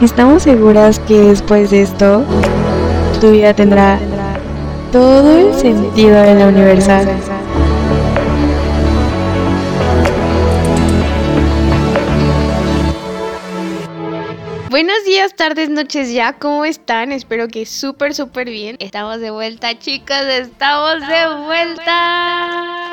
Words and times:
Estamos 0.00 0.44
seguras 0.44 1.00
que 1.00 1.20
después 1.20 1.70
de 1.70 1.82
esto, 1.82 2.24
tu 3.20 3.32
vida 3.32 3.52
tendrá 3.52 3.98
todo 4.92 5.38
el 5.38 5.54
sentido 5.54 6.22
de 6.22 6.34
la 6.34 6.46
universal. 6.46 7.08
Buenos 14.78 15.04
días, 15.04 15.34
tardes, 15.34 15.70
noches 15.70 16.12
ya, 16.12 16.34
¿cómo 16.34 16.64
están? 16.64 17.10
Espero 17.10 17.48
que 17.48 17.66
súper, 17.66 18.14
súper 18.14 18.48
bien. 18.48 18.76
Estamos 18.78 19.18
de 19.18 19.32
vuelta, 19.32 19.76
chicos, 19.76 20.22
estamos 20.30 21.00
de 21.00 21.36
vuelta. 21.46 22.92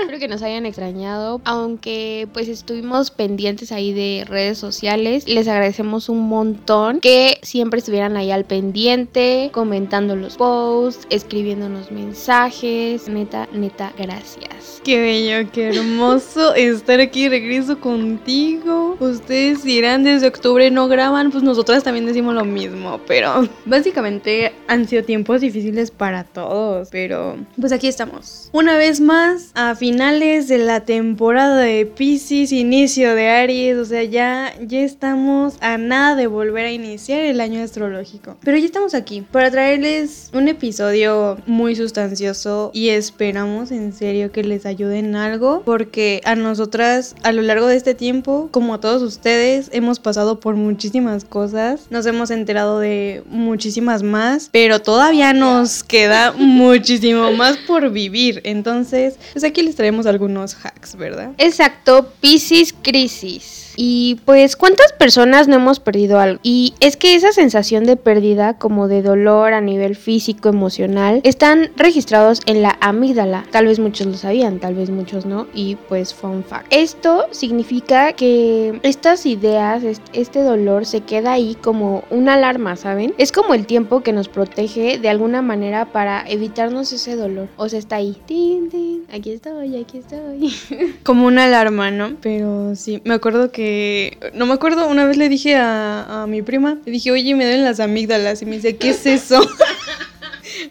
Espero 0.00 0.18
que 0.18 0.28
nos 0.28 0.42
hayan 0.42 0.66
extrañado, 0.66 1.40
aunque 1.44 2.28
pues 2.34 2.48
estuvimos 2.48 3.10
pendientes 3.10 3.72
ahí 3.72 3.94
de 3.94 4.26
redes 4.28 4.58
sociales. 4.58 5.26
Les 5.26 5.48
agradecemos 5.48 6.10
un 6.10 6.28
montón 6.28 7.00
que 7.00 7.38
siempre 7.42 7.78
estuvieran 7.78 8.18
ahí 8.18 8.30
al 8.30 8.44
pendiente, 8.44 9.48
comentando 9.52 10.16
los 10.16 10.36
posts, 10.36 11.06
escribiéndonos 11.08 11.90
mensajes. 11.90 13.08
Neta, 13.08 13.48
neta, 13.52 13.94
gracias. 13.96 14.82
Qué 14.84 15.00
bello, 15.00 15.50
qué 15.52 15.68
hermoso 15.68 16.54
estar 16.54 17.00
aquí, 17.00 17.30
regreso 17.30 17.80
contigo. 17.80 18.96
Ustedes 19.00 19.64
dirán 19.64 20.04
desde 20.04 20.28
octubre 20.28 20.70
no 20.70 20.88
pues 21.30 21.44
nosotras 21.44 21.84
también 21.84 22.06
decimos 22.06 22.34
lo 22.34 22.44
mismo, 22.44 23.00
pero 23.06 23.48
básicamente 23.66 24.52
han 24.66 24.88
sido 24.88 25.04
tiempos 25.04 25.40
difíciles 25.40 25.92
para 25.92 26.24
todos, 26.24 26.88
pero 26.90 27.36
pues 27.60 27.70
aquí 27.70 27.86
estamos. 27.86 28.48
Una 28.52 28.76
vez 28.76 29.00
más, 29.00 29.52
a 29.54 29.76
finales 29.76 30.48
de 30.48 30.58
la 30.58 30.80
temporada 30.80 31.58
de 31.58 31.86
Pisces, 31.86 32.50
inicio 32.50 33.14
de 33.14 33.28
Aries, 33.28 33.78
o 33.78 33.84
sea, 33.84 34.02
ya, 34.02 34.54
ya 34.60 34.80
estamos 34.80 35.56
a 35.60 35.78
nada 35.78 36.16
de 36.16 36.26
volver 36.26 36.66
a 36.66 36.72
iniciar 36.72 37.20
el 37.20 37.40
año 37.40 37.62
astrológico. 37.62 38.36
Pero 38.42 38.58
ya 38.58 38.66
estamos 38.66 38.94
aquí 38.94 39.22
para 39.22 39.52
traerles 39.52 40.30
un 40.32 40.48
episodio 40.48 41.38
muy 41.46 41.76
sustancioso 41.76 42.72
y 42.74 42.88
esperamos 42.88 43.70
en 43.70 43.92
serio 43.92 44.32
que 44.32 44.42
les 44.42 44.66
ayuden 44.66 45.14
algo, 45.14 45.62
porque 45.64 46.20
a 46.24 46.34
nosotras 46.34 47.14
a 47.22 47.30
lo 47.30 47.42
largo 47.42 47.68
de 47.68 47.76
este 47.76 47.94
tiempo, 47.94 48.48
como 48.50 48.74
a 48.74 48.80
todos 48.80 49.02
ustedes, 49.02 49.70
hemos 49.72 50.00
pasado 50.00 50.40
por 50.40 50.56
muchísimas 50.56 51.03
cosas, 51.28 51.86
nos 51.90 52.06
hemos 52.06 52.30
enterado 52.30 52.78
de 52.78 53.22
muchísimas 53.26 54.02
más, 54.02 54.48
pero 54.50 54.80
todavía 54.80 55.32
nos 55.32 55.84
queda 55.84 56.32
muchísimo 56.32 57.32
más 57.32 57.56
por 57.58 57.90
vivir. 57.90 58.40
Entonces, 58.44 59.16
pues 59.32 59.44
aquí 59.44 59.62
les 59.62 59.76
traemos 59.76 60.06
algunos 60.06 60.54
hacks, 60.54 60.96
¿verdad? 60.96 61.32
Exacto, 61.38 62.12
Pisces 62.20 62.74
Crisis. 62.82 63.63
Y 63.76 64.20
pues, 64.24 64.56
¿cuántas 64.56 64.92
personas 64.92 65.48
no 65.48 65.56
hemos 65.56 65.80
perdido 65.80 66.18
algo? 66.18 66.40
Y 66.42 66.74
es 66.80 66.96
que 66.96 67.14
esa 67.14 67.32
sensación 67.32 67.84
de 67.84 67.96
pérdida, 67.96 68.58
como 68.58 68.88
de 68.88 69.02
dolor 69.02 69.52
a 69.52 69.60
nivel 69.60 69.96
físico, 69.96 70.48
emocional, 70.48 71.20
están 71.24 71.70
registrados 71.76 72.40
en 72.46 72.62
la 72.62 72.76
amígdala. 72.80 73.44
Tal 73.50 73.66
vez 73.66 73.78
muchos 73.78 74.06
lo 74.06 74.14
sabían, 74.14 74.58
tal 74.60 74.74
vez 74.74 74.90
muchos 74.90 75.26
no. 75.26 75.46
Y 75.54 75.76
pues, 75.88 76.14
fun 76.14 76.44
fact. 76.44 76.66
Esto 76.70 77.26
significa 77.30 78.12
que 78.12 78.80
estas 78.82 79.26
ideas, 79.26 79.82
este 80.12 80.42
dolor 80.42 80.86
se 80.86 81.00
queda 81.00 81.32
ahí 81.32 81.56
como 81.60 82.04
una 82.10 82.34
alarma, 82.34 82.76
¿saben? 82.76 83.14
Es 83.18 83.32
como 83.32 83.54
el 83.54 83.66
tiempo 83.66 84.02
que 84.02 84.12
nos 84.12 84.28
protege 84.28 84.98
de 84.98 85.08
alguna 85.08 85.42
manera 85.42 85.86
para 85.86 86.24
evitarnos 86.28 86.92
ese 86.92 87.16
dolor. 87.16 87.48
O 87.56 87.68
sea, 87.68 87.78
está 87.78 87.96
ahí. 87.96 88.16
Tin, 88.26 88.68
tin, 88.68 89.04
aquí 89.12 89.32
estoy, 89.32 89.76
aquí 89.76 89.98
estoy. 89.98 90.54
como 91.02 91.26
una 91.26 91.44
alarma, 91.44 91.90
¿no? 91.90 92.16
Pero 92.20 92.74
sí, 92.74 93.00
me 93.04 93.14
acuerdo 93.14 93.50
que 93.50 93.63
no 94.34 94.46
me 94.46 94.54
acuerdo, 94.54 94.86
una 94.86 95.04
vez 95.04 95.16
le 95.16 95.28
dije 95.28 95.56
a, 95.56 96.22
a 96.22 96.26
mi 96.26 96.42
prima, 96.42 96.78
le 96.84 96.92
dije, 96.92 97.10
oye, 97.10 97.34
me 97.34 97.44
duelen 97.44 97.64
las 97.64 97.80
amígdalas. 97.80 98.42
Y 98.42 98.46
me 98.46 98.56
dice, 98.56 98.76
¿qué 98.76 98.90
es 98.90 99.06
eso? 99.06 99.40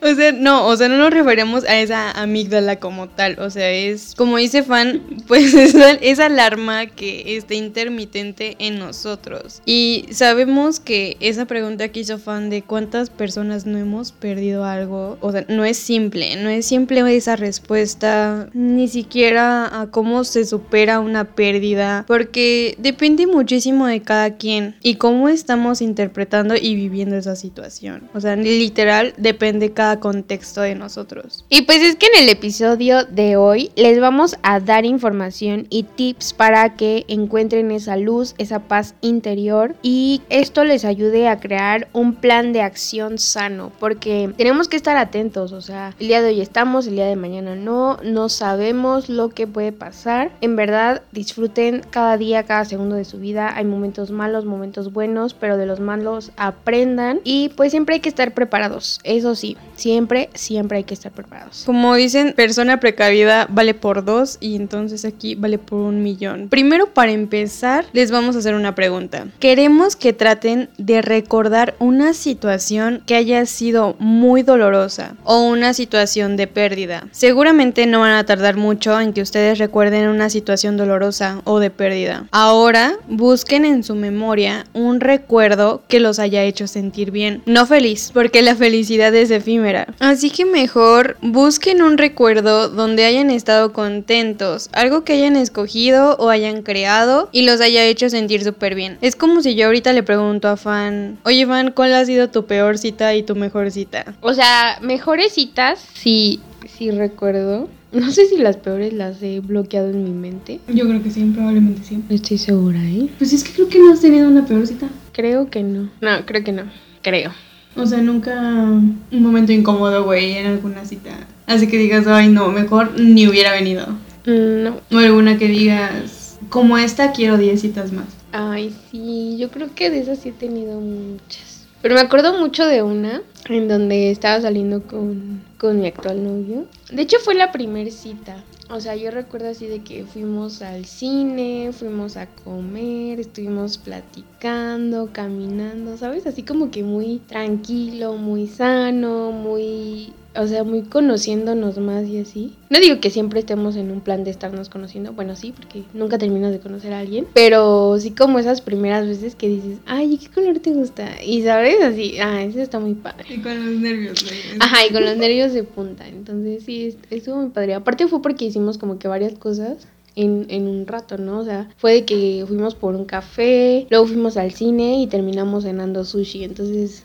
O 0.02 0.16
sea, 0.16 0.32
no, 0.32 0.68
o 0.68 0.76
sea, 0.76 0.90
no 0.90 0.98
nos 0.98 1.12
referimos 1.12 1.64
a 1.66 1.80
esa 1.80 2.12
amígdala 2.12 2.80
como 2.80 3.10
tal. 3.10 3.40
O 3.40 3.50
sea, 3.50 3.72
es, 3.72 4.16
como 4.16 4.38
dice 4.38 4.64
Fan, 4.64 5.02
pues 5.28 5.54
es 5.54 5.76
esa 6.02 6.26
alarma 6.26 6.88
que 6.88 7.38
está 7.38 7.54
intermitente 7.54 8.56
en 8.60 8.80
nosotros. 8.80 9.62
Y 9.66 10.06
sabemos 10.12 10.80
que 10.80 11.18
esa 11.20 11.46
pregunta 11.46 11.90
que 11.90 12.02
hizo 12.02 12.18
Fan 12.18 12.50
de 12.50 12.62
cuántas 12.62 13.10
personas 13.10 13.66
no 13.66 13.78
hemos 13.78 14.12
perdido 14.12 14.66
algo, 14.66 15.18
o 15.22 15.32
sea, 15.32 15.46
no 15.50 15.66
es 15.66 15.78
simple, 15.78 16.36
no 16.38 16.50
es 16.50 16.66
simple 16.66 17.04
esa 17.16 17.36
respuesta, 17.36 18.50
ni 18.54 18.88
siquiera 18.88 19.82
a 19.82 19.88
cómo 19.88 20.24
se 20.24 20.46
supera 20.46 21.00
una 21.00 21.36
pérdida, 21.36 22.06
porque 22.08 22.76
depende 22.78 23.28
muchísimo 23.28 23.88
de 23.88 24.02
cada 24.02 24.38
quien 24.38 24.76
y 24.82 24.96
cómo 24.96 25.30
estamos 25.30 25.82
interpretando 25.82 26.56
y 26.56 26.76
viviendo 26.76 27.16
esa 27.16 27.36
situación. 27.36 28.10
O 28.14 28.22
sea, 28.22 28.36
literal, 28.36 29.14
depende 29.18 29.73
cada 29.74 30.00
contexto 30.00 30.62
de 30.62 30.76
nosotros. 30.76 31.46
Y 31.50 31.64
pues 31.64 31.82
es 31.82 31.96
que 31.96 32.08
en 32.08 32.24
el 32.24 32.30
episodio 32.30 33.04
de 33.06 33.36
hoy 33.36 33.72
les 33.76 34.00
vamos 34.00 34.36
a 34.44 34.60
dar 34.60 34.86
información 34.86 35.68
y 35.70 35.84
tips 35.84 36.34
para 36.34 36.76
que 36.76 37.06
encuentren 37.08 37.72
esa 37.72 37.98
luz, 37.98 38.36
esa 38.38 38.60
paz 38.60 38.96
interior 39.02 39.76
y 39.82 40.22
esto 40.30 40.64
les 40.64 40.86
ayude 40.86 41.28
a 41.28 41.40
crear 41.40 41.88
un 41.94 42.16
plan 42.16 42.54
de 42.54 42.62
acción 42.62 43.18
sano, 43.18 43.72
porque 43.80 44.34
tenemos 44.38 44.68
que 44.68 44.78
estar 44.78 44.98
atentos, 44.98 45.52
o 45.52 45.62
sea, 45.62 45.96
el 46.00 46.08
día 46.08 46.22
de 46.22 46.30
hoy 46.30 46.42
estamos, 46.42 46.88
el 46.88 46.96
día 46.96 47.06
de 47.06 47.16
mañana 47.16 47.56
no, 47.56 47.98
no 48.04 48.30
sabemos 48.30 49.10
lo 49.10 49.30
que 49.30 49.48
puede 49.48 49.72
pasar. 49.72 50.32
En 50.42 50.56
verdad, 50.56 51.02
disfruten 51.12 51.84
cada 51.90 52.18
día, 52.18 52.44
cada 52.44 52.66
segundo 52.66 52.96
de 52.96 53.06
su 53.06 53.20
vida. 53.20 53.56
Hay 53.56 53.66
momentos 53.66 54.12
malos, 54.12 54.46
momentos 54.46 54.94
buenos, 54.94 55.34
pero 55.34 55.58
de 55.58 55.66
los 55.66 55.80
malos 55.80 56.32
aprendan 56.38 57.20
y 57.24 57.50
pues 57.50 57.72
siempre 57.72 57.96
hay 57.96 58.02
que 58.02 58.10
estar 58.10 58.34
preparados. 58.34 59.00
Eso 59.04 59.36
sí, 59.36 59.58
siempre, 59.76 60.30
siempre 60.34 60.80
hay 60.80 60.84
que 60.84 60.94
estar 60.94 61.12
preparados. 61.12 61.64
Como 61.66 61.96
dicen, 61.96 62.34
persona 62.36 62.80
precavida 62.80 63.48
vale 63.50 63.74
por 63.74 64.04
dos 64.04 64.38
y 64.40 64.56
entonces 64.56 65.06
aquí 65.06 65.36
vale 65.36 65.58
por 65.58 65.80
un 65.80 66.04
millón. 66.04 66.50
Primero, 66.50 66.88
para 66.88 67.12
empezar, 67.12 67.86
les 67.94 68.12
vamos 68.12 68.36
a 68.36 68.40
hacer 68.40 68.56
una 68.56 68.76
pregunta. 68.76 69.28
Queremos 69.40 69.96
que 69.96 70.14
traten 70.14 70.70
de 70.78 71.02
recordar 71.02 71.76
una 71.80 72.14
situación 72.14 73.04
que 73.06 73.16
haya 73.16 73.46
sido 73.46 73.96
muy 74.00 74.44
dolorosa 74.44 75.16
o 75.24 75.44
una 75.44 75.74
situación 75.74 76.38
de 76.38 76.48
pérdida. 76.48 77.08
Seguramente 77.12 77.86
no 77.86 78.02
van 78.02 78.14
a 78.14 78.26
tardar 78.26 78.58
mucho 78.58 79.00
en 79.00 79.14
que 79.14 79.22
ustedes 79.22 79.58
recuerden 79.58 80.08
una 80.08 80.30
situación 80.30 80.78
dolorosa 80.78 81.42
o 81.44 81.60
de 81.60 81.70
pérdida. 81.70 82.28
Ahora, 82.32 82.94
busquen 83.08 83.66
en 83.66 83.84
su 83.84 83.96
memoria 83.96 84.66
un 84.74 85.00
recuerdo 85.00 85.84
que 85.88 86.00
los 86.00 86.20
haya 86.20 86.44
hecho 86.44 86.68
sentir 86.68 87.12
bien. 87.12 87.42
No 87.46 87.66
feliz, 87.66 88.12
porque 88.14 88.42
la 88.42 88.56
felicidad 88.56 89.14
es 89.14 89.32
efímera 89.32 89.53
Así 90.00 90.30
que 90.30 90.46
mejor 90.46 91.18
busquen 91.22 91.82
un 91.82 91.98
recuerdo 91.98 92.70
donde 92.70 93.06
hayan 93.06 93.30
estado 93.30 93.72
contentos, 93.74 94.70
algo 94.74 95.04
que 95.04 95.14
hayan 95.14 95.36
escogido 95.36 96.16
o 96.18 96.30
hayan 96.30 96.64
creado 96.64 97.30
y 97.32 97.44
los 97.44 97.62
haya 97.62 97.86
hecho 97.86 98.10
sentir 98.10 98.44
súper 98.44 98.76
bien. 98.76 98.98
Es 99.02 99.16
como 99.16 99.42
si 99.42 99.56
yo 99.56 99.68
ahorita 99.68 99.94
le 99.94 100.04
pregunto 100.04 100.48
a 100.48 100.58
Fan, 100.58 101.20
oye 101.24 101.46
Fan, 101.46 101.72
¿cuál 101.72 101.94
ha 101.94 102.06
sido 102.06 102.30
tu 102.30 102.46
peor 102.46 102.78
cita 102.78 103.16
y 103.16 103.24
tu 103.24 103.36
mejor 103.36 103.72
cita? 103.72 104.16
O 104.22 104.34
sea, 104.34 104.80
mejores 104.82 105.34
citas, 105.34 105.86
sí, 105.94 106.40
sí 106.68 106.92
recuerdo. 106.92 107.70
No 107.92 108.10
sé 108.12 108.26
si 108.26 108.38
las 108.38 108.58
peores 108.58 108.92
las 108.92 109.22
he 109.22 109.40
bloqueado 109.40 109.92
en 109.92 110.04
mi 110.04 110.10
mente. 110.10 110.60
Yo 110.68 110.88
creo 110.88 111.04
que 111.04 111.12
sí, 111.12 111.24
probablemente 111.26 111.84
sí. 111.84 112.04
No 112.10 112.16
estoy 112.16 112.40
segura, 112.40 112.84
¿eh? 112.84 113.08
Pues 113.20 113.34
es 113.34 113.44
que 113.44 113.54
creo 113.54 113.70
que 113.70 113.78
no 113.78 113.94
has 113.94 114.02
tenido 114.02 114.28
una 114.28 114.46
peor 114.48 114.66
cita. 114.66 114.90
Creo 115.12 115.52
que 115.52 115.62
no. 115.62 115.92
No, 116.02 116.26
creo 116.26 116.44
que 116.44 116.52
no. 116.52 116.64
Creo. 117.04 117.32
O 117.76 117.86
sea, 117.86 118.00
nunca 118.00 118.34
un 118.40 118.98
momento 119.12 119.52
incómodo, 119.52 120.04
güey, 120.04 120.38
en 120.38 120.46
alguna 120.48 120.86
cita. 120.86 121.12
Así 121.48 121.68
que 121.68 121.78
digas, 121.78 122.08
ay, 122.08 122.30
no, 122.30 122.50
mejor 122.50 123.00
ni 123.00 123.28
hubiera 123.28 123.52
venido. 123.52 123.88
Mm, 124.26 124.64
no. 124.64 124.78
O 124.92 124.98
alguna 124.98 125.38
que 125.38 125.48
digas, 125.48 126.38
como 126.50 126.78
esta, 126.78 127.12
quiero 127.12 127.38
10 127.38 127.60
citas 127.60 127.92
más. 127.92 128.06
Ay, 128.32 128.76
sí, 128.90 129.38
yo 129.38 129.50
creo 129.50 129.70
que 129.76 129.90
de 129.90 130.00
esas 130.00 130.20
sí 130.20 130.30
he 130.30 130.34
tenido 130.34 130.80
muchas. 130.80 131.68
Pero 131.82 131.96
me 131.96 132.02
acuerdo 132.02 132.38
mucho 132.38 132.66
de 132.66 132.82
una 132.82 133.22
en 133.50 133.68
donde 133.68 134.10
estaba 134.12 134.40
saliendo 134.40 134.84
con, 134.84 135.42
con 135.58 135.82
mi 135.82 135.88
actual 135.88 136.24
novio. 136.24 136.66
De 136.92 137.02
hecho, 137.02 137.18
fue 137.20 137.36
la 137.36 137.52
primera 137.52 137.92
cita. 137.92 138.38
O 138.74 138.82
sea, 138.82 138.96
yo 138.96 139.12
recuerdo 139.12 139.50
así 139.50 139.68
de 139.68 139.84
que 139.84 140.04
fuimos 140.04 140.64
al 140.64 140.86
cine, 140.86 141.70
fuimos 141.74 142.18
a 142.18 142.26
comer, 142.26 143.20
estuvimos 143.20 143.78
platicando, 143.78 145.12
caminando, 145.14 145.96
¿sabes? 145.96 146.26
Así 146.26 146.42
como 146.42 146.72
que 146.72 146.82
muy 146.82 147.20
tranquilo, 147.20 148.14
muy 148.14 148.48
sano, 148.48 149.32
muy 149.32 150.12
o 150.36 150.48
sea, 150.48 150.64
muy 150.64 150.82
conociéndonos 150.84 151.78
más 151.78 152.08
y 152.08 152.20
así. 152.20 152.56
No 152.70 152.80
digo 152.80 153.00
que 153.00 153.10
siempre 153.10 153.40
estemos 153.40 153.76
en 153.76 153.92
un 153.92 154.02
plan 154.02 154.24
de 154.24 154.32
estarnos 154.32 154.70
conociendo, 154.70 155.14
bueno, 155.14 155.36
sí, 155.36 155.54
porque 155.56 155.84
nunca 155.94 156.18
terminas 156.18 156.52
de 156.52 156.60
conocer 156.60 156.94
a 156.94 157.00
alguien, 157.00 157.28
pero 157.34 157.98
sí 158.00 158.12
como 158.12 158.40
esas 158.40 158.62
primeras 158.62 159.08
veces 159.08 159.36
que 159.36 159.48
dices, 159.48 159.78
ay, 159.86 160.18
¿qué 160.18 160.30
color 160.30 160.60
te 160.60 160.72
gusta? 160.72 161.24
Y 161.24 161.44
sabes, 161.44 161.82
así, 161.84 162.18
ah, 162.20 162.44
eso 162.44 162.60
está 162.60 162.80
muy 162.80 162.96
padre. 162.96 163.26
Y 163.30 163.40
con 163.40 163.54
los 163.64 163.80
nervios, 163.80 164.26
Ajá, 164.60 164.86
y 164.88 164.92
con 164.92 165.06
los 165.06 165.18
nervios 165.18 165.54
de 165.54 165.64
punta. 165.64 166.08
Entonces 166.08 166.64
sí, 166.64 166.98
estuvo 167.10 167.38
muy 167.38 167.50
padre. 167.50 167.76
Aparte 167.76 168.08
fue 168.08 168.22
porque 168.22 168.46
hicimos 168.46 168.78
como 168.78 168.98
que 168.98 169.08
varias 169.08 169.34
cosas 169.34 169.88
en, 170.16 170.46
en 170.50 170.68
un 170.68 170.88
rato, 170.88 171.18
¿no? 171.18 171.40
O 171.40 171.46
sea, 171.46 171.70
fue 171.78 171.94
de 171.94 172.06
que 172.06 172.44
fuimos 172.48 172.76
por 172.76 172.96
un 172.96 173.06
café, 173.06 173.88
luego 173.90 174.08
fuimos 174.08 174.38
al 174.38 174.52
cine 174.52 175.02
y 175.02 175.08
terminamos 175.08 175.64
cenando 175.64 176.06
sushi. 176.06 176.44
Entonces, 176.44 177.04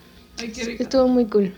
estuvo 0.79 1.09
muy 1.09 1.27
cool. 1.27 1.53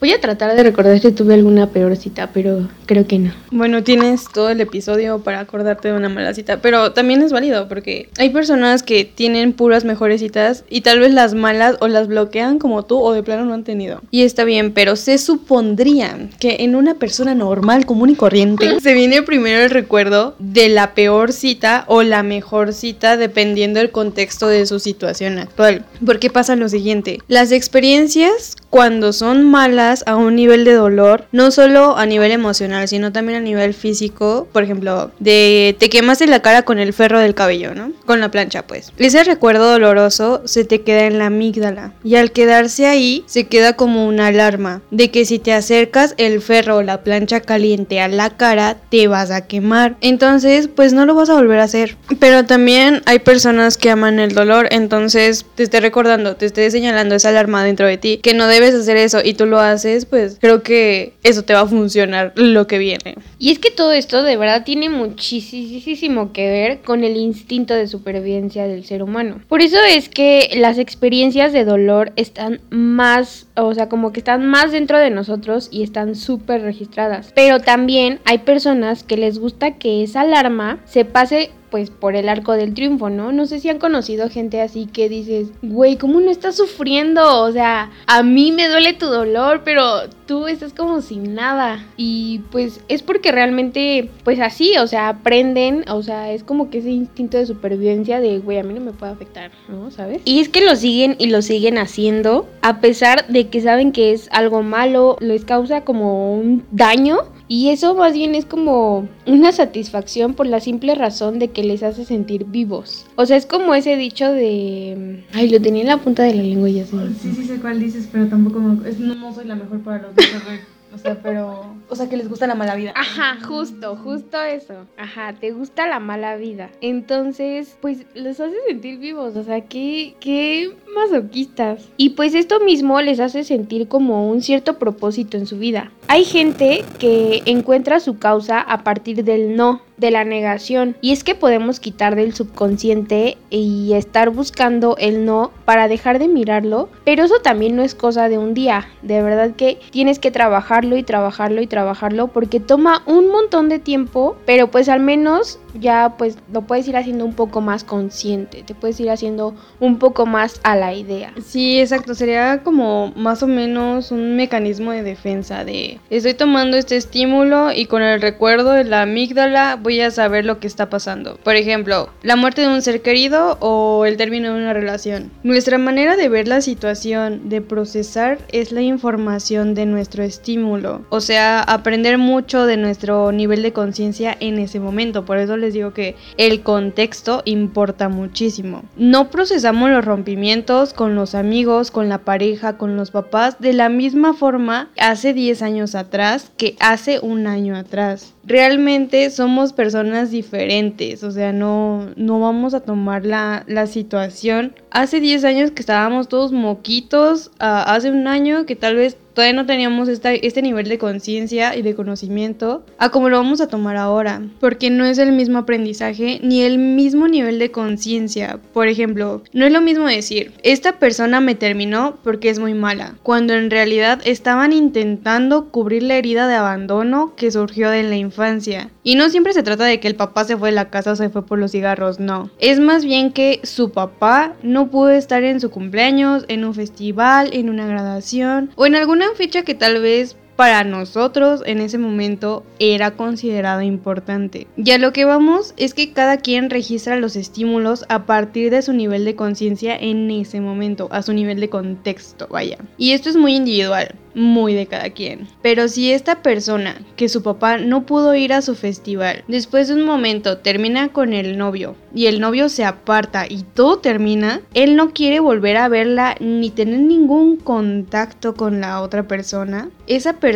Voy 0.00 0.12
a 0.12 0.20
tratar 0.20 0.56
de 0.56 0.62
recordar 0.62 0.98
si 0.98 1.12
tuve 1.12 1.34
alguna 1.34 1.68
peor 1.68 1.96
cita, 1.96 2.30
pero 2.32 2.68
creo 2.86 3.06
que 3.06 3.18
no. 3.18 3.32
Bueno, 3.50 3.84
tienes 3.84 4.24
todo 4.32 4.50
el 4.50 4.60
episodio 4.60 5.20
para 5.20 5.40
acordarte 5.40 5.88
de 5.88 5.94
una 5.94 6.08
mala 6.08 6.34
cita, 6.34 6.60
pero 6.60 6.92
también 6.92 7.22
es 7.22 7.32
válido 7.32 7.68
porque 7.68 8.08
hay 8.18 8.30
personas 8.30 8.82
que 8.82 9.04
tienen 9.04 9.52
puras 9.52 9.84
mejores 9.84 10.20
citas 10.20 10.64
y 10.68 10.80
tal 10.80 11.00
vez 11.00 11.14
las 11.14 11.34
malas 11.34 11.76
o 11.80 11.88
las 11.88 12.08
bloquean 12.08 12.58
como 12.58 12.84
tú 12.84 13.00
o 13.00 13.12
de 13.12 13.22
plano 13.22 13.44
no 13.44 13.54
han 13.54 13.64
tenido. 13.64 14.02
Y 14.10 14.22
está 14.22 14.44
bien, 14.44 14.72
pero 14.72 14.96
se 14.96 15.18
supondría 15.18 16.28
que 16.40 16.56
en 16.60 16.74
una 16.74 16.94
persona 16.94 17.34
normal, 17.34 17.86
común 17.86 18.10
y 18.10 18.14
corriente, 18.16 18.80
se 18.82 18.94
viene 18.94 19.22
primero 19.22 19.62
el 19.62 19.70
recuerdo 19.70 20.34
de 20.38 20.68
la 20.68 20.94
peor 20.94 21.32
cita 21.32 21.84
o 21.86 22.02
la 22.02 22.22
mejor 22.22 22.72
cita 22.72 23.16
dependiendo 23.16 23.78
del 23.78 23.90
contexto 23.90 24.48
de 24.48 24.66
su 24.66 24.80
situación 24.80 25.38
actual. 25.38 25.84
Porque 26.04 26.30
pasa 26.30 26.56
lo 26.56 26.68
siguiente, 26.68 27.18
las 27.28 27.52
experiencias 27.52 28.56
cuando 28.70 29.12
son 29.12 29.42
malas 29.42 30.04
a 30.06 30.16
un 30.16 30.36
nivel 30.36 30.64
de 30.64 30.72
dolor, 30.72 31.24
no 31.32 31.50
solo 31.50 31.96
a 31.96 32.06
nivel 32.06 32.30
emocional, 32.30 32.86
sino 32.88 33.12
también 33.12 33.38
a 33.38 33.42
nivel 33.42 33.74
físico, 33.74 34.48
por 34.52 34.62
ejemplo, 34.62 35.10
de 35.18 35.76
te 35.78 35.90
quemaste 35.90 36.26
la 36.26 36.40
cara 36.40 36.62
con 36.62 36.78
el 36.78 36.92
ferro 36.92 37.18
del 37.18 37.34
cabello, 37.34 37.74
¿no? 37.74 37.92
Con 38.06 38.20
la 38.20 38.30
plancha, 38.30 38.66
pues. 38.66 38.92
Ese 38.96 39.24
recuerdo 39.24 39.70
doloroso 39.70 40.42
se 40.44 40.64
te 40.64 40.82
queda 40.82 41.06
en 41.06 41.18
la 41.18 41.26
amígdala 41.26 41.92
y 42.04 42.14
al 42.14 42.30
quedarse 42.30 42.86
ahí 42.86 43.24
se 43.26 43.48
queda 43.48 43.74
como 43.74 44.06
una 44.06 44.28
alarma 44.28 44.82
de 44.90 45.10
que 45.10 45.24
si 45.24 45.40
te 45.40 45.52
acercas 45.52 46.14
el 46.16 46.40
ferro 46.40 46.76
o 46.76 46.82
la 46.82 47.02
plancha 47.02 47.40
caliente 47.40 48.00
a 48.00 48.08
la 48.08 48.30
cara 48.30 48.76
te 48.90 49.08
vas 49.08 49.32
a 49.32 49.46
quemar. 49.46 49.96
Entonces, 50.00 50.68
pues 50.68 50.92
no 50.92 51.06
lo 51.06 51.14
vas 51.14 51.28
a 51.28 51.34
volver 51.34 51.58
a 51.58 51.64
hacer. 51.64 51.96
Pero 52.20 52.44
también 52.44 53.02
hay 53.06 53.18
personas 53.18 53.76
que 53.76 53.90
aman 53.90 54.20
el 54.20 54.34
dolor, 54.34 54.68
entonces 54.70 55.44
te 55.56 55.64
esté 55.64 55.80
recordando, 55.80 56.36
te 56.36 56.46
esté 56.46 56.70
señalando 56.70 57.16
esa 57.16 57.30
alarma 57.30 57.64
dentro 57.64 57.86
de 57.86 57.98
ti 57.98 58.20
que 58.22 58.34
no 58.34 58.46
debes 58.60 58.74
hacer 58.74 58.96
eso 58.96 59.20
y 59.24 59.34
tú 59.34 59.46
lo 59.46 59.58
haces, 59.58 60.06
pues 60.06 60.38
creo 60.40 60.62
que 60.62 61.14
eso 61.22 61.42
te 61.42 61.54
va 61.54 61.60
a 61.60 61.66
funcionar 61.66 62.32
lo 62.36 62.66
que 62.66 62.78
viene. 62.78 63.16
Y 63.38 63.50
es 63.50 63.58
que 63.58 63.70
todo 63.70 63.92
esto 63.92 64.22
de 64.22 64.36
verdad 64.36 64.64
tiene 64.64 64.88
muchísimo 64.88 66.32
que 66.32 66.48
ver 66.48 66.80
con 66.80 67.04
el 67.04 67.16
instinto 67.16 67.74
de 67.74 67.86
supervivencia 67.86 68.66
del 68.66 68.84
ser 68.84 69.02
humano. 69.02 69.40
Por 69.48 69.62
eso 69.62 69.78
es 69.88 70.08
que 70.08 70.50
las 70.56 70.78
experiencias 70.78 71.52
de 71.52 71.64
dolor 71.64 72.12
están 72.16 72.60
más, 72.70 73.46
o 73.56 73.74
sea, 73.74 73.88
como 73.88 74.12
que 74.12 74.20
están 74.20 74.46
más 74.46 74.72
dentro 74.72 74.98
de 74.98 75.10
nosotros 75.10 75.68
y 75.70 75.82
están 75.82 76.14
súper 76.14 76.62
registradas. 76.62 77.32
Pero 77.34 77.60
también 77.60 78.20
hay 78.24 78.38
personas 78.38 79.02
que 79.02 79.16
les 79.16 79.38
gusta 79.38 79.78
que 79.78 80.02
esa 80.02 80.22
alarma 80.22 80.78
se 80.84 81.04
pase 81.04 81.50
pues 81.70 81.90
por 81.90 82.16
el 82.16 82.28
arco 82.28 82.52
del 82.52 82.74
triunfo, 82.74 83.10
¿no? 83.10 83.32
No 83.32 83.46
sé 83.46 83.60
si 83.60 83.68
han 83.68 83.78
conocido 83.78 84.28
gente 84.28 84.60
así 84.60 84.86
que 84.86 85.08
dices, 85.08 85.48
güey, 85.62 85.96
¿cómo 85.96 86.20
no 86.20 86.30
estás 86.30 86.56
sufriendo? 86.56 87.42
O 87.42 87.52
sea, 87.52 87.90
a 88.06 88.22
mí 88.22 88.52
me 88.52 88.68
duele 88.68 88.94
tu 88.94 89.06
dolor, 89.06 89.62
pero 89.64 90.08
tú 90.26 90.46
estás 90.46 90.72
como 90.72 91.00
sin 91.00 91.34
nada. 91.34 91.84
Y 91.96 92.40
pues 92.50 92.80
es 92.88 93.02
porque 93.02 93.32
realmente, 93.32 94.10
pues 94.24 94.40
así, 94.40 94.76
o 94.78 94.86
sea, 94.86 95.08
aprenden, 95.08 95.84
o 95.88 96.02
sea, 96.02 96.32
es 96.32 96.44
como 96.44 96.70
que 96.70 96.78
ese 96.78 96.90
instinto 96.90 97.36
de 97.36 97.46
supervivencia 97.46 98.20
de, 98.20 98.38
güey, 98.38 98.58
a 98.58 98.62
mí 98.62 98.74
no 98.74 98.80
me 98.80 98.92
puede 98.92 99.12
afectar, 99.12 99.50
¿no? 99.68 99.90
¿Sabes? 99.90 100.22
Y 100.24 100.40
es 100.40 100.48
que 100.48 100.64
lo 100.64 100.76
siguen 100.76 101.16
y 101.18 101.26
lo 101.26 101.42
siguen 101.42 101.78
haciendo, 101.78 102.48
a 102.62 102.80
pesar 102.80 103.26
de 103.26 103.48
que 103.48 103.60
saben 103.60 103.92
que 103.92 104.12
es 104.12 104.28
algo 104.32 104.62
malo, 104.62 105.16
les 105.20 105.44
causa 105.44 105.82
como 105.82 106.34
un 106.34 106.64
daño. 106.70 107.18
Y 107.52 107.70
eso 107.70 107.96
más 107.96 108.12
bien 108.12 108.36
es 108.36 108.44
como 108.44 109.08
una 109.26 109.50
satisfacción 109.50 110.34
por 110.34 110.46
la 110.46 110.60
simple 110.60 110.94
razón 110.94 111.40
de 111.40 111.48
que 111.48 111.64
les 111.64 111.82
hace 111.82 112.04
sentir 112.04 112.44
vivos. 112.44 113.06
O 113.16 113.26
sea, 113.26 113.36
es 113.36 113.44
como 113.44 113.74
ese 113.74 113.96
dicho 113.96 114.30
de... 114.30 115.24
Ay, 115.32 115.48
lo 115.48 115.60
tenía 115.60 115.82
en 115.82 115.88
la 115.88 115.96
punta 115.96 116.22
de 116.22 116.34
la 116.34 116.44
lengua 116.44 116.70
y 116.70 116.74
ya 116.74 116.86
se 116.86 116.96
Sí, 117.20 117.32
sí 117.34 117.44
sé 117.44 117.56
cuál 117.56 117.80
dices, 117.80 118.08
pero 118.12 118.28
tampoco 118.28 118.60
es- 118.86 119.00
no, 119.00 119.16
no 119.16 119.34
soy 119.34 119.46
la 119.46 119.56
mejor 119.56 119.80
para 119.80 120.00
los. 120.02 120.12
O 120.92 120.98
sea, 120.98 121.20
pero... 121.22 121.74
O 121.88 121.96
sea, 121.96 122.08
que 122.08 122.16
les 122.16 122.28
gusta 122.28 122.46
la 122.46 122.54
mala 122.54 122.74
vida. 122.74 122.92
Ajá, 122.94 123.38
justo, 123.46 123.96
justo 123.96 124.40
eso. 124.40 124.86
Ajá, 124.96 125.34
te 125.38 125.50
gusta 125.52 125.86
la 125.86 126.00
mala 126.00 126.36
vida. 126.36 126.70
Entonces, 126.80 127.76
pues 127.80 128.06
los 128.14 128.38
hace 128.40 128.56
sentir 128.68 128.98
vivos, 128.98 129.36
o 129.36 129.44
sea, 129.44 129.62
qué, 129.62 130.14
qué 130.20 130.76
masoquistas. 130.94 131.88
Y 131.96 132.10
pues 132.10 132.34
esto 132.34 132.60
mismo 132.60 133.00
les 133.00 133.20
hace 133.20 133.44
sentir 133.44 133.88
como 133.88 134.28
un 134.30 134.42
cierto 134.42 134.78
propósito 134.78 135.36
en 135.36 135.46
su 135.46 135.58
vida. 135.58 135.92
Hay 136.08 136.24
gente 136.24 136.84
que 136.98 137.42
encuentra 137.46 138.00
su 138.00 138.18
causa 138.18 138.60
a 138.60 138.84
partir 138.84 139.24
del 139.24 139.56
no, 139.56 139.82
de 140.00 140.10
la 140.10 140.24
negación. 140.24 140.96
Y 141.00 141.12
es 141.12 141.22
que 141.22 141.34
podemos 141.34 141.78
quitar 141.78 142.16
del 142.16 142.34
subconsciente 142.34 143.36
y 143.50 143.92
estar 143.92 144.30
buscando 144.30 144.96
el 144.98 145.24
no 145.24 145.52
para 145.64 145.88
dejar 145.88 146.18
de 146.18 146.28
mirarlo, 146.28 146.88
pero 147.04 147.24
eso 147.24 147.40
también 147.42 147.76
no 147.76 147.82
es 147.82 147.94
cosa 147.94 148.28
de 148.28 148.38
un 148.38 148.54
día. 148.54 148.88
De 149.02 149.22
verdad 149.22 149.52
que 149.54 149.78
tienes 149.90 150.18
que 150.18 150.30
trabajarlo 150.30 150.96
y 150.96 151.02
trabajarlo 151.02 151.60
y 151.60 151.66
trabajarlo 151.66 152.28
porque 152.28 152.60
toma 152.60 153.02
un 153.06 153.28
montón 153.30 153.68
de 153.68 153.78
tiempo, 153.78 154.36
pero 154.46 154.70
pues 154.70 154.88
al 154.88 155.00
menos 155.00 155.58
ya 155.78 156.14
pues 156.18 156.38
lo 156.52 156.62
puedes 156.62 156.88
ir 156.88 156.96
haciendo 156.96 157.24
un 157.24 157.34
poco 157.34 157.60
más 157.60 157.84
consciente, 157.84 158.62
te 158.64 158.74
puedes 158.74 158.98
ir 159.00 159.10
haciendo 159.10 159.54
un 159.78 159.98
poco 159.98 160.26
más 160.26 160.60
a 160.62 160.76
la 160.76 160.94
idea. 160.94 161.32
Sí, 161.44 161.80
exacto. 161.80 162.14
Sería 162.14 162.62
como 162.62 163.12
más 163.16 163.42
o 163.42 163.46
menos 163.46 164.10
un 164.10 164.36
mecanismo 164.36 164.92
de 164.92 165.02
defensa 165.02 165.64
de 165.64 166.00
estoy 166.08 166.34
tomando 166.34 166.76
este 166.76 166.96
estímulo 166.96 167.72
y 167.72 167.86
con 167.86 168.02
el 168.02 168.20
recuerdo 168.20 168.72
de 168.72 168.84
la 168.84 169.02
amígdala 169.02 169.76
voy 169.76 169.89
a 169.98 170.10
saber 170.12 170.44
lo 170.44 170.60
que 170.60 170.68
está 170.68 170.88
pasando. 170.88 171.36
Por 171.42 171.56
ejemplo, 171.56 172.10
la 172.22 172.36
muerte 172.36 172.62
de 172.62 172.68
un 172.68 172.82
ser 172.82 173.02
querido 173.02 173.56
o 173.60 174.04
el 174.06 174.16
término 174.16 174.52
de 174.52 174.60
una 174.60 174.72
relación. 174.72 175.30
Nuestra 175.42 175.78
manera 175.78 176.16
de 176.16 176.28
ver 176.28 176.46
la 176.46 176.60
situación, 176.60 177.48
de 177.48 177.60
procesar, 177.60 178.38
es 178.52 178.70
la 178.70 178.82
información 178.82 179.74
de 179.74 179.86
nuestro 179.86 180.22
estímulo. 180.22 181.02
O 181.08 181.20
sea, 181.20 181.60
aprender 181.60 182.18
mucho 182.18 182.66
de 182.66 182.76
nuestro 182.76 183.32
nivel 183.32 183.62
de 183.62 183.72
conciencia 183.72 184.36
en 184.38 184.58
ese 184.58 184.80
momento. 184.80 185.24
Por 185.24 185.38
eso 185.38 185.56
les 185.56 185.74
digo 185.74 185.92
que 185.92 186.16
el 186.36 186.62
contexto 186.62 187.42
importa 187.44 188.08
muchísimo. 188.08 188.84
No 188.96 189.30
procesamos 189.30 189.90
los 189.90 190.04
rompimientos 190.04 190.92
con 190.92 191.14
los 191.14 191.34
amigos, 191.34 191.90
con 191.90 192.08
la 192.08 192.18
pareja, 192.18 192.76
con 192.76 192.96
los 192.96 193.10
papás 193.10 193.56
de 193.58 193.72
la 193.72 193.88
misma 193.88 194.34
forma 194.34 194.90
hace 194.98 195.34
10 195.34 195.62
años 195.62 195.94
atrás 195.94 196.52
que 196.56 196.76
hace 196.80 197.20
un 197.20 197.46
año 197.46 197.76
atrás. 197.76 198.34
Realmente 198.42 199.28
somos 199.30 199.72
personas 199.74 200.30
diferentes, 200.30 201.22
o 201.22 201.30
sea, 201.30 201.52
no, 201.52 202.08
no 202.16 202.40
vamos 202.40 202.72
a 202.72 202.80
tomar 202.80 203.26
la, 203.26 203.64
la 203.66 203.86
situación. 203.86 204.74
Hace 204.90 205.20
10 205.20 205.44
años 205.44 205.70
que 205.72 205.80
estábamos 205.80 206.28
todos 206.28 206.50
moquitos, 206.50 207.50
ah, 207.58 207.82
hace 207.94 208.10
un 208.10 208.26
año 208.26 208.64
que 208.64 208.76
tal 208.76 208.96
vez 208.96 209.18
todavía 209.40 209.58
no 209.58 209.64
teníamos 209.64 210.06
este 210.10 210.60
nivel 210.60 210.86
de 210.86 210.98
conciencia 210.98 211.74
y 211.74 211.80
de 211.80 211.94
conocimiento 211.94 212.84
a 212.98 213.08
como 213.08 213.30
lo 213.30 213.38
vamos 213.38 213.62
a 213.62 213.68
tomar 213.68 213.96
ahora, 213.96 214.42
porque 214.60 214.90
no 214.90 215.06
es 215.06 215.16
el 215.16 215.32
mismo 215.32 215.60
aprendizaje 215.60 216.40
ni 216.42 216.60
el 216.60 216.76
mismo 216.76 217.26
nivel 217.26 217.58
de 217.58 217.70
conciencia. 217.70 218.58
Por 218.74 218.88
ejemplo, 218.88 219.42
no 219.54 219.64
es 219.64 219.72
lo 219.72 219.80
mismo 219.80 220.06
decir, 220.06 220.52
esta 220.62 220.98
persona 220.98 221.40
me 221.40 221.54
terminó 221.54 222.18
porque 222.22 222.50
es 222.50 222.58
muy 222.58 222.74
mala, 222.74 223.14
cuando 223.22 223.54
en 223.54 223.70
realidad 223.70 224.20
estaban 224.26 224.74
intentando 224.74 225.70
cubrir 225.70 226.02
la 226.02 226.16
herida 226.16 226.46
de 226.46 226.56
abandono 226.56 227.32
que 227.34 227.50
surgió 227.50 227.88
de 227.88 228.02
la 228.02 228.16
infancia. 228.16 228.90
Y 229.02 229.14
no 229.14 229.30
siempre 229.30 229.54
se 229.54 229.62
trata 229.62 229.84
de 229.84 230.00
que 230.00 230.08
el 230.08 230.16
papá 230.16 230.44
se 230.44 230.58
fue 230.58 230.68
de 230.68 230.74
la 230.74 230.90
casa 230.90 231.12
o 231.12 231.16
se 231.16 231.30
fue 231.30 231.46
por 231.46 231.58
los 231.58 231.72
cigarros, 231.72 232.20
no. 232.20 232.50
Es 232.58 232.78
más 232.78 233.06
bien 233.06 233.32
que 233.32 233.60
su 233.62 233.90
papá 233.92 234.52
no 234.62 234.90
pudo 234.90 235.08
estar 235.08 235.42
en 235.44 235.60
su 235.60 235.70
cumpleaños, 235.70 236.44
en 236.48 236.66
un 236.66 236.74
festival, 236.74 237.48
en 237.54 237.70
una 237.70 237.86
graduación 237.86 238.68
o 238.76 238.84
en 238.84 238.96
alguna 238.96 239.29
fecha 239.34 239.62
que 239.62 239.74
tal 239.74 240.00
vez 240.00 240.36
para 240.60 240.84
nosotros 240.84 241.62
en 241.64 241.80
ese 241.80 241.96
momento 241.96 242.66
era 242.78 243.12
considerado 243.12 243.80
importante. 243.80 244.66
Y 244.76 244.90
a 244.90 244.98
lo 244.98 245.14
que 245.14 245.24
vamos 245.24 245.72
es 245.78 245.94
que 245.94 246.12
cada 246.12 246.36
quien 246.36 246.68
registra 246.68 247.16
los 247.16 247.34
estímulos 247.34 248.04
a 248.10 248.26
partir 248.26 248.70
de 248.70 248.82
su 248.82 248.92
nivel 248.92 249.24
de 249.24 249.34
conciencia 249.34 249.96
en 249.96 250.30
ese 250.30 250.60
momento, 250.60 251.08
a 251.12 251.22
su 251.22 251.32
nivel 251.32 251.60
de 251.60 251.70
contexto, 251.70 252.46
vaya. 252.50 252.76
Y 252.98 253.12
esto 253.12 253.30
es 253.30 253.36
muy 253.36 253.54
individual, 253.54 254.14
muy 254.34 254.74
de 254.74 254.86
cada 254.86 255.08
quien. 255.08 255.48
Pero 255.62 255.88
si 255.88 256.12
esta 256.12 256.42
persona, 256.42 257.00
que 257.16 257.30
su 257.30 257.42
papá 257.42 257.78
no 257.78 258.04
pudo 258.04 258.34
ir 258.34 258.52
a 258.52 258.60
su 258.60 258.74
festival, 258.74 259.44
después 259.48 259.88
de 259.88 259.94
un 259.94 260.04
momento 260.04 260.58
termina 260.58 261.08
con 261.08 261.32
el 261.32 261.56
novio 261.56 261.96
y 262.14 262.26
el 262.26 262.38
novio 262.38 262.68
se 262.68 262.84
aparta 262.84 263.46
y 263.48 263.62
todo 263.62 263.98
termina, 263.98 264.60
él 264.74 264.94
no 264.94 265.14
quiere 265.14 265.40
volver 265.40 265.78
a 265.78 265.88
verla 265.88 266.36
ni 266.38 266.68
tener 266.68 267.00
ningún 267.00 267.56
contacto 267.56 268.52
con 268.52 268.82
la 268.82 269.00
otra 269.00 269.26
persona, 269.26 269.88
esa 270.06 270.34
persona 270.34 270.49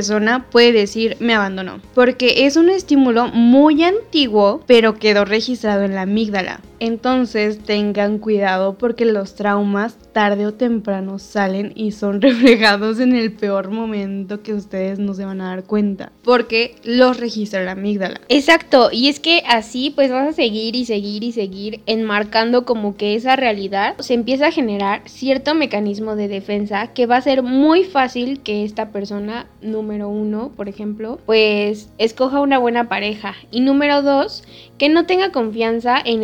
puede 0.50 0.72
decir 0.72 1.16
me 1.20 1.34
abandonó. 1.34 1.80
Porque 1.94 2.46
es 2.46 2.56
un 2.56 2.70
estímulo 2.70 3.28
muy 3.28 3.82
antiguo, 3.84 4.62
pero 4.66 4.98
quedó 4.98 5.24
registrado 5.24 5.84
en 5.84 5.94
la 5.94 6.02
amígdala. 6.02 6.60
Entonces 6.84 7.60
tengan 7.60 8.18
cuidado 8.18 8.76
porque 8.76 9.06
los 9.06 9.36
traumas 9.36 9.96
tarde 10.12 10.46
o 10.46 10.52
temprano 10.52 11.18
salen 11.18 11.72
y 11.74 11.92
son 11.92 12.20
reflejados 12.20 13.00
en 13.00 13.16
el 13.16 13.32
peor 13.32 13.70
momento 13.70 14.42
que 14.42 14.52
ustedes 14.52 14.98
no 14.98 15.14
se 15.14 15.24
van 15.24 15.40
a 15.40 15.48
dar 15.48 15.64
cuenta, 15.64 16.12
porque 16.22 16.74
los 16.84 17.18
registra 17.18 17.64
la 17.64 17.72
amígdala. 17.72 18.20
Exacto, 18.28 18.90
y 18.92 19.08
es 19.08 19.18
que 19.18 19.42
así 19.48 19.94
pues 19.94 20.10
vas 20.10 20.28
a 20.28 20.32
seguir 20.34 20.76
y 20.76 20.84
seguir 20.84 21.24
y 21.24 21.32
seguir 21.32 21.80
enmarcando 21.86 22.66
como 22.66 22.98
que 22.98 23.14
esa 23.14 23.34
realidad 23.34 23.96
se 24.00 24.12
empieza 24.12 24.48
a 24.48 24.52
generar 24.52 25.00
cierto 25.06 25.54
mecanismo 25.54 26.16
de 26.16 26.28
defensa 26.28 26.88
que 26.88 27.06
va 27.06 27.16
a 27.16 27.22
ser 27.22 27.42
muy 27.42 27.84
fácil 27.84 28.42
que 28.42 28.62
esta 28.62 28.90
persona, 28.90 29.46
número 29.62 30.10
uno, 30.10 30.52
por 30.54 30.68
ejemplo, 30.68 31.18
pues 31.24 31.88
escoja 31.96 32.40
una 32.40 32.58
buena 32.58 32.90
pareja 32.90 33.36
y 33.50 33.62
número 33.62 34.02
dos, 34.02 34.44
que 34.76 34.90
no 34.90 35.06
tenga 35.06 35.32
confianza 35.32 35.96
en 36.04 36.22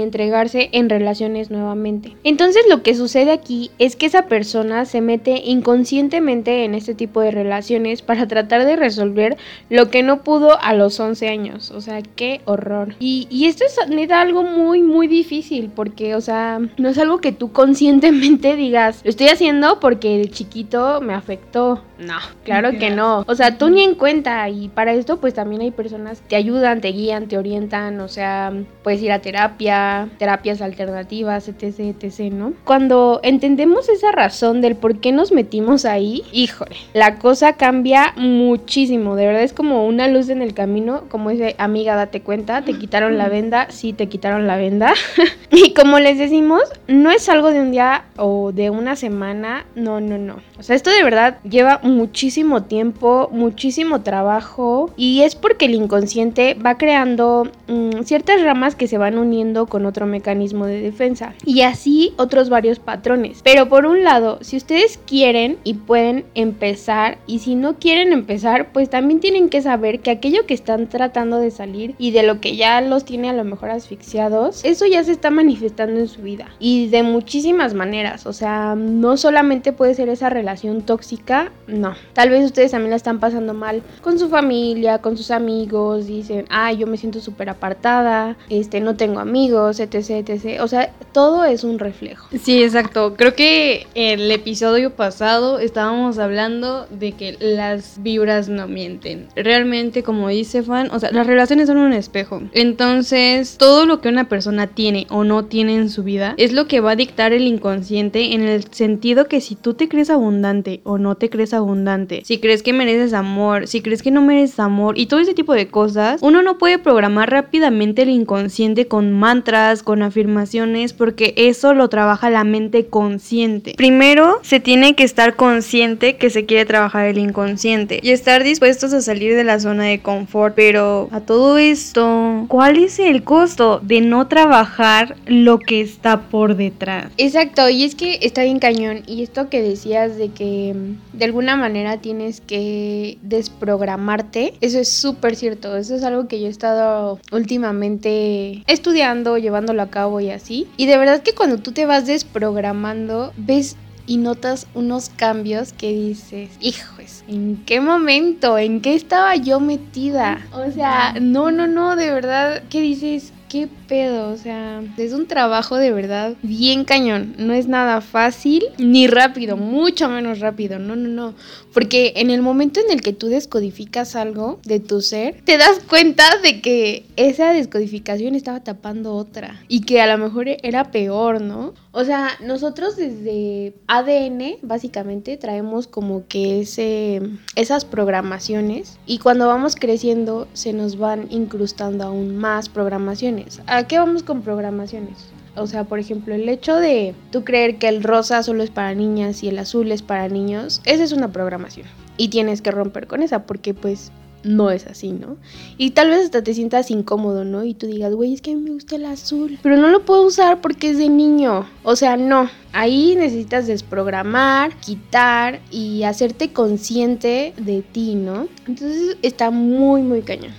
en 0.54 0.88
relaciones 0.88 1.50
nuevamente. 1.50 2.16
Entonces 2.24 2.62
lo 2.68 2.82
que 2.82 2.94
sucede 2.94 3.32
aquí 3.32 3.70
es 3.78 3.96
que 3.96 4.06
esa 4.06 4.26
persona 4.26 4.84
se 4.84 5.00
mete 5.00 5.42
inconscientemente 5.44 6.64
en 6.64 6.74
este 6.74 6.94
tipo 6.94 7.20
de 7.20 7.30
relaciones 7.30 8.02
para 8.02 8.26
tratar 8.26 8.64
de 8.64 8.76
resolver 8.76 9.36
lo 9.68 9.90
que 9.90 10.02
no 10.02 10.22
pudo 10.22 10.60
a 10.60 10.74
los 10.74 10.98
11 10.98 11.28
años. 11.28 11.70
O 11.70 11.80
sea, 11.80 12.02
qué 12.02 12.40
horror. 12.44 12.94
Y, 12.98 13.26
y 13.30 13.46
esto 13.46 13.64
es 13.64 13.88
neta 13.88 14.20
algo 14.20 14.42
muy, 14.42 14.82
muy 14.82 15.06
difícil 15.06 15.70
porque, 15.74 16.14
o 16.14 16.20
sea, 16.20 16.60
no 16.76 16.88
es 16.88 16.98
algo 16.98 17.20
que 17.20 17.32
tú 17.32 17.52
conscientemente 17.52 18.56
digas, 18.56 19.00
lo 19.04 19.10
estoy 19.10 19.28
haciendo 19.28 19.80
porque 19.80 20.18
de 20.18 20.30
chiquito 20.30 21.00
me 21.00 21.14
afectó. 21.14 21.82
No, 21.98 22.16
claro 22.44 22.70
que 22.78 22.90
no. 22.90 23.24
O 23.26 23.34
sea, 23.34 23.58
tú 23.58 23.68
ni 23.68 23.82
en 23.82 23.94
cuenta 23.94 24.48
y 24.48 24.68
para 24.68 24.94
esto 24.94 25.18
pues 25.18 25.34
también 25.34 25.60
hay 25.62 25.70
personas 25.70 26.20
que 26.22 26.28
te 26.28 26.36
ayudan, 26.36 26.80
te 26.80 26.88
guían, 26.88 27.28
te 27.28 27.36
orientan, 27.36 28.00
o 28.00 28.08
sea, 28.08 28.52
puedes 28.82 29.02
ir 29.02 29.12
a 29.12 29.20
terapia, 29.20 30.08
terapias 30.30 30.62
alternativas, 30.62 31.48
etc, 31.48 31.80
etc, 31.80 32.32
¿no? 32.32 32.52
Cuando 32.64 33.18
entendemos 33.24 33.88
esa 33.88 34.12
razón 34.12 34.60
del 34.60 34.76
por 34.76 35.00
qué 35.00 35.10
nos 35.10 35.32
metimos 35.32 35.84
ahí, 35.84 36.22
híjole, 36.30 36.76
la 36.94 37.16
cosa 37.18 37.54
cambia 37.54 38.12
muchísimo, 38.16 39.16
de 39.16 39.26
verdad 39.26 39.42
es 39.42 39.52
como 39.52 39.88
una 39.88 40.06
luz 40.06 40.28
en 40.28 40.40
el 40.40 40.54
camino, 40.54 41.02
como 41.08 41.30
dice, 41.30 41.56
amiga, 41.58 41.96
date 41.96 42.20
cuenta, 42.20 42.62
te 42.62 42.74
quitaron 42.74 43.18
la 43.18 43.28
venda, 43.28 43.66
sí, 43.70 43.92
te 43.92 44.08
quitaron 44.08 44.46
la 44.46 44.56
venda. 44.56 44.94
y 45.50 45.74
como 45.74 45.98
les 45.98 46.16
decimos, 46.16 46.62
no 46.86 47.10
es 47.10 47.28
algo 47.28 47.50
de 47.50 47.60
un 47.60 47.72
día 47.72 48.04
o 48.16 48.52
de 48.52 48.70
una 48.70 48.94
semana, 48.94 49.66
no, 49.74 50.00
no, 50.00 50.16
no. 50.16 50.36
O 50.60 50.62
sea, 50.62 50.76
esto 50.76 50.90
de 50.90 51.02
verdad 51.02 51.38
lleva 51.42 51.80
muchísimo 51.82 52.62
tiempo, 52.62 53.28
muchísimo 53.32 54.02
trabajo 54.02 54.92
y 54.96 55.22
es 55.22 55.34
porque 55.34 55.64
el 55.64 55.74
inconsciente 55.74 56.54
va 56.54 56.78
creando 56.78 57.50
mmm, 57.66 58.02
ciertas 58.04 58.42
ramas 58.42 58.76
que 58.76 58.86
se 58.86 58.96
van 58.96 59.18
uniendo 59.18 59.66
con 59.66 59.86
otro 59.86 60.06
mecanismo 60.06 60.19
de 60.20 60.80
defensa 60.80 61.34
y 61.44 61.62
así 61.62 62.14
otros 62.16 62.48
varios 62.48 62.78
patrones. 62.78 63.40
Pero 63.42 63.68
por 63.68 63.86
un 63.86 64.04
lado, 64.04 64.38
si 64.42 64.56
ustedes 64.56 64.98
quieren 65.06 65.58
y 65.64 65.74
pueden 65.74 66.24
empezar 66.34 67.18
y 67.26 67.40
si 67.40 67.54
no 67.54 67.76
quieren 67.78 68.12
empezar, 68.12 68.72
pues 68.72 68.90
también 68.90 69.20
tienen 69.20 69.48
que 69.48 69.62
saber 69.62 70.00
que 70.00 70.10
aquello 70.10 70.46
que 70.46 70.54
están 70.54 70.88
tratando 70.88 71.38
de 71.38 71.50
salir 71.50 71.94
y 71.98 72.10
de 72.10 72.22
lo 72.22 72.40
que 72.40 72.56
ya 72.56 72.80
los 72.80 73.04
tiene 73.04 73.30
a 73.30 73.32
lo 73.32 73.44
mejor 73.44 73.70
asfixiados, 73.70 74.64
eso 74.64 74.86
ya 74.86 75.04
se 75.04 75.12
está 75.12 75.30
manifestando 75.30 76.00
en 76.00 76.08
su 76.08 76.22
vida 76.22 76.48
y 76.58 76.88
de 76.88 77.02
muchísimas 77.02 77.74
maneras. 77.74 78.26
O 78.26 78.32
sea, 78.32 78.74
no 78.76 79.16
solamente 79.16 79.72
puede 79.72 79.94
ser 79.94 80.08
esa 80.08 80.30
relación 80.30 80.82
tóxica, 80.82 81.52
no. 81.66 81.94
Tal 82.12 82.30
vez 82.30 82.44
ustedes 82.44 82.72
también 82.72 82.90
la 82.90 82.96
están 82.96 83.20
pasando 83.20 83.54
mal 83.54 83.82
con 84.02 84.18
su 84.18 84.28
familia, 84.28 84.98
con 84.98 85.16
sus 85.16 85.30
amigos, 85.30 86.06
dicen, 86.06 86.46
ay, 86.50 86.78
yo 86.78 86.86
me 86.86 86.96
siento 86.96 87.20
súper 87.20 87.48
apartada, 87.48 88.36
este, 88.48 88.80
no 88.80 88.96
tengo 88.96 89.20
amigos, 89.20 89.80
etc, 89.80 90.09
etc. 90.18 90.60
O 90.60 90.68
sea, 90.68 90.92
todo 91.12 91.44
es 91.44 91.64
un 91.64 91.78
reflejo. 91.78 92.28
Sí, 92.42 92.62
exacto. 92.62 93.14
Creo 93.16 93.34
que 93.34 93.86
el 93.94 94.30
episodio 94.30 94.90
pasado 94.90 95.58
estábamos 95.58 96.18
hablando 96.18 96.86
de 96.90 97.12
que 97.12 97.36
las 97.40 98.02
vibras 98.02 98.48
no 98.48 98.68
mienten. 98.68 99.28
Realmente, 99.36 100.02
como 100.02 100.28
dice 100.28 100.62
Fan, 100.62 100.90
o 100.92 100.98
sea, 100.98 101.10
las 101.12 101.26
relaciones 101.26 101.68
son 101.68 101.78
un 101.78 101.92
espejo. 101.92 102.42
Entonces, 102.52 103.56
todo 103.58 103.86
lo 103.86 104.00
que 104.00 104.08
una 104.08 104.28
persona 104.28 104.66
tiene 104.66 105.06
o 105.10 105.24
no 105.24 105.44
tiene 105.44 105.74
en 105.74 105.90
su 105.90 106.02
vida 106.02 106.34
es 106.36 106.52
lo 106.52 106.66
que 106.66 106.80
va 106.80 106.92
a 106.92 106.96
dictar 106.96 107.32
el 107.32 107.46
inconsciente 107.46 108.34
en 108.34 108.42
el 108.42 108.64
sentido 108.72 109.26
que 109.26 109.40
si 109.40 109.54
tú 109.54 109.74
te 109.74 109.88
crees 109.88 110.10
abundante 110.10 110.80
o 110.84 110.98
no 110.98 111.16
te 111.16 111.30
crees 111.30 111.54
abundante, 111.54 112.22
si 112.24 112.38
crees 112.38 112.62
que 112.62 112.72
mereces 112.72 113.12
amor, 113.12 113.66
si 113.66 113.82
crees 113.82 114.02
que 114.02 114.10
no 114.10 114.22
mereces 114.22 114.60
amor 114.60 114.98
y 114.98 115.06
todo 115.06 115.20
ese 115.20 115.34
tipo 115.34 115.54
de 115.54 115.68
cosas, 115.68 116.20
uno 116.22 116.42
no 116.42 116.58
puede 116.58 116.78
programar 116.78 117.30
rápidamente 117.30 118.02
el 118.02 118.10
inconsciente 118.10 118.86
con 118.86 119.12
mantras, 119.12 119.82
con 119.82 119.99
afirmaciones, 120.02 120.92
porque 120.92 121.34
eso 121.36 121.74
lo 121.74 121.88
trabaja 121.88 122.30
la 122.30 122.44
mente 122.44 122.86
consciente. 122.86 123.74
Primero, 123.76 124.38
se 124.42 124.60
tiene 124.60 124.94
que 124.94 125.04
estar 125.04 125.36
consciente 125.36 126.16
que 126.16 126.30
se 126.30 126.46
quiere 126.46 126.64
trabajar 126.64 127.06
el 127.06 127.18
inconsciente 127.18 128.00
y 128.02 128.10
estar 128.10 128.44
dispuestos 128.44 128.92
a 128.92 129.00
salir 129.00 129.34
de 129.34 129.44
la 129.44 129.60
zona 129.60 129.84
de 129.84 130.00
confort, 130.00 130.54
pero 130.54 131.08
a 131.12 131.20
todo 131.20 131.58
esto, 131.58 132.46
¿cuál 132.48 132.78
es 132.78 132.98
el 132.98 133.22
costo 133.24 133.80
de 133.82 134.00
no 134.00 134.28
trabajar 134.28 135.16
lo 135.26 135.58
que 135.58 135.80
está 135.80 136.22
por 136.22 136.56
detrás? 136.56 137.12
Exacto, 137.16 137.68
y 137.68 137.84
es 137.84 137.94
que 137.94 138.18
está 138.22 138.42
bien 138.42 138.58
cañón 138.58 139.02
y 139.06 139.22
esto 139.22 139.48
que 139.48 139.62
decías 139.62 140.16
de 140.16 140.30
que 140.30 140.74
mm, 140.74 141.18
de 141.18 141.24
alguna 141.24 141.56
manera 141.56 141.98
tienes 141.98 142.40
que 142.40 143.18
desprogramarte, 143.22 144.54
eso 144.60 144.78
es 144.78 144.88
súper 144.88 145.36
cierto, 145.36 145.76
eso 145.76 145.94
es 145.94 146.02
algo 146.02 146.28
que 146.28 146.40
yo 146.40 146.46
he 146.46 146.50
estado 146.50 147.18
últimamente 147.32 148.62
estudiando, 148.66 149.38
llevándolo 149.38 149.82
a 149.82 149.89
cabo 149.90 150.20
y 150.20 150.30
así. 150.30 150.68
Y 150.76 150.86
de 150.86 150.96
verdad 150.98 151.22
que 151.22 151.34
cuando 151.34 151.58
tú 151.58 151.72
te 151.72 151.86
vas 151.86 152.06
desprogramando, 152.06 153.32
ves 153.36 153.76
y 154.06 154.16
notas 154.16 154.66
unos 154.74 155.08
cambios 155.08 155.72
que 155.72 155.92
dices, 155.92 156.50
hijos, 156.60 157.22
¿en 157.28 157.62
qué 157.64 157.80
momento? 157.80 158.58
¿En 158.58 158.80
qué 158.80 158.94
estaba 158.94 159.36
yo 159.36 159.60
metida? 159.60 160.44
O 160.52 160.70
sea, 160.72 161.14
no, 161.20 161.52
no, 161.52 161.68
no, 161.68 161.94
de 161.94 162.10
verdad, 162.10 162.62
¿qué 162.70 162.80
dices? 162.80 163.32
¿Qué 163.50 163.68
pedo? 163.88 164.30
O 164.30 164.36
sea, 164.36 164.80
es 164.96 165.12
un 165.12 165.26
trabajo 165.26 165.76
de 165.76 165.90
verdad 165.90 166.34
bien 166.40 166.84
cañón. 166.84 167.34
No 167.36 167.52
es 167.52 167.66
nada 167.66 168.00
fácil 168.00 168.62
ni 168.78 169.08
rápido, 169.08 169.56
mucho 169.56 170.08
menos 170.08 170.38
rápido. 170.38 170.78
No, 170.78 170.94
no, 170.94 171.08
no. 171.08 171.34
Porque 171.74 172.12
en 172.14 172.30
el 172.30 172.42
momento 172.42 172.78
en 172.78 172.92
el 172.92 173.00
que 173.02 173.12
tú 173.12 173.26
descodificas 173.26 174.14
algo 174.14 174.60
de 174.64 174.78
tu 174.78 175.00
ser, 175.00 175.40
te 175.44 175.58
das 175.58 175.80
cuenta 175.88 176.38
de 176.38 176.60
que 176.60 177.06
esa 177.16 177.52
descodificación 177.52 178.36
estaba 178.36 178.60
tapando 178.60 179.14
otra. 179.14 179.60
Y 179.66 179.80
que 179.80 180.00
a 180.00 180.06
lo 180.06 180.22
mejor 180.22 180.46
era 180.48 180.92
peor, 180.92 181.40
¿no? 181.40 181.74
O 181.92 182.04
sea, 182.04 182.30
nosotros 182.40 182.96
desde 182.96 183.74
ADN, 183.88 184.58
básicamente, 184.62 185.36
traemos 185.36 185.88
como 185.88 186.28
que 186.28 186.60
ese, 186.60 187.20
esas 187.56 187.84
programaciones. 187.84 188.98
Y 189.06 189.18
cuando 189.18 189.48
vamos 189.48 189.74
creciendo, 189.74 190.46
se 190.52 190.72
nos 190.72 190.98
van 190.98 191.26
incrustando 191.30 192.04
aún 192.04 192.36
más 192.36 192.68
programaciones. 192.68 193.39
¿A 193.66 193.86
qué 193.86 193.98
vamos 193.98 194.22
con 194.22 194.42
programaciones? 194.42 195.28
O 195.56 195.66
sea, 195.66 195.84
por 195.84 195.98
ejemplo, 195.98 196.34
el 196.34 196.48
hecho 196.48 196.76
de 196.76 197.14
tú 197.32 197.44
creer 197.44 197.78
que 197.78 197.88
el 197.88 198.02
rosa 198.02 198.42
solo 198.42 198.62
es 198.62 198.70
para 198.70 198.94
niñas 198.94 199.42
y 199.42 199.48
el 199.48 199.58
azul 199.58 199.90
es 199.92 200.02
para 200.02 200.28
niños, 200.28 200.80
esa 200.84 201.04
es 201.04 201.12
una 201.12 201.32
programación. 201.32 201.86
Y 202.16 202.28
tienes 202.28 202.62
que 202.62 202.70
romper 202.70 203.06
con 203.06 203.22
esa 203.22 203.46
porque 203.46 203.74
pues 203.74 204.12
no 204.42 204.70
es 204.70 204.86
así, 204.86 205.12
¿no? 205.12 205.36
Y 205.76 205.90
tal 205.90 206.08
vez 206.08 206.24
hasta 206.24 206.42
te 206.42 206.54
sientas 206.54 206.90
incómodo, 206.90 207.44
¿no? 207.44 207.64
Y 207.64 207.74
tú 207.74 207.86
digas, 207.86 208.14
güey, 208.14 208.32
es 208.32 208.40
que 208.40 208.56
me 208.56 208.70
gusta 208.70 208.96
el 208.96 209.04
azul, 209.04 209.58
pero 209.62 209.76
no 209.76 209.88
lo 209.88 210.04
puedo 210.04 210.22
usar 210.22 210.60
porque 210.60 210.90
es 210.90 210.98
de 210.98 211.08
niño. 211.08 211.66
O 211.82 211.96
sea, 211.96 212.16
no. 212.16 212.48
Ahí 212.72 213.16
necesitas 213.16 213.66
desprogramar, 213.66 214.74
quitar 214.80 215.60
y 215.70 216.04
hacerte 216.04 216.52
consciente 216.52 217.52
de 217.58 217.82
ti, 217.82 218.14
¿no? 218.14 218.48
Entonces 218.66 219.16
está 219.22 219.50
muy, 219.50 220.02
muy 220.02 220.22
cañón. 220.22 220.52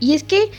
Y 0.00 0.14
es 0.14 0.22
que 0.22 0.50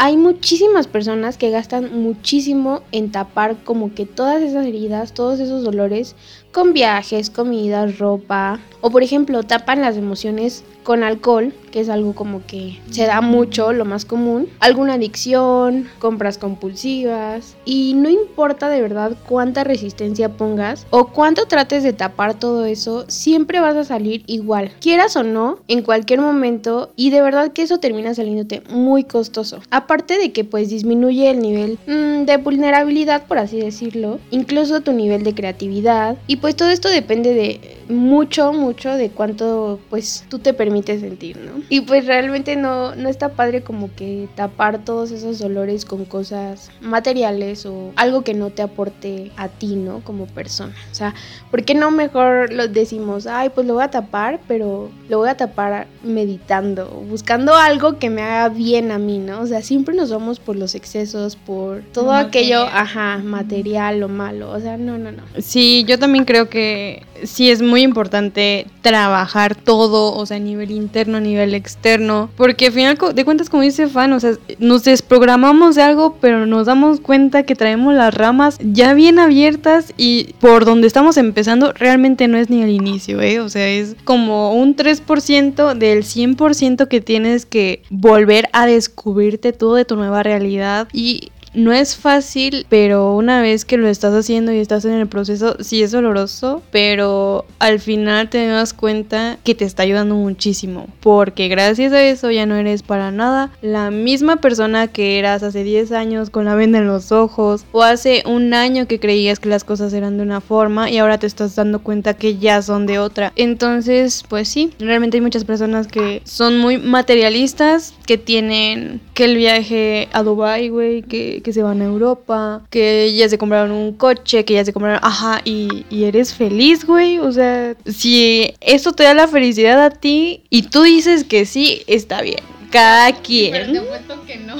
hay 0.00 0.16
muchísimas 0.16 0.86
personas 0.86 1.36
que 1.36 1.50
gastan 1.50 2.00
muchísimo 2.00 2.82
en 2.92 3.10
tapar 3.10 3.56
como 3.64 3.92
que 3.94 4.06
todas 4.06 4.40
esas 4.42 4.64
heridas, 4.64 5.12
todos 5.12 5.40
esos 5.40 5.64
dolores 5.64 6.14
con 6.52 6.72
viajes, 6.72 7.30
comidas, 7.30 7.98
ropa 7.98 8.60
o 8.80 8.90
por 8.90 9.02
ejemplo 9.02 9.42
tapan 9.42 9.80
las 9.80 9.96
emociones 9.96 10.64
con 10.82 11.02
alcohol, 11.02 11.52
que 11.70 11.80
es 11.80 11.90
algo 11.90 12.14
como 12.14 12.46
que 12.46 12.78
se 12.90 13.04
da 13.04 13.20
mucho, 13.20 13.74
lo 13.74 13.84
más 13.84 14.06
común, 14.06 14.48
alguna 14.58 14.94
adicción, 14.94 15.86
compras 15.98 16.38
compulsivas. 16.38 17.56
Y 17.66 17.92
no 17.94 18.08
importa 18.08 18.70
de 18.70 18.80
verdad 18.80 19.12
cuánta 19.28 19.64
resistencia 19.64 20.30
pongas 20.30 20.86
o 20.88 21.08
cuánto 21.08 21.44
trates 21.44 21.82
de 21.82 21.92
tapar 21.92 22.38
todo 22.38 22.64
eso, 22.64 23.04
siempre 23.08 23.60
vas 23.60 23.76
a 23.76 23.84
salir 23.84 24.22
igual, 24.26 24.72
quieras 24.80 25.14
o 25.16 25.22
no, 25.22 25.58
en 25.68 25.82
cualquier 25.82 26.22
momento. 26.22 26.90
Y 26.96 27.10
de 27.10 27.20
verdad 27.20 27.52
que 27.52 27.62
eso 27.62 27.80
termina 27.80 28.14
saliéndote 28.14 28.62
muy 28.70 29.04
costoso. 29.04 29.60
Aparte 29.70 30.16
de 30.16 30.32
que 30.32 30.44
pues 30.44 30.70
disminuye 30.70 31.30
el 31.30 31.40
nivel 31.40 31.78
mmm, 31.86 32.24
de 32.24 32.38
vulnerabilidad, 32.38 33.26
por 33.26 33.36
así 33.36 33.60
decirlo, 33.60 34.20
incluso 34.30 34.80
tu 34.80 34.92
nivel 34.92 35.22
de 35.22 35.34
creatividad. 35.34 36.16
Y 36.26 36.36
pues 36.36 36.56
todo 36.56 36.70
esto 36.70 36.88
depende 36.88 37.34
de 37.34 37.76
mucho, 37.90 38.54
mucho 38.54 38.67
de 38.68 39.10
cuánto 39.10 39.80
pues 39.88 40.24
tú 40.28 40.38
te 40.38 40.52
permites 40.52 41.00
sentir, 41.00 41.38
¿no? 41.38 41.62
Y 41.68 41.80
pues 41.82 42.06
realmente 42.06 42.56
no, 42.56 42.94
no 42.94 43.08
está 43.08 43.30
padre 43.30 43.62
como 43.62 43.94
que 43.94 44.28
tapar 44.34 44.84
todos 44.84 45.10
esos 45.10 45.38
dolores 45.38 45.84
con 45.84 46.04
cosas 46.04 46.70
materiales 46.80 47.64
o 47.66 47.92
algo 47.96 48.22
que 48.22 48.34
no 48.34 48.50
te 48.50 48.62
aporte 48.62 49.32
a 49.36 49.48
ti, 49.48 49.76
¿no? 49.76 50.00
Como 50.00 50.26
persona. 50.26 50.74
O 50.90 50.94
sea, 50.94 51.14
¿por 51.50 51.64
qué 51.64 51.74
no 51.74 51.90
mejor 51.90 52.52
lo 52.52 52.68
decimos, 52.68 53.26
ay, 53.26 53.50
pues 53.50 53.66
lo 53.66 53.74
voy 53.74 53.84
a 53.84 53.90
tapar, 53.90 54.40
pero 54.46 54.90
lo 55.08 55.18
voy 55.18 55.30
a 55.30 55.36
tapar 55.36 55.86
meditando, 56.02 56.86
buscando 57.08 57.54
algo 57.54 57.98
que 57.98 58.10
me 58.10 58.22
haga 58.22 58.48
bien 58.48 58.90
a 58.90 58.98
mí, 58.98 59.18
¿no? 59.18 59.40
O 59.40 59.46
sea, 59.46 59.62
siempre 59.62 59.94
nos 59.94 60.10
vamos 60.10 60.40
por 60.40 60.56
los 60.56 60.74
excesos, 60.74 61.36
por 61.36 61.82
todo 61.92 62.12
aquello, 62.12 62.62
ajá, 62.62 63.18
material 63.18 64.02
o 64.02 64.08
malo. 64.08 64.50
O 64.50 64.60
sea, 64.60 64.76
no, 64.76 64.98
no, 64.98 65.12
no. 65.12 65.22
Sí, 65.38 65.84
yo 65.86 65.98
también 65.98 66.24
creo 66.24 66.48
que 66.48 67.02
sí 67.24 67.50
es 67.50 67.62
muy 67.62 67.82
importante 67.82 68.57
trabajar 68.80 69.54
todo, 69.54 70.14
o 70.14 70.26
sea, 70.26 70.36
a 70.36 70.40
nivel 70.40 70.70
interno, 70.70 71.18
a 71.18 71.20
nivel 71.20 71.54
externo, 71.54 72.30
porque 72.36 72.66
al 72.66 72.72
final 72.72 72.98
de 73.14 73.24
cuentas, 73.24 73.50
como 73.50 73.62
dice 73.62 73.88
Fan, 73.88 74.12
o 74.12 74.20
sea, 74.20 74.32
nos 74.58 74.84
desprogramamos 74.84 75.74
de 75.74 75.82
algo, 75.82 76.16
pero 76.20 76.46
nos 76.46 76.66
damos 76.66 77.00
cuenta 77.00 77.42
que 77.42 77.54
traemos 77.54 77.94
las 77.94 78.14
ramas 78.14 78.58
ya 78.60 78.94
bien 78.94 79.18
abiertas 79.18 79.92
y 79.96 80.34
por 80.40 80.64
donde 80.64 80.86
estamos 80.86 81.16
empezando 81.16 81.72
realmente 81.72 82.28
no 82.28 82.38
es 82.38 82.50
ni 82.50 82.62
el 82.62 82.70
inicio, 82.70 83.20
¿eh? 83.20 83.40
O 83.40 83.48
sea, 83.48 83.68
es 83.68 83.96
como 84.04 84.54
un 84.54 84.76
3% 84.76 85.74
del 85.74 86.04
100% 86.04 86.88
que 86.88 87.00
tienes 87.00 87.46
que 87.46 87.82
volver 87.90 88.48
a 88.52 88.66
descubrirte 88.66 89.52
todo 89.52 89.74
de 89.74 89.84
tu 89.84 89.96
nueva 89.96 90.22
realidad 90.22 90.88
y 90.92 91.30
no 91.54 91.72
es 91.72 91.96
fácil, 91.96 92.66
pero 92.68 93.14
una 93.14 93.40
vez 93.42 93.64
que 93.64 93.76
lo 93.76 93.88
estás 93.88 94.14
haciendo 94.14 94.52
y 94.52 94.58
estás 94.58 94.84
en 94.84 94.94
el 94.94 95.06
proceso, 95.06 95.56
sí 95.60 95.82
es 95.82 95.92
doloroso, 95.92 96.62
pero 96.70 97.44
al 97.58 97.80
final 97.80 98.28
te 98.28 98.46
das 98.46 98.72
cuenta 98.72 99.38
que 99.44 99.54
te 99.54 99.64
está 99.64 99.82
ayudando 99.82 100.14
muchísimo, 100.14 100.86
porque 101.00 101.48
gracias 101.48 101.92
a 101.92 102.02
eso 102.02 102.30
ya 102.30 102.46
no 102.46 102.56
eres 102.56 102.82
para 102.82 103.10
nada 103.10 103.50
la 103.62 103.90
misma 103.90 104.36
persona 104.36 104.88
que 104.88 105.18
eras 105.18 105.42
hace 105.42 105.64
10 105.64 105.92
años 105.92 106.30
con 106.30 106.44
la 106.44 106.54
venda 106.54 106.78
en 106.78 106.86
los 106.86 107.12
ojos, 107.12 107.64
o 107.72 107.82
hace 107.82 108.22
un 108.26 108.54
año 108.54 108.86
que 108.86 109.00
creías 109.00 109.40
que 109.40 109.48
las 109.48 109.64
cosas 109.64 109.92
eran 109.92 110.16
de 110.16 110.22
una 110.22 110.40
forma 110.40 110.90
y 110.90 110.98
ahora 110.98 111.18
te 111.18 111.26
estás 111.26 111.56
dando 111.56 111.80
cuenta 111.80 112.14
que 112.14 112.38
ya 112.38 112.62
son 112.62 112.86
de 112.86 112.98
otra. 112.98 113.32
Entonces, 113.36 114.24
pues 114.28 114.48
sí, 114.48 114.70
realmente 114.78 115.16
hay 115.16 115.20
muchas 115.20 115.44
personas 115.44 115.86
que 115.86 116.22
son 116.24 116.58
muy 116.58 116.78
materialistas, 116.78 117.94
que 118.06 118.18
tienen 118.18 119.00
que 119.14 119.24
el 119.24 119.36
viaje 119.36 120.08
a 120.12 120.22
Dubai, 120.22 120.68
güey, 120.68 121.02
que 121.02 121.37
que, 121.42 121.52
se 121.52 121.62
van 121.62 121.80
a 121.82 121.84
Europa, 121.84 122.62
que 122.70 123.14
ya 123.14 123.28
se 123.28 123.38
compraron 123.38 123.70
un 123.70 123.92
coche, 123.92 124.44
que 124.44 124.54
ya 124.54 124.64
se 124.64 124.72
compraron, 124.72 125.00
ajá, 125.02 125.40
y, 125.44 125.84
y 125.90 126.04
eres 126.04 126.34
feliz, 126.34 126.84
güey. 126.84 127.18
O 127.18 127.32
sea, 127.32 127.74
si 127.86 128.54
eso 128.60 128.92
te 128.92 129.04
da 129.04 129.14
la 129.14 129.28
felicidad 129.28 129.82
a 129.82 129.90
ti 129.90 130.42
y 130.50 130.62
tú 130.62 130.82
dices 130.82 131.24
que 131.24 131.46
sí, 131.46 131.82
está 131.86 132.22
bien. 132.22 132.40
Cada 132.70 133.12
quien. 133.12 133.52
Pero 133.52 133.82
te 133.82 134.32
que 134.32 134.38
no. 134.40 134.56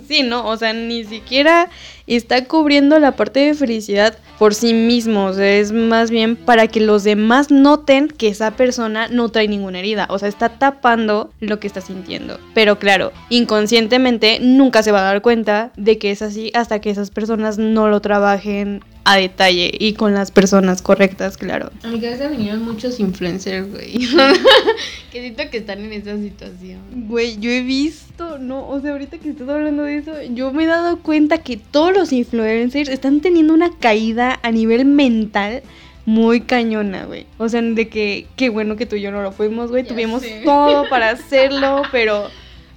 sí, 0.08 0.22
no, 0.22 0.46
o 0.46 0.56
sea, 0.56 0.72
ni 0.72 1.04
siquiera 1.04 1.68
está 2.06 2.44
cubriendo 2.44 2.98
la 2.98 3.12
parte 3.12 3.40
de 3.40 3.54
felicidad 3.54 4.18
por 4.38 4.54
sí 4.54 4.74
mismo, 4.74 5.26
o 5.26 5.32
sea, 5.32 5.56
es 5.56 5.72
más 5.72 6.10
bien 6.10 6.36
para 6.36 6.68
que 6.68 6.80
los 6.80 7.04
demás 7.04 7.50
noten 7.50 8.08
que 8.08 8.28
esa 8.28 8.50
persona 8.52 9.08
no 9.08 9.30
trae 9.30 9.48
ninguna 9.48 9.78
herida, 9.78 10.06
o 10.10 10.18
sea, 10.18 10.28
está 10.28 10.50
tapando 10.50 11.32
lo 11.40 11.58
que 11.58 11.66
está 11.66 11.80
sintiendo. 11.80 12.38
Pero 12.54 12.78
claro, 12.78 13.12
inconscientemente 13.30 14.38
nunca 14.40 14.82
se 14.82 14.92
va 14.92 15.00
a 15.00 15.12
dar 15.12 15.22
cuenta 15.22 15.72
de 15.76 15.98
que 15.98 16.10
es 16.10 16.22
así 16.22 16.50
hasta 16.54 16.80
que 16.80 16.90
esas 16.90 17.10
personas 17.10 17.58
no 17.58 17.88
lo 17.88 18.00
trabajen 18.00 18.82
a 19.06 19.16
detalle 19.16 19.70
y 19.78 19.92
con 19.92 20.14
las 20.14 20.32
personas 20.32 20.82
correctas, 20.82 21.36
claro. 21.36 21.70
A 21.84 21.88
mi 21.88 22.00
cabeza 22.00 22.26
vinieron 22.26 22.64
muchos 22.64 22.98
influencers, 22.98 23.70
güey. 23.70 23.98
que 25.12 25.20
siento 25.20 25.44
que 25.48 25.58
están 25.58 25.78
en 25.80 25.92
esa 25.92 26.16
situación. 26.16 26.80
Güey, 27.08 27.38
yo 27.38 27.48
he 27.48 27.60
visto, 27.60 28.38
no, 28.38 28.68
o 28.68 28.80
sea, 28.80 28.90
ahorita 28.92 29.18
que 29.18 29.30
estás 29.30 29.48
hablando 29.48 29.84
de 29.84 29.98
eso, 29.98 30.12
yo 30.34 30.52
me 30.52 30.64
he 30.64 30.66
dado 30.66 30.98
cuenta 30.98 31.38
que 31.38 31.56
todos 31.56 31.95
los 31.96 32.12
influencers 32.12 32.88
están 32.88 33.20
teniendo 33.20 33.54
una 33.54 33.70
caída 33.70 34.38
a 34.42 34.50
nivel 34.50 34.84
mental 34.84 35.62
muy 36.04 36.42
cañona, 36.42 37.04
güey. 37.04 37.26
O 37.38 37.48
sea, 37.48 37.62
de 37.62 37.88
que 37.88 38.26
qué 38.36 38.48
bueno 38.48 38.76
que 38.76 38.86
tú 38.86 38.96
y 38.96 39.02
yo 39.02 39.10
no 39.10 39.22
lo 39.22 39.32
fuimos, 39.32 39.70
güey. 39.70 39.84
Tuvimos 39.84 40.22
todo 40.44 40.86
para 40.90 41.10
hacerlo, 41.10 41.82
pero 41.90 42.28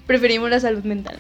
preferimos 0.08 0.50
la 0.50 0.60
salud 0.60 0.84
mental. 0.84 1.18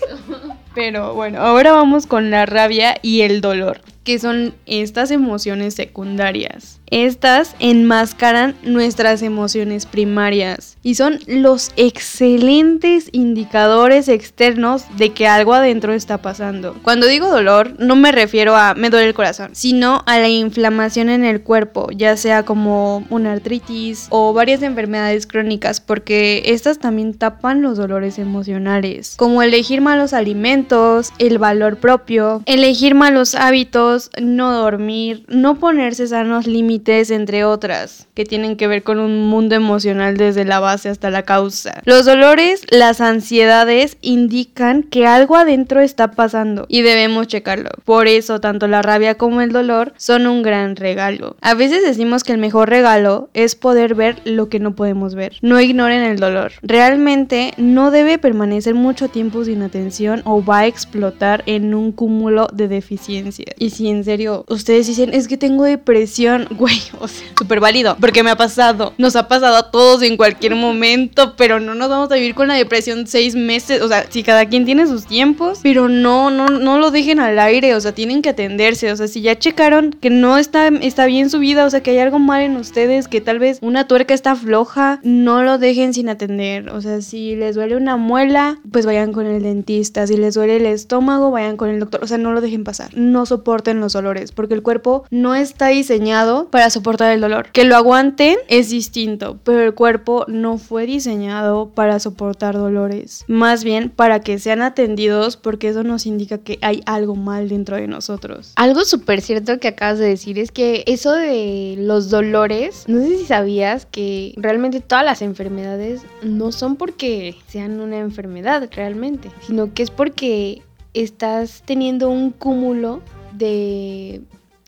pero 0.74 1.14
bueno, 1.14 1.40
ahora 1.40 1.72
vamos 1.72 2.06
con 2.06 2.30
la 2.30 2.46
rabia 2.46 2.96
y 3.02 3.20
el 3.20 3.40
dolor 3.40 3.82
que 4.04 4.18
son 4.18 4.54
estas 4.66 5.10
emociones 5.10 5.74
secundarias. 5.74 6.78
Estas 6.94 7.56
enmascaran 7.58 8.54
nuestras 8.62 9.22
emociones 9.22 9.84
primarias 9.84 10.76
y 10.84 10.94
son 10.94 11.18
los 11.26 11.72
excelentes 11.74 13.08
indicadores 13.10 14.06
externos 14.06 14.84
de 14.96 15.12
que 15.12 15.26
algo 15.26 15.54
adentro 15.54 15.92
está 15.92 16.18
pasando. 16.18 16.76
Cuando 16.84 17.08
digo 17.08 17.28
dolor, 17.28 17.74
no 17.80 17.96
me 17.96 18.12
refiero 18.12 18.54
a 18.54 18.74
me 18.74 18.90
duele 18.90 19.08
el 19.08 19.14
corazón, 19.14 19.50
sino 19.54 20.04
a 20.06 20.20
la 20.20 20.28
inflamación 20.28 21.08
en 21.08 21.24
el 21.24 21.42
cuerpo, 21.42 21.88
ya 21.90 22.16
sea 22.16 22.44
como 22.44 23.04
una 23.10 23.32
artritis 23.32 24.06
o 24.10 24.32
varias 24.32 24.62
enfermedades 24.62 25.26
crónicas, 25.26 25.80
porque 25.80 26.44
estas 26.46 26.78
también 26.78 27.14
tapan 27.14 27.60
los 27.60 27.76
dolores 27.76 28.20
emocionales, 28.20 29.14
como 29.16 29.42
elegir 29.42 29.80
malos 29.80 30.12
alimentos, 30.12 31.12
el 31.18 31.38
valor 31.38 31.78
propio, 31.78 32.44
elegir 32.46 32.94
malos 32.94 33.34
hábitos, 33.34 34.10
no 34.22 34.52
dormir, 34.52 35.24
no 35.26 35.58
ponerse 35.58 36.06
sanos 36.06 36.46
límites 36.46 36.83
entre 36.88 37.44
otras, 37.44 38.06
que 38.14 38.24
tienen 38.24 38.56
que 38.56 38.68
ver 38.68 38.82
con 38.82 38.98
un 38.98 39.26
mundo 39.28 39.54
emocional 39.54 40.16
desde 40.16 40.44
la 40.44 40.60
base 40.60 40.88
hasta 40.88 41.10
la 41.10 41.22
causa. 41.22 41.80
Los 41.84 42.04
dolores, 42.04 42.62
las 42.70 43.00
ansiedades 43.00 43.96
indican 44.00 44.82
que 44.82 45.06
algo 45.06 45.36
adentro 45.36 45.80
está 45.80 46.12
pasando 46.12 46.66
y 46.68 46.82
debemos 46.82 47.26
checarlo. 47.26 47.70
Por 47.84 48.06
eso, 48.06 48.40
tanto 48.40 48.66
la 48.66 48.82
rabia 48.82 49.16
como 49.16 49.40
el 49.40 49.52
dolor 49.52 49.92
son 49.96 50.26
un 50.26 50.42
gran 50.42 50.76
regalo. 50.76 51.36
A 51.40 51.54
veces 51.54 51.82
decimos 51.82 52.22
que 52.22 52.32
el 52.32 52.38
mejor 52.38 52.68
regalo 52.68 53.28
es 53.34 53.54
poder 53.54 53.94
ver 53.94 54.20
lo 54.24 54.48
que 54.48 54.60
no 54.60 54.74
podemos 54.74 55.14
ver. 55.14 55.36
No 55.40 55.60
ignoren 55.60 56.02
el 56.02 56.18
dolor. 56.18 56.52
Realmente 56.62 57.52
no 57.56 57.90
debe 57.90 58.18
permanecer 58.18 58.74
mucho 58.74 59.08
tiempo 59.08 59.44
sin 59.44 59.62
atención 59.62 60.22
o 60.24 60.44
va 60.44 60.60
a 60.60 60.66
explotar 60.66 61.42
en 61.46 61.74
un 61.74 61.92
cúmulo 61.92 62.48
de 62.52 62.68
deficiencias. 62.68 63.54
Y 63.58 63.70
si 63.70 63.88
en 63.88 64.04
serio 64.04 64.44
ustedes 64.48 64.86
dicen 64.86 65.12
es 65.12 65.28
que 65.28 65.36
tengo 65.36 65.64
depresión, 65.64 66.46
o 67.00 67.08
sea, 67.08 67.26
súper 67.38 67.60
válido, 67.60 67.96
porque 68.00 68.22
me 68.22 68.30
ha 68.30 68.36
pasado, 68.36 68.92
nos 68.98 69.16
ha 69.16 69.28
pasado 69.28 69.56
a 69.56 69.70
todos 69.70 70.02
en 70.02 70.16
cualquier 70.16 70.54
momento, 70.54 71.34
pero 71.36 71.60
no 71.60 71.74
nos 71.74 71.88
vamos 71.88 72.10
a 72.10 72.14
vivir 72.14 72.34
con 72.34 72.48
la 72.48 72.54
depresión 72.54 73.06
seis 73.06 73.34
meses, 73.34 73.82
o 73.82 73.88
sea, 73.88 74.06
si 74.08 74.22
cada 74.22 74.46
quien 74.46 74.64
tiene 74.64 74.86
sus 74.86 75.06
tiempos, 75.06 75.60
pero 75.62 75.88
no, 75.88 76.30
no, 76.30 76.48
no 76.48 76.78
lo 76.78 76.90
dejen 76.90 77.20
al 77.20 77.38
aire, 77.38 77.74
o 77.74 77.80
sea, 77.80 77.92
tienen 77.92 78.22
que 78.22 78.30
atenderse, 78.30 78.90
o 78.92 78.96
sea, 78.96 79.08
si 79.08 79.20
ya 79.20 79.38
checaron 79.38 79.90
que 79.92 80.10
no 80.10 80.38
está, 80.38 80.68
está 80.68 81.06
bien 81.06 81.30
su 81.30 81.38
vida, 81.38 81.64
o 81.64 81.70
sea, 81.70 81.82
que 81.82 81.92
hay 81.92 81.98
algo 81.98 82.18
mal 82.18 82.42
en 82.42 82.56
ustedes, 82.56 83.08
que 83.08 83.20
tal 83.20 83.38
vez 83.38 83.58
una 83.60 83.86
tuerca 83.86 84.14
está 84.14 84.36
floja, 84.36 85.00
no 85.02 85.42
lo 85.42 85.58
dejen 85.58 85.94
sin 85.94 86.08
atender, 86.08 86.70
o 86.70 86.80
sea, 86.80 87.00
si 87.00 87.36
les 87.36 87.54
duele 87.54 87.76
una 87.76 87.96
muela, 87.96 88.58
pues 88.70 88.86
vayan 88.86 89.12
con 89.12 89.26
el 89.26 89.42
dentista, 89.42 90.06
si 90.06 90.16
les 90.16 90.34
duele 90.34 90.56
el 90.56 90.66
estómago, 90.66 91.30
vayan 91.30 91.56
con 91.56 91.68
el 91.70 91.80
doctor, 91.80 92.02
o 92.02 92.06
sea, 92.06 92.18
no 92.18 92.32
lo 92.32 92.40
dejen 92.40 92.64
pasar, 92.64 92.90
no 92.96 93.26
soporten 93.26 93.80
los 93.80 93.92
dolores, 93.92 94.32
porque 94.32 94.54
el 94.54 94.62
cuerpo 94.62 95.04
no 95.10 95.34
está 95.34 95.68
diseñado 95.68 96.48
para 96.54 96.70
soportar 96.70 97.12
el 97.12 97.20
dolor. 97.20 97.48
Que 97.50 97.64
lo 97.64 97.74
aguanten 97.74 98.36
es 98.46 98.70
distinto, 98.70 99.40
pero 99.42 99.64
el 99.64 99.74
cuerpo 99.74 100.24
no 100.28 100.56
fue 100.56 100.86
diseñado 100.86 101.70
para 101.70 101.98
soportar 101.98 102.54
dolores. 102.54 103.24
Más 103.26 103.64
bien 103.64 103.90
para 103.90 104.20
que 104.20 104.38
sean 104.38 104.62
atendidos 104.62 105.36
porque 105.36 105.66
eso 105.66 105.82
nos 105.82 106.06
indica 106.06 106.38
que 106.38 106.60
hay 106.62 106.80
algo 106.86 107.16
mal 107.16 107.48
dentro 107.48 107.74
de 107.74 107.88
nosotros. 107.88 108.52
Algo 108.54 108.84
súper 108.84 109.20
cierto 109.20 109.58
que 109.58 109.66
acabas 109.66 109.98
de 109.98 110.06
decir 110.06 110.38
es 110.38 110.52
que 110.52 110.84
eso 110.86 111.10
de 111.10 111.74
los 111.76 112.08
dolores, 112.08 112.84
no 112.86 113.00
sé 113.00 113.18
si 113.18 113.26
sabías 113.26 113.86
que 113.86 114.32
realmente 114.36 114.78
todas 114.78 115.04
las 115.04 115.22
enfermedades 115.22 116.02
no 116.22 116.52
son 116.52 116.76
porque 116.76 117.34
sean 117.48 117.80
una 117.80 117.98
enfermedad 117.98 118.70
realmente, 118.76 119.28
sino 119.44 119.74
que 119.74 119.82
es 119.82 119.90
porque 119.90 120.62
estás 120.92 121.64
teniendo 121.66 122.10
un 122.10 122.30
cúmulo 122.30 123.02
de 123.32 124.22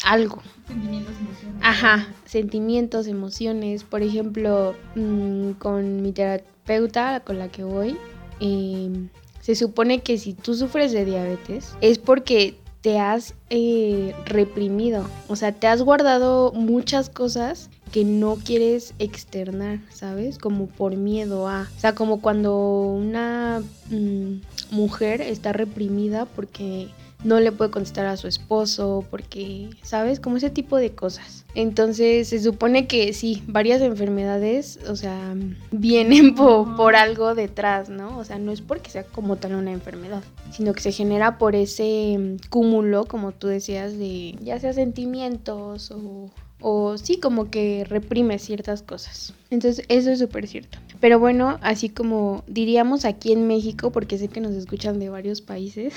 algo. 0.06 0.40
Sentimientos, 0.66 1.14
Ajá, 1.62 2.06
sentimientos, 2.24 3.06
emociones. 3.06 3.84
Por 3.84 4.02
ejemplo, 4.02 4.74
mm, 4.94 5.52
con 5.52 6.02
mi 6.02 6.12
terapeuta 6.12 7.20
con 7.20 7.38
la 7.38 7.48
que 7.48 7.64
voy, 7.64 7.98
em, 8.40 9.08
se 9.40 9.54
supone 9.54 10.00
que 10.00 10.18
si 10.18 10.32
tú 10.32 10.54
sufres 10.54 10.92
de 10.92 11.04
diabetes 11.04 11.76
es 11.80 11.98
porque 11.98 12.56
te 12.80 13.00
has 13.00 13.34
eh, 13.50 14.14
reprimido, 14.26 15.08
o 15.26 15.34
sea, 15.34 15.50
te 15.50 15.66
has 15.66 15.82
guardado 15.82 16.52
muchas 16.52 17.10
cosas 17.10 17.68
que 17.90 18.04
no 18.04 18.36
quieres 18.36 18.94
externar, 18.98 19.80
¿sabes? 19.92 20.38
Como 20.38 20.66
por 20.66 20.96
miedo 20.96 21.48
a, 21.48 21.68
o 21.76 21.80
sea, 21.80 21.94
como 21.94 22.20
cuando 22.20 22.56
una 22.56 23.62
mm, 23.90 24.40
mujer 24.70 25.20
está 25.20 25.52
reprimida 25.52 26.26
porque 26.26 26.88
no 27.26 27.40
le 27.40 27.52
puede 27.52 27.70
contestar 27.70 28.06
a 28.06 28.16
su 28.16 28.28
esposo 28.28 29.04
porque, 29.10 29.70
¿sabes? 29.82 30.20
Como 30.20 30.36
ese 30.36 30.48
tipo 30.48 30.76
de 30.76 30.92
cosas. 30.92 31.44
Entonces 31.54 32.28
se 32.28 32.40
supone 32.40 32.86
que 32.86 33.12
sí, 33.12 33.42
varias 33.46 33.82
enfermedades, 33.82 34.78
o 34.88 34.94
sea, 34.94 35.34
vienen 35.72 36.34
por, 36.34 36.96
algo 36.96 37.34
detrás, 37.34 37.88
¿no? 37.88 38.16
O 38.16 38.24
sea, 38.24 38.38
no 38.38 38.52
es 38.52 38.60
porque 38.60 38.90
sea 38.90 39.04
como 39.04 39.36
tal 39.36 39.56
una 39.56 39.72
enfermedad, 39.72 40.22
sino 40.52 40.72
que 40.72 40.80
se 40.80 40.92
genera 40.92 41.38
por 41.38 41.56
ese 41.56 42.16
mm, 42.18 42.48
cúmulo, 42.48 43.06
como 43.06 43.32
tú 43.32 43.48
decías, 43.48 43.98
de 43.98 44.36
ya 44.40 44.60
sea 44.60 44.72
sentimientos 44.72 45.90
o 45.90 46.30
o 46.60 46.96
sí 46.96 47.18
como 47.18 47.50
que 47.50 47.84
reprime 47.88 48.38
ciertas 48.38 48.82
cosas. 48.82 49.34
Entonces 49.50 49.84
eso 49.88 50.10
es 50.10 50.18
súper 50.18 50.48
cierto. 50.48 50.78
Pero 51.00 51.18
bueno, 51.18 51.58
así 51.60 51.88
como 51.88 52.42
diríamos 52.46 53.04
aquí 53.04 53.32
en 53.32 53.46
México, 53.46 53.92
porque 53.92 54.18
sé 54.18 54.28
que 54.28 54.40
nos 54.40 54.54
escuchan 54.54 54.98
de 54.98 55.10
varios 55.10 55.42
países, 55.42 55.94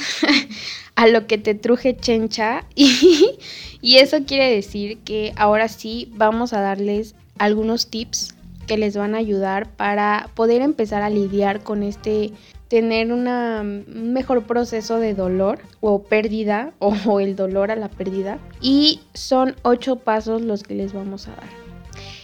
a 0.95 1.07
lo 1.07 1.27
que 1.27 1.37
te 1.37 1.55
truje 1.55 1.95
chencha. 1.95 2.65
Y, 2.75 3.37
y 3.81 3.97
eso 3.97 4.25
quiere 4.25 4.53
decir 4.53 4.97
que 4.99 5.33
ahora 5.37 5.69
sí 5.69 6.11
vamos 6.15 6.53
a 6.53 6.59
darles 6.59 7.15
algunos 7.37 7.87
tips 7.87 8.35
que 8.67 8.77
les 8.77 8.95
van 8.95 9.15
a 9.15 9.19
ayudar 9.19 9.71
para 9.75 10.29
poder 10.35 10.61
empezar 10.61 11.01
a 11.01 11.09
lidiar 11.09 11.63
con 11.63 11.81
este 11.81 12.31
tener 12.69 13.11
un 13.11 14.13
mejor 14.13 14.43
proceso 14.43 14.99
de 14.99 15.13
dolor 15.13 15.59
o 15.81 16.03
pérdida 16.03 16.71
o 16.79 17.19
el 17.19 17.35
dolor 17.35 17.71
a 17.71 17.75
la 17.75 17.89
pérdida. 17.89 18.39
Y 18.61 19.01
son 19.13 19.55
ocho 19.63 19.97
pasos 19.97 20.41
los 20.41 20.63
que 20.63 20.75
les 20.75 20.93
vamos 20.93 21.27
a 21.27 21.31
dar. 21.31 21.59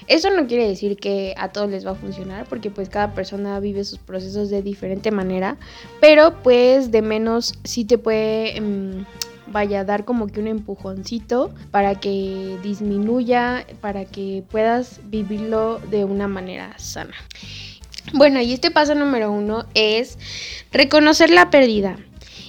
Eso 0.08 0.29
no 0.29 0.45
quiere 0.45 0.67
decir 0.67 0.97
que 0.97 1.34
a 1.36 1.49
todos 1.49 1.69
les 1.69 1.86
va 1.86 1.91
a 1.91 1.95
funcionar 1.95 2.45
porque 2.47 2.69
pues 2.69 2.89
cada 2.89 3.15
persona 3.15 3.60
vive 3.60 3.84
sus 3.84 3.97
procesos 3.97 4.51
de 4.51 4.62
diferente 4.62 5.10
manera, 5.10 5.58
pero 5.99 6.43
pues 6.43 6.91
de 6.91 7.01
menos 7.01 7.55
sí 7.63 7.86
te 7.86 7.97
puede 7.97 8.55
em, 8.55 9.03
vaya 9.47 9.84
dar 9.84 10.05
como 10.05 10.27
que 10.27 10.39
un 10.39 10.47
empujoncito 10.47 11.51
para 11.71 11.95
que 11.95 12.58
disminuya, 12.62 13.65
para 13.81 14.05
que 14.05 14.43
puedas 14.51 14.99
vivirlo 15.05 15.79
de 15.89 16.05
una 16.05 16.27
manera 16.27 16.77
sana. 16.77 17.15
Bueno, 18.13 18.41
y 18.41 18.53
este 18.53 18.71
paso 18.71 18.95
número 18.95 19.31
uno 19.31 19.65
es 19.73 20.17
reconocer 20.71 21.29
la 21.29 21.49
pérdida. 21.49 21.97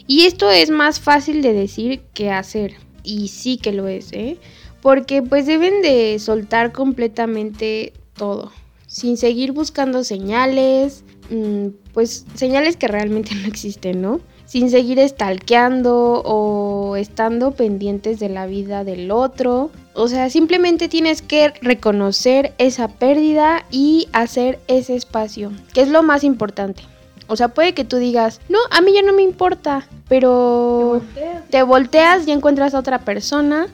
Y 0.06 0.26
esto 0.26 0.50
es 0.50 0.70
más 0.70 1.00
fácil 1.00 1.42
de 1.42 1.52
decir 1.52 2.02
que 2.14 2.30
hacer. 2.30 2.74
Y 3.02 3.28
sí 3.28 3.56
que 3.56 3.72
lo 3.72 3.88
es, 3.88 4.12
¿eh? 4.12 4.38
Porque 4.82 5.22
pues 5.22 5.46
deben 5.46 5.82
de 5.82 6.18
soltar 6.18 6.72
completamente 6.72 7.92
todo. 8.14 8.52
Sin 8.86 9.16
seguir 9.16 9.52
buscando 9.52 10.04
señales. 10.04 11.04
Mm, 11.30 11.68
pues 11.92 12.26
señales 12.34 12.76
que 12.76 12.88
realmente 12.88 13.34
no 13.42 13.48
existen, 13.48 14.00
¿no? 14.02 14.20
sin 14.46 14.70
seguir 14.70 14.98
estalqueando 14.98 16.22
o 16.24 16.96
estando 16.96 17.50
pendientes 17.50 18.18
de 18.20 18.28
la 18.28 18.46
vida 18.46 18.84
del 18.84 19.10
otro. 19.10 19.70
O 19.98 20.08
sea, 20.08 20.28
simplemente 20.28 20.88
tienes 20.88 21.22
que 21.22 21.54
reconocer 21.62 22.52
esa 22.58 22.86
pérdida 22.88 23.64
y 23.70 24.08
hacer 24.12 24.60
ese 24.68 24.94
espacio, 24.94 25.52
que 25.72 25.80
es 25.80 25.88
lo 25.88 26.02
más 26.02 26.22
importante. 26.22 26.82
O 27.28 27.36
sea, 27.36 27.48
puede 27.48 27.72
que 27.72 27.84
tú 27.84 27.96
digas, 27.96 28.42
no, 28.50 28.58
a 28.70 28.82
mí 28.82 28.92
ya 28.92 29.00
no 29.00 29.14
me 29.14 29.22
importa, 29.22 29.88
pero 30.06 31.00
te 31.48 31.62
volteas, 31.62 32.28
y 32.28 32.32
encuentras 32.32 32.74
a 32.74 32.78
otra 32.78 33.00
persona 33.06 33.68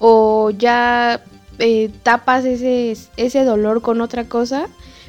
o 0.00 0.50
ya 0.50 1.22
eh, 1.60 1.90
tapas 2.02 2.44
ese, 2.44 2.96
ese 3.16 3.44
dolor 3.44 3.80
con 3.80 4.00
otra 4.00 4.24
cosa, 4.24 4.66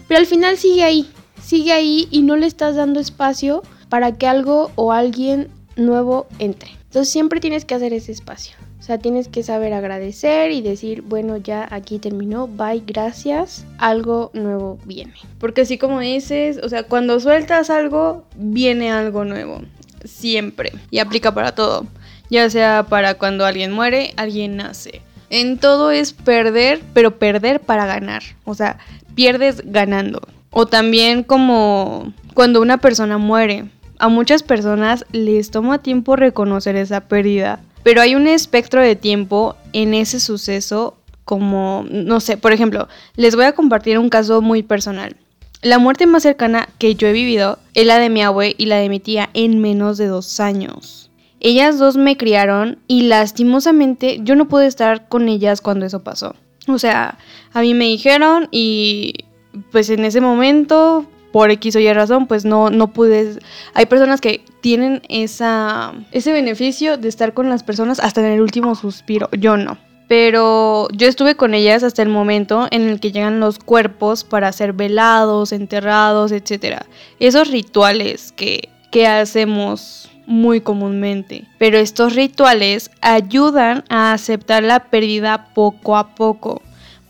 pero 0.07 0.19
al 0.19 0.27
final 0.27 0.55
sigue 0.57 0.83
ahí, 0.83 1.09
sigue 1.43 1.73
ahí 1.73 2.07
y 2.11 2.21
no 2.21 2.35
le 2.35 2.45
estás 2.45 2.75
dando 2.75 2.99
espacio 2.99 3.63
para 3.89 4.11
que 4.11 4.27
algo 4.27 4.69
o 4.75 4.91
alguien 4.91 5.49
nuevo 5.75 6.27
entre. 6.37 6.69
Entonces 6.83 7.11
siempre 7.11 7.39
tienes 7.39 7.65
que 7.65 7.73
hacer 7.73 7.91
ese 7.91 8.11
espacio. 8.11 8.55
Sea, 8.89 8.97
tienes 8.97 9.27
que 9.27 9.43
saber 9.43 9.71
agradecer 9.73 10.49
y 10.49 10.63
decir, 10.63 11.03
bueno, 11.03 11.37
ya 11.37 11.67
aquí 11.69 11.99
terminó, 11.99 12.47
bye, 12.47 12.81
gracias, 12.83 13.63
algo 13.77 14.31
nuevo 14.33 14.79
viene. 14.83 15.13
Porque 15.37 15.61
así 15.61 15.77
como 15.77 15.99
dices, 15.99 16.59
o 16.63 16.69
sea, 16.69 16.81
cuando 16.81 17.19
sueltas 17.19 17.69
algo, 17.69 18.25
viene 18.35 18.91
algo 18.91 19.25
nuevo. 19.25 19.61
Siempre. 20.05 20.71
Y 20.89 20.97
aplica 20.97 21.35
para 21.35 21.53
todo. 21.53 21.85
Ya 22.31 22.49
sea 22.49 22.87
para 22.89 23.13
cuando 23.13 23.45
alguien 23.45 23.71
muere, 23.73 24.11
alguien 24.17 24.57
nace. 24.57 25.03
En 25.29 25.59
todo 25.59 25.91
es 25.91 26.13
perder, 26.13 26.81
pero 26.95 27.19
perder 27.19 27.59
para 27.59 27.85
ganar. 27.85 28.23
O 28.43 28.55
sea, 28.55 28.79
pierdes 29.13 29.61
ganando. 29.71 30.19
O 30.49 30.65
también 30.65 31.21
como 31.21 32.11
cuando 32.33 32.59
una 32.59 32.79
persona 32.79 33.19
muere 33.19 33.65
a 33.99 34.07
muchas 34.07 34.41
personas 34.43 35.05
les 35.11 35.51
toma 35.51 35.83
tiempo 35.83 36.15
reconocer 36.15 36.75
esa 36.77 37.01
pérdida, 37.01 37.59
pero 37.83 38.01
hay 38.01 38.15
un 38.15 38.27
espectro 38.27 38.81
de 38.81 38.95
tiempo 38.95 39.55
en 39.73 39.93
ese 39.93 40.19
suceso 40.19 40.97
como, 41.25 41.85
no 41.89 42.19
sé, 42.19 42.37
por 42.37 42.53
ejemplo, 42.53 42.87
les 43.15 43.35
voy 43.35 43.45
a 43.45 43.53
compartir 43.53 43.99
un 43.99 44.09
caso 44.09 44.41
muy 44.41 44.63
personal. 44.63 45.15
La 45.61 45.77
muerte 45.77 46.07
más 46.07 46.23
cercana 46.23 46.69
que 46.77 46.95
yo 46.95 47.07
he 47.07 47.11
vivido 47.11 47.59
es 47.73 47.85
la 47.85 47.99
de 47.99 48.09
mi 48.09 48.23
abue 48.23 48.55
y 48.57 48.65
la 48.65 48.77
de 48.77 48.89
mi 48.89 48.99
tía 48.99 49.29
en 49.33 49.59
menos 49.59 49.97
de 49.97 50.07
dos 50.07 50.39
años. 50.39 51.11
Ellas 51.41 51.77
dos 51.77 51.97
me 51.97 52.17
criaron 52.17 52.79
y 52.87 53.03
lastimosamente 53.03 54.19
yo 54.23 54.35
no 54.35 54.47
pude 54.47 54.67
estar 54.67 55.07
con 55.07 55.29
ellas 55.29 55.61
cuando 55.61 55.85
eso 55.85 56.03
pasó. 56.03 56.35
O 56.67 56.79
sea, 56.79 57.17
a 57.53 57.61
mí 57.61 57.73
me 57.73 57.85
dijeron 57.85 58.47
y 58.51 59.25
pues 59.71 59.89
en 59.89 60.05
ese 60.05 60.21
momento 60.21 61.05
por 61.31 61.51
X 61.51 61.75
o 61.75 61.79
Y 61.79 61.91
razón, 61.93 62.27
pues 62.27 62.45
no, 62.45 62.69
no 62.69 62.93
pude. 62.93 63.39
Hay 63.73 63.85
personas 63.85 64.21
que 64.21 64.43
tienen 64.61 65.01
esa, 65.09 65.93
ese 66.11 66.31
beneficio 66.31 66.97
de 66.97 67.09
estar 67.09 67.33
con 67.33 67.49
las 67.49 67.63
personas 67.63 67.99
hasta 67.99 68.21
en 68.21 68.33
el 68.33 68.41
último 68.41 68.75
suspiro. 68.75 69.29
Yo 69.37 69.57
no. 69.57 69.77
Pero 70.07 70.87
yo 70.91 71.07
estuve 71.07 71.35
con 71.35 71.53
ellas 71.53 71.83
hasta 71.83 72.01
el 72.01 72.09
momento 72.09 72.67
en 72.71 72.89
el 72.89 72.99
que 72.99 73.11
llegan 73.11 73.39
los 73.39 73.59
cuerpos 73.59 74.23
para 74.23 74.51
ser 74.51 74.73
velados, 74.73 75.51
enterrados, 75.51 76.31
etc. 76.31 76.81
Esos 77.19 77.49
rituales 77.51 78.31
que, 78.31 78.69
que 78.91 79.05
hacemos 79.05 80.09
muy 80.25 80.61
comúnmente. 80.61 81.47
Pero 81.57 81.77
estos 81.77 82.15
rituales 82.15 82.89
ayudan 83.01 83.83
a 83.89 84.13
aceptar 84.13 84.63
la 84.63 84.79
pérdida 84.85 85.49
poco 85.53 85.95
a 85.95 86.15
poco. 86.15 86.61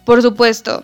Por 0.03 0.21
supuesto, 0.21 0.83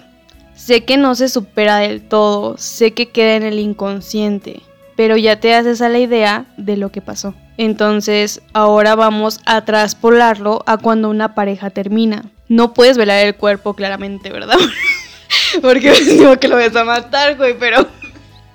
Sé 0.56 0.86
que 0.86 0.98
no 0.98 1.15
se 1.15 1.30
supera 1.30 1.78
del 1.78 2.02
todo, 2.02 2.58
sé 2.58 2.94
que 2.94 3.10
queda 3.10 3.36
en 3.36 3.44
el 3.44 3.60
inconsciente, 3.60 4.62
pero 4.96 5.18
ya 5.18 5.39
te 5.39 5.54
haces 5.54 5.82
a 5.82 5.89
la 5.89 6.00
idea 6.00 6.46
de 6.58 6.78
lo 6.78 6.91
que 6.91 7.02
pasó. 7.02 7.36
Entonces, 7.58 8.41
ahora 8.54 8.96
vamos 8.96 9.41
a 9.46 9.63
traspolarlo 9.65 10.63
a 10.65 10.78
cuando 10.78 11.10
una 11.10 11.36
pareja 11.36 11.70
termina. 11.70 12.26
No 12.48 12.74
puedes 12.74 12.98
velar 12.98 13.26
el 13.26 13.36
cuerpo 13.36 13.74
claramente, 13.74 14.32
¿verdad? 14.32 14.58
Porque 15.62 15.91
digo 15.91 16.39
que 16.39 16.48
lo 16.48 16.56
vas 16.56 16.76
a 16.76 16.84
matar, 16.84 17.36
güey, 17.36 17.58
pero... 17.58 17.88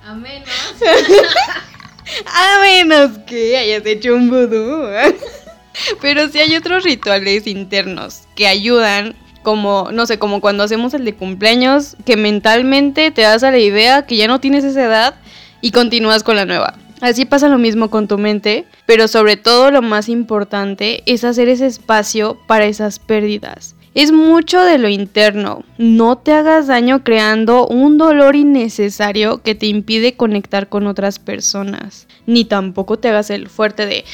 A 0.03 0.13
menos. 0.13 0.49
a 2.25 2.61
menos 2.61 3.17
que 3.27 3.57
hayas 3.57 3.85
hecho 3.85 4.15
un 4.15 4.29
vudú. 4.29 4.87
pero 6.01 6.27
sí 6.29 6.39
hay 6.39 6.55
otros 6.55 6.83
rituales 6.83 7.47
internos 7.47 8.23
que 8.35 8.47
ayudan 8.47 9.15
como, 9.43 9.89
no 9.91 10.05
sé, 10.05 10.19
como 10.19 10.41
cuando 10.41 10.63
hacemos 10.63 10.93
el 10.93 11.05
de 11.05 11.15
cumpleaños, 11.15 11.95
que 12.05 12.17
mentalmente 12.17 13.11
te 13.11 13.21
das 13.21 13.43
a 13.43 13.51
la 13.51 13.59
idea 13.59 14.05
que 14.05 14.17
ya 14.17 14.27
no 14.27 14.39
tienes 14.39 14.63
esa 14.63 14.85
edad 14.85 15.15
y 15.61 15.71
continúas 15.71 16.23
con 16.23 16.35
la 16.35 16.45
nueva. 16.45 16.75
Así 17.01 17.25
pasa 17.25 17.49
lo 17.49 17.57
mismo 17.57 17.89
con 17.89 18.07
tu 18.07 18.19
mente, 18.19 18.65
pero 18.85 19.07
sobre 19.07 19.35
todo 19.35 19.71
lo 19.71 19.81
más 19.81 20.07
importante 20.07 21.01
es 21.07 21.23
hacer 21.23 21.49
ese 21.49 21.65
espacio 21.65 22.37
para 22.45 22.65
esas 22.65 22.99
pérdidas. 22.99 23.75
Es 23.93 24.13
mucho 24.13 24.61
de 24.61 24.77
lo 24.77 24.87
interno. 24.87 25.65
No 25.77 26.17
te 26.17 26.31
hagas 26.31 26.67
daño 26.67 27.03
creando 27.03 27.67
un 27.67 27.97
dolor 27.97 28.37
innecesario 28.37 29.41
que 29.41 29.53
te 29.53 29.65
impide 29.65 30.15
conectar 30.15 30.69
con 30.69 30.87
otras 30.87 31.19
personas. 31.19 32.07
Ni 32.25 32.45
tampoco 32.45 32.99
te 32.99 33.09
hagas 33.09 33.29
el 33.31 33.49
fuerte 33.49 33.85
de, 33.85 34.05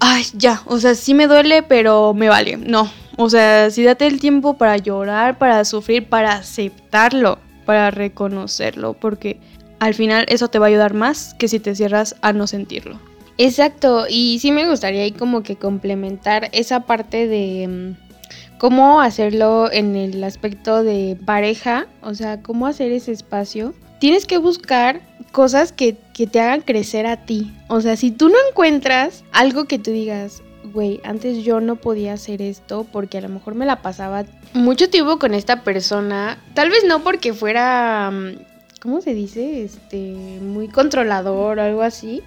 ay, 0.00 0.24
ya, 0.34 0.62
o 0.66 0.78
sea, 0.78 0.94
sí 0.94 1.14
me 1.14 1.26
duele, 1.26 1.62
pero 1.62 2.12
me 2.14 2.28
vale. 2.28 2.56
No, 2.56 2.90
o 3.16 3.30
sea, 3.30 3.70
sí 3.70 3.84
date 3.84 4.06
el 4.06 4.18
tiempo 4.18 4.54
para 4.54 4.76
llorar, 4.76 5.38
para 5.38 5.64
sufrir, 5.64 6.08
para 6.08 6.32
aceptarlo, 6.32 7.38
para 7.66 7.90
reconocerlo, 7.90 8.94
porque 8.94 9.38
al 9.78 9.94
final 9.94 10.26
eso 10.28 10.48
te 10.48 10.58
va 10.58 10.66
a 10.66 10.68
ayudar 10.68 10.94
más 10.94 11.34
que 11.34 11.48
si 11.48 11.60
te 11.60 11.74
cierras 11.74 12.16
a 12.22 12.32
no 12.32 12.46
sentirlo. 12.46 12.98
Exacto, 13.38 14.04
y 14.08 14.38
sí 14.38 14.52
me 14.52 14.68
gustaría 14.68 15.02
ahí 15.02 15.12
como 15.12 15.42
que 15.42 15.56
complementar 15.56 16.50
esa 16.52 16.80
parte 16.80 17.26
de 17.26 17.68
mm, 17.68 18.58
cómo 18.58 19.00
hacerlo 19.00 19.72
en 19.72 19.96
el 19.96 20.22
aspecto 20.22 20.82
de 20.82 21.16
pareja, 21.24 21.86
o 22.02 22.14
sea, 22.14 22.42
cómo 22.42 22.66
hacer 22.66 22.92
ese 22.92 23.12
espacio. 23.12 23.74
Tienes 24.00 24.26
que 24.26 24.38
buscar 24.38 25.00
cosas 25.30 25.72
que, 25.72 25.96
que 26.12 26.26
te 26.26 26.40
hagan 26.40 26.62
crecer 26.62 27.06
a 27.06 27.24
ti. 27.24 27.52
O 27.68 27.80
sea, 27.80 27.96
si 27.96 28.10
tú 28.10 28.28
no 28.28 28.34
encuentras 28.48 29.22
algo 29.30 29.66
que 29.66 29.78
tú 29.78 29.92
digas, 29.92 30.42
güey, 30.72 31.00
antes 31.04 31.44
yo 31.44 31.60
no 31.60 31.76
podía 31.76 32.14
hacer 32.14 32.42
esto 32.42 32.86
porque 32.90 33.18
a 33.18 33.20
lo 33.20 33.28
mejor 33.28 33.54
me 33.54 33.66
la 33.66 33.82
pasaba 33.82 34.24
mucho 34.54 34.90
tiempo 34.90 35.18
con 35.18 35.34
esta 35.34 35.62
persona. 35.62 36.38
Tal 36.54 36.70
vez 36.70 36.84
no 36.86 37.02
porque 37.04 37.32
fuera, 37.32 38.10
mm, 38.10 38.38
¿cómo 38.80 39.00
se 39.00 39.14
dice? 39.14 39.62
Este, 39.62 40.38
muy 40.40 40.68
controlador 40.68 41.58
o 41.58 41.62
algo 41.62 41.82
así. 41.82 42.22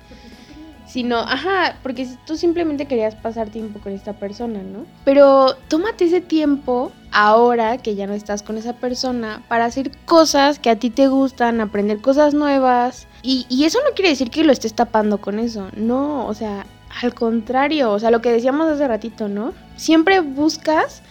sino, 0.86 1.18
ajá, 1.18 1.78
porque 1.82 2.08
tú 2.28 2.38
simplemente 2.38 2.86
querías 2.86 3.16
pasar 3.16 3.50
tiempo 3.50 3.80
con 3.80 3.94
esta 3.94 4.14
persona, 4.14 4.62
¿no? 4.62 4.86
Pero 5.06 5.56
tómate 5.68 6.06
ese 6.06 6.22
tiempo 6.22 6.92
ahora 7.14 7.78
que 7.78 7.96
ya 7.96 8.08
no 8.08 8.14
estás 8.14 8.44
con 8.44 8.58
esa 8.58 8.74
persona 8.74 9.44
para 9.48 9.66
hacer 9.66 9.92
cosas 10.06 10.60
que 10.60 10.70
a 10.70 10.78
ti 10.78 10.90
te 10.90 11.08
gustan, 11.08 11.62
aprender 11.62 12.02
cosas 12.02 12.34
nuevas. 12.34 13.08
Y, 13.22 13.46
y 13.50 13.64
eso 13.66 13.80
no 13.88 13.96
quiere 13.96 14.10
decir 14.10 14.30
que 14.30 14.44
lo 14.44 14.52
estés 14.52 14.74
tapando 14.74 15.20
con 15.20 15.40
eso, 15.40 15.70
no, 15.78 16.28
o 16.28 16.34
sea, 16.34 16.66
al 17.02 17.14
contrario, 17.14 17.92
o 17.92 18.00
sea, 18.00 18.12
lo 18.12 18.22
que 18.22 18.32
decíamos 18.32 18.68
hace 18.68 18.88
ratito, 18.88 19.28
¿no? 19.28 19.54
Siempre 19.78 20.20
buscas 20.20 21.02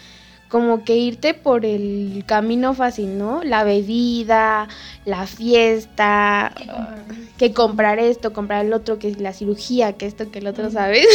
como 0.49 0.85
que 0.85 0.97
irte 0.97 1.33
por 1.33 1.65
el 1.65 2.25
camino 2.27 2.75
fácil, 2.75 3.17
¿no? 3.17 3.43
La 3.43 3.65
bebida, 3.65 4.69
la 5.07 5.27
fiesta, 5.27 6.53
que 7.39 7.55
comprar 7.55 7.99
esto, 7.99 8.35
comprar 8.35 8.67
el 8.67 8.75
otro, 8.75 8.99
que 8.99 9.09
es 9.09 9.19
la 9.19 9.33
cirugía, 9.33 9.95
que 9.95 10.05
esto, 10.05 10.31
que 10.31 10.41
el 10.41 10.47
otro, 10.47 10.71
¿sabes? 10.71 11.07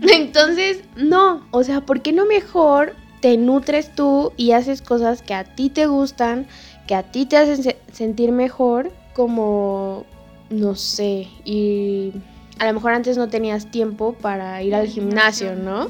Entonces, 0.00 0.80
no, 0.96 1.46
o 1.50 1.62
sea, 1.62 1.82
¿por 1.82 2.00
qué 2.00 2.12
no 2.12 2.24
mejor 2.24 2.94
te 3.26 3.36
nutres 3.36 3.92
tú 3.92 4.32
y 4.36 4.52
haces 4.52 4.82
cosas 4.82 5.20
que 5.20 5.34
a 5.34 5.42
ti 5.42 5.68
te 5.68 5.86
gustan, 5.86 6.46
que 6.86 6.94
a 6.94 7.02
ti 7.02 7.26
te 7.26 7.36
hacen 7.36 7.74
sentir 7.90 8.30
mejor, 8.30 8.92
como, 9.14 10.04
no 10.48 10.76
sé, 10.76 11.26
y 11.44 12.12
a 12.60 12.66
lo 12.66 12.74
mejor 12.74 12.92
antes 12.92 13.16
no 13.16 13.28
tenías 13.28 13.68
tiempo 13.68 14.12
para 14.12 14.62
ir 14.62 14.76
al 14.76 14.86
gimnasio, 14.86 15.56
¿no? 15.56 15.88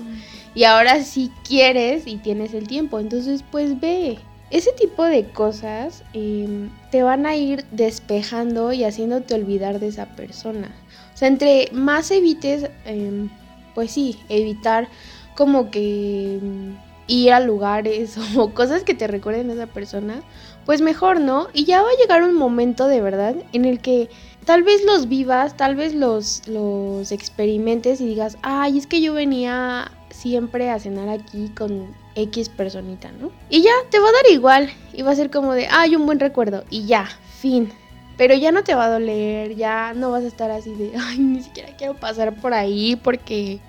Y 0.55 0.64
ahora 0.64 1.05
sí 1.05 1.31
quieres 1.46 2.07
y 2.07 2.16
tienes 2.16 2.55
el 2.55 2.66
tiempo, 2.66 3.01
entonces 3.01 3.44
pues 3.53 3.79
ve. 3.79 4.16
Ese 4.51 4.72
tipo 4.72 5.05
de 5.05 5.29
cosas 5.29 6.05
em, 6.14 6.70
te 6.90 7.03
van 7.03 7.27
a 7.27 7.37
ir 7.37 7.66
despejando 7.70 8.72
y 8.72 8.85
haciéndote 8.85 9.35
olvidar 9.35 9.79
de 9.79 9.88
esa 9.88 10.07
persona. 10.16 10.75
O 11.12 11.16
sea, 11.18 11.29
entre 11.29 11.68
más 11.72 12.11
evites, 12.11 12.70
em, 12.87 13.29
pues 13.75 13.90
sí, 13.90 14.18
evitar 14.31 14.88
como 15.35 15.70
que 15.70 16.38
em, 16.38 16.77
ir 17.07 17.33
a 17.33 17.40
lugares 17.40 18.16
o 18.37 18.53
cosas 18.53 18.83
que 18.83 18.95
te 18.95 19.07
recuerden 19.07 19.51
a 19.51 19.55
esa 19.55 19.66
persona, 19.66 20.23
pues 20.64 20.81
mejor, 20.81 21.21
¿no? 21.21 21.49
Y 21.53 21.64
ya 21.64 21.83
va 21.83 21.88
a 21.88 22.01
llegar 22.01 22.23
un 22.23 22.35
momento 22.35 22.88
de 22.88 23.01
verdad 23.01 23.37
en 23.53 23.64
el 23.64 23.81
que 23.81 24.09
tal 24.45 24.62
vez 24.62 24.85
los 24.85 25.09
vivas, 25.09 25.57
tal 25.57 25.77
vez 25.77 25.95
los, 25.95 26.47
los 26.49 27.12
experimentes 27.12 28.01
y 28.01 28.07
digas, 28.07 28.38
ay, 28.42 28.79
es 28.79 28.87
que 28.87 29.01
yo 29.01 29.14
venía 29.14 29.90
siempre 30.11 30.71
a 30.71 30.79
cenar 30.79 31.09
aquí 31.09 31.49
con 31.51 31.95
X 32.14 32.49
personita, 32.49 33.11
¿no? 33.12 33.31
Y 33.51 33.62
ya, 33.62 33.73
te 33.90 33.99
va 33.99 34.09
a 34.09 34.12
dar 34.12 34.33
igual. 34.33 34.71
Y 34.92 35.03
va 35.03 35.11
a 35.11 35.16
ser 35.16 35.31
como 35.31 35.53
de, 35.53 35.69
ay, 35.71 35.95
un 35.95 36.07
buen 36.07 36.19
recuerdo. 36.19 36.64
Y 36.71 36.87
ya, 36.87 37.09
fin. 37.38 37.73
Pero 38.16 38.35
ya 38.35 38.51
no 38.51 38.64
te 38.64 38.75
va 38.75 38.87
a 38.87 38.90
doler, 38.90 39.57
ya 39.57 39.92
no 39.95 40.11
vas 40.11 40.25
a 40.25 40.29
estar 40.29 40.51
así 40.51 40.75
de, 40.75 40.92
ay, 40.99 41.19
ni 41.19 41.42
siquiera 41.42 41.77
quiero 41.77 41.95
pasar 41.95 42.40
por 42.40 42.55
ahí 42.55 42.97
porque 42.97 43.61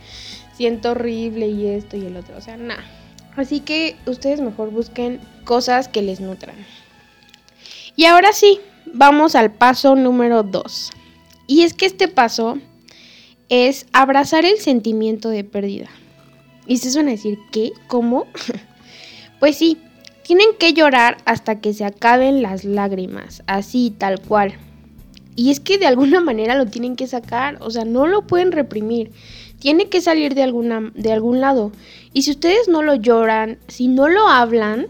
siento 0.53 0.91
horrible 0.91 1.47
y 1.47 1.67
esto 1.67 1.97
y 1.97 2.05
el 2.05 2.15
otro. 2.15 2.37
O 2.37 2.41
sea, 2.41 2.55
nada. 2.55 2.83
Así 3.37 3.59
que 3.59 3.95
ustedes 4.07 4.41
mejor 4.41 4.71
busquen 4.71 5.21
cosas 5.45 5.87
que 5.87 6.01
les 6.01 6.19
nutran. 6.19 6.55
Y 7.95 8.05
ahora 8.05 8.33
sí, 8.33 8.59
vamos 8.93 9.35
al 9.35 9.53
paso 9.53 9.95
número 9.95 10.41
2. 10.41 10.91
Y 11.45 11.61
es 11.61 11.73
que 11.73 11.85
este 11.85 12.07
paso 12.07 12.57
es 13.47 13.85
abrazar 13.93 14.43
el 14.43 14.57
sentimiento 14.57 15.29
de 15.29 15.43
pérdida. 15.43 15.87
Y 16.65 16.77
se 16.77 16.91
suena 16.91 17.11
decir, 17.11 17.37
¿qué? 17.51 17.71
¿Cómo? 17.87 18.25
pues 19.39 19.55
sí, 19.55 19.77
tienen 20.23 20.49
que 20.59 20.73
llorar 20.73 21.17
hasta 21.25 21.61
que 21.61 21.73
se 21.73 21.85
acaben 21.85 22.41
las 22.41 22.65
lágrimas, 22.65 23.43
así, 23.45 23.93
tal 23.95 24.19
cual. 24.19 24.55
Y 25.35 25.51
es 25.51 25.59
que 25.59 25.77
de 25.77 25.85
alguna 25.85 26.19
manera 26.19 26.55
lo 26.55 26.65
tienen 26.65 26.95
que 26.95 27.05
sacar, 27.05 27.57
o 27.61 27.69
sea, 27.69 27.85
no 27.85 28.07
lo 28.07 28.25
pueden 28.25 28.51
reprimir. 28.51 29.11
Tiene 29.59 29.89
que 29.89 30.01
salir 30.01 30.35
de, 30.35 30.43
alguna, 30.43 30.91
de 30.93 31.11
algún 31.11 31.41
lado. 31.41 31.71
Y 32.13 32.23
si 32.23 32.31
ustedes 32.31 32.67
no 32.67 32.81
lo 32.81 32.95
lloran, 32.95 33.57
si 33.67 33.87
no 33.87 34.07
lo 34.07 34.27
hablan, 34.27 34.87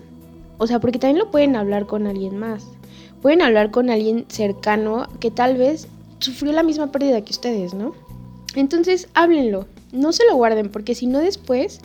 o 0.58 0.68
sea, 0.68 0.80
porque 0.80 1.00
también 1.00 1.20
lo 1.20 1.32
pueden 1.32 1.56
hablar 1.56 1.86
con 1.86 2.08
alguien 2.08 2.38
más. 2.38 2.66
Pueden 3.22 3.42
hablar 3.42 3.72
con 3.72 3.90
alguien 3.90 4.26
cercano 4.28 5.08
que 5.20 5.32
tal 5.32 5.58
vez 5.58 5.88
sufrió 6.20 6.52
la 6.52 6.64
misma 6.64 6.92
pérdida 6.92 7.24
que 7.24 7.32
ustedes, 7.32 7.74
¿no? 7.74 7.94
Entonces, 8.56 9.08
háblenlo, 9.14 9.68
no 9.92 10.14
se 10.14 10.26
lo 10.26 10.36
guarden 10.36 10.70
porque 10.70 10.96
si 10.96 11.08
no 11.08 11.20
después, 11.20 11.80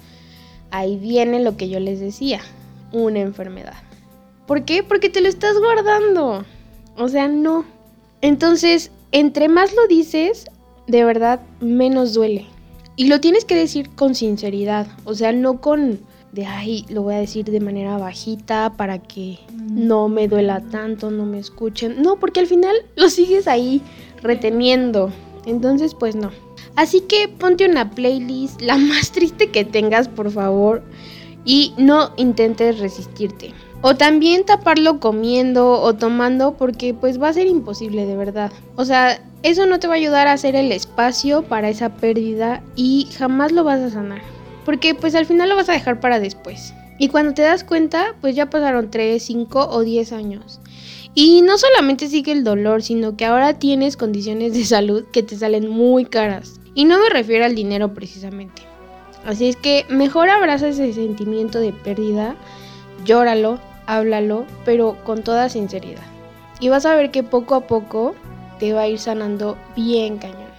ahí 0.71 0.97
viene 0.97 1.41
lo 1.41 1.57
que 1.57 1.69
yo 1.69 1.81
les 1.81 2.01
decía, 2.01 2.41
una 2.93 3.21
enfermedad. 3.21 3.75
¿Por 4.47 4.65
qué? 4.65 4.83
Porque 4.83 5.09
te 5.09 5.21
lo 5.21 5.29
estás 5.29 5.59
guardando. 5.59 6.45
O 6.97 7.09
sea, 7.09 7.29
no. 7.29 7.65
Entonces, 8.21 8.91
entre 9.13 9.49
más 9.49 9.75
lo 9.75 9.87
dices, 9.87 10.47
de 10.87 11.05
verdad, 11.05 11.41
menos 11.61 12.15
duele. 12.15 12.47
Y 12.97 13.07
lo 13.09 13.21
tienes 13.21 13.45
que 13.45 13.57
decir 13.57 13.91
con 13.91 14.15
sinceridad. 14.15 14.87
O 15.05 15.15
sea, 15.15 15.33
no 15.33 15.61
con 15.61 16.01
de, 16.33 16.47
ay, 16.47 16.87
lo 16.89 17.03
voy 17.03 17.15
a 17.15 17.19
decir 17.19 17.45
de 17.45 17.61
manera 17.61 17.99
bajita 17.99 18.75
para 18.77 18.99
que 18.99 19.39
no 19.53 20.09
me 20.09 20.29
duela 20.29 20.61
tanto, 20.61 21.11
no 21.11 21.27
me 21.27 21.39
escuchen. 21.39 22.01
No, 22.03 22.19
porque 22.19 22.41
al 22.41 22.47
final 22.47 22.75
lo 22.97 23.11
sigues 23.11 23.47
ahí 23.47 23.83
reteniendo. 24.23 25.13
Entonces, 25.45 25.95
pues 25.95 26.17
no. 26.17 26.31
Así 26.75 27.03
que 27.03 27.29
ponte 27.29 27.67
una 27.67 27.91
playlist, 27.91 28.61
la 28.63 28.77
más 28.79 29.13
triste 29.13 29.51
que 29.51 29.65
tengas, 29.65 30.09
por 30.09 30.31
favor, 30.31 30.83
y 31.45 31.75
no 31.77 32.13
intentes 32.17 32.79
resistirte. 32.79 33.53
O 33.83 33.97
también 33.97 34.45
taparlo 34.45 35.01
comiendo 35.01 35.73
o 35.73 35.95
tomando 35.95 36.55
porque 36.55 36.95
pues 36.95 37.21
va 37.21 37.29
a 37.29 37.33
ser 37.33 37.49
imposible 37.49 38.07
de 38.07 38.17
verdad. 38.17 38.53
O 38.77 38.85
sea, 38.85 39.21
eso 39.43 39.67
no 39.67 39.81
te 39.81 39.89
va 39.89 39.95
a 39.95 39.97
ayudar 39.97 40.29
a 40.29 40.33
hacer 40.33 40.55
el 40.55 40.71
espacio 40.71 41.43
para 41.43 41.69
esa 41.69 41.97
pérdida 41.97 42.63
y 42.77 43.09
jamás 43.19 43.51
lo 43.51 43.65
vas 43.65 43.81
a 43.81 43.91
sanar. 43.91 44.23
Porque 44.65 44.95
pues 44.95 45.17
al 45.17 45.27
final 45.27 45.49
lo 45.49 45.57
vas 45.57 45.69
a 45.69 45.73
dejar 45.73 45.99
para 45.99 46.21
después. 46.21 46.73
Y 46.99 47.09
cuando 47.09 47.35
te 47.35 47.43
das 47.43 47.65
cuenta, 47.65 48.15
pues 48.21 48.37
ya 48.37 48.49
pasaron 48.49 48.91
3, 48.91 49.21
5 49.21 49.69
o 49.71 49.81
10 49.81 50.13
años. 50.13 50.61
Y 51.15 51.43
no 51.43 51.59
solamente 51.59 52.09
sigue 52.09 52.31
el 52.31 52.45
dolor, 52.45 52.83
sino 52.83 53.17
que 53.17 53.25
ahora 53.25 53.59
tienes 53.59 53.97
condiciones 53.97 54.55
de 54.55 54.65
salud 54.65 55.05
que 55.13 55.25
te 55.25 55.37
salen 55.37 55.69
muy 55.69 56.05
caras. 56.05 56.61
Y 56.75 56.85
no 56.85 57.01
me 57.01 57.11
refiero 57.11 57.45
al 57.45 57.57
dinero 57.57 57.93
precisamente. 57.93 58.63
Así 59.25 59.49
es 59.49 59.57
que 59.57 59.85
mejor 59.89 60.31
abraza 60.31 60.69
ese 60.69 60.93
sentimiento 60.93 61.59
de 61.59 61.73
pérdida, 61.73 62.35
llóralo, 63.05 63.59
háblalo, 63.87 64.47
pero 64.65 64.97
con 65.05 65.23
toda 65.23 65.49
sinceridad. 65.49 66.03
Y 66.61 66.69
vas 66.69 66.87
a 66.87 66.95
ver 66.95 67.11
que 67.11 67.23
poco 67.23 67.55
a 67.55 67.67
poco 67.67 68.15
te 68.59 68.73
va 68.73 68.83
a 68.83 68.89
ir 68.89 68.99
sanando 68.99 69.57
bien 69.77 70.19
cañón. 70.19 70.53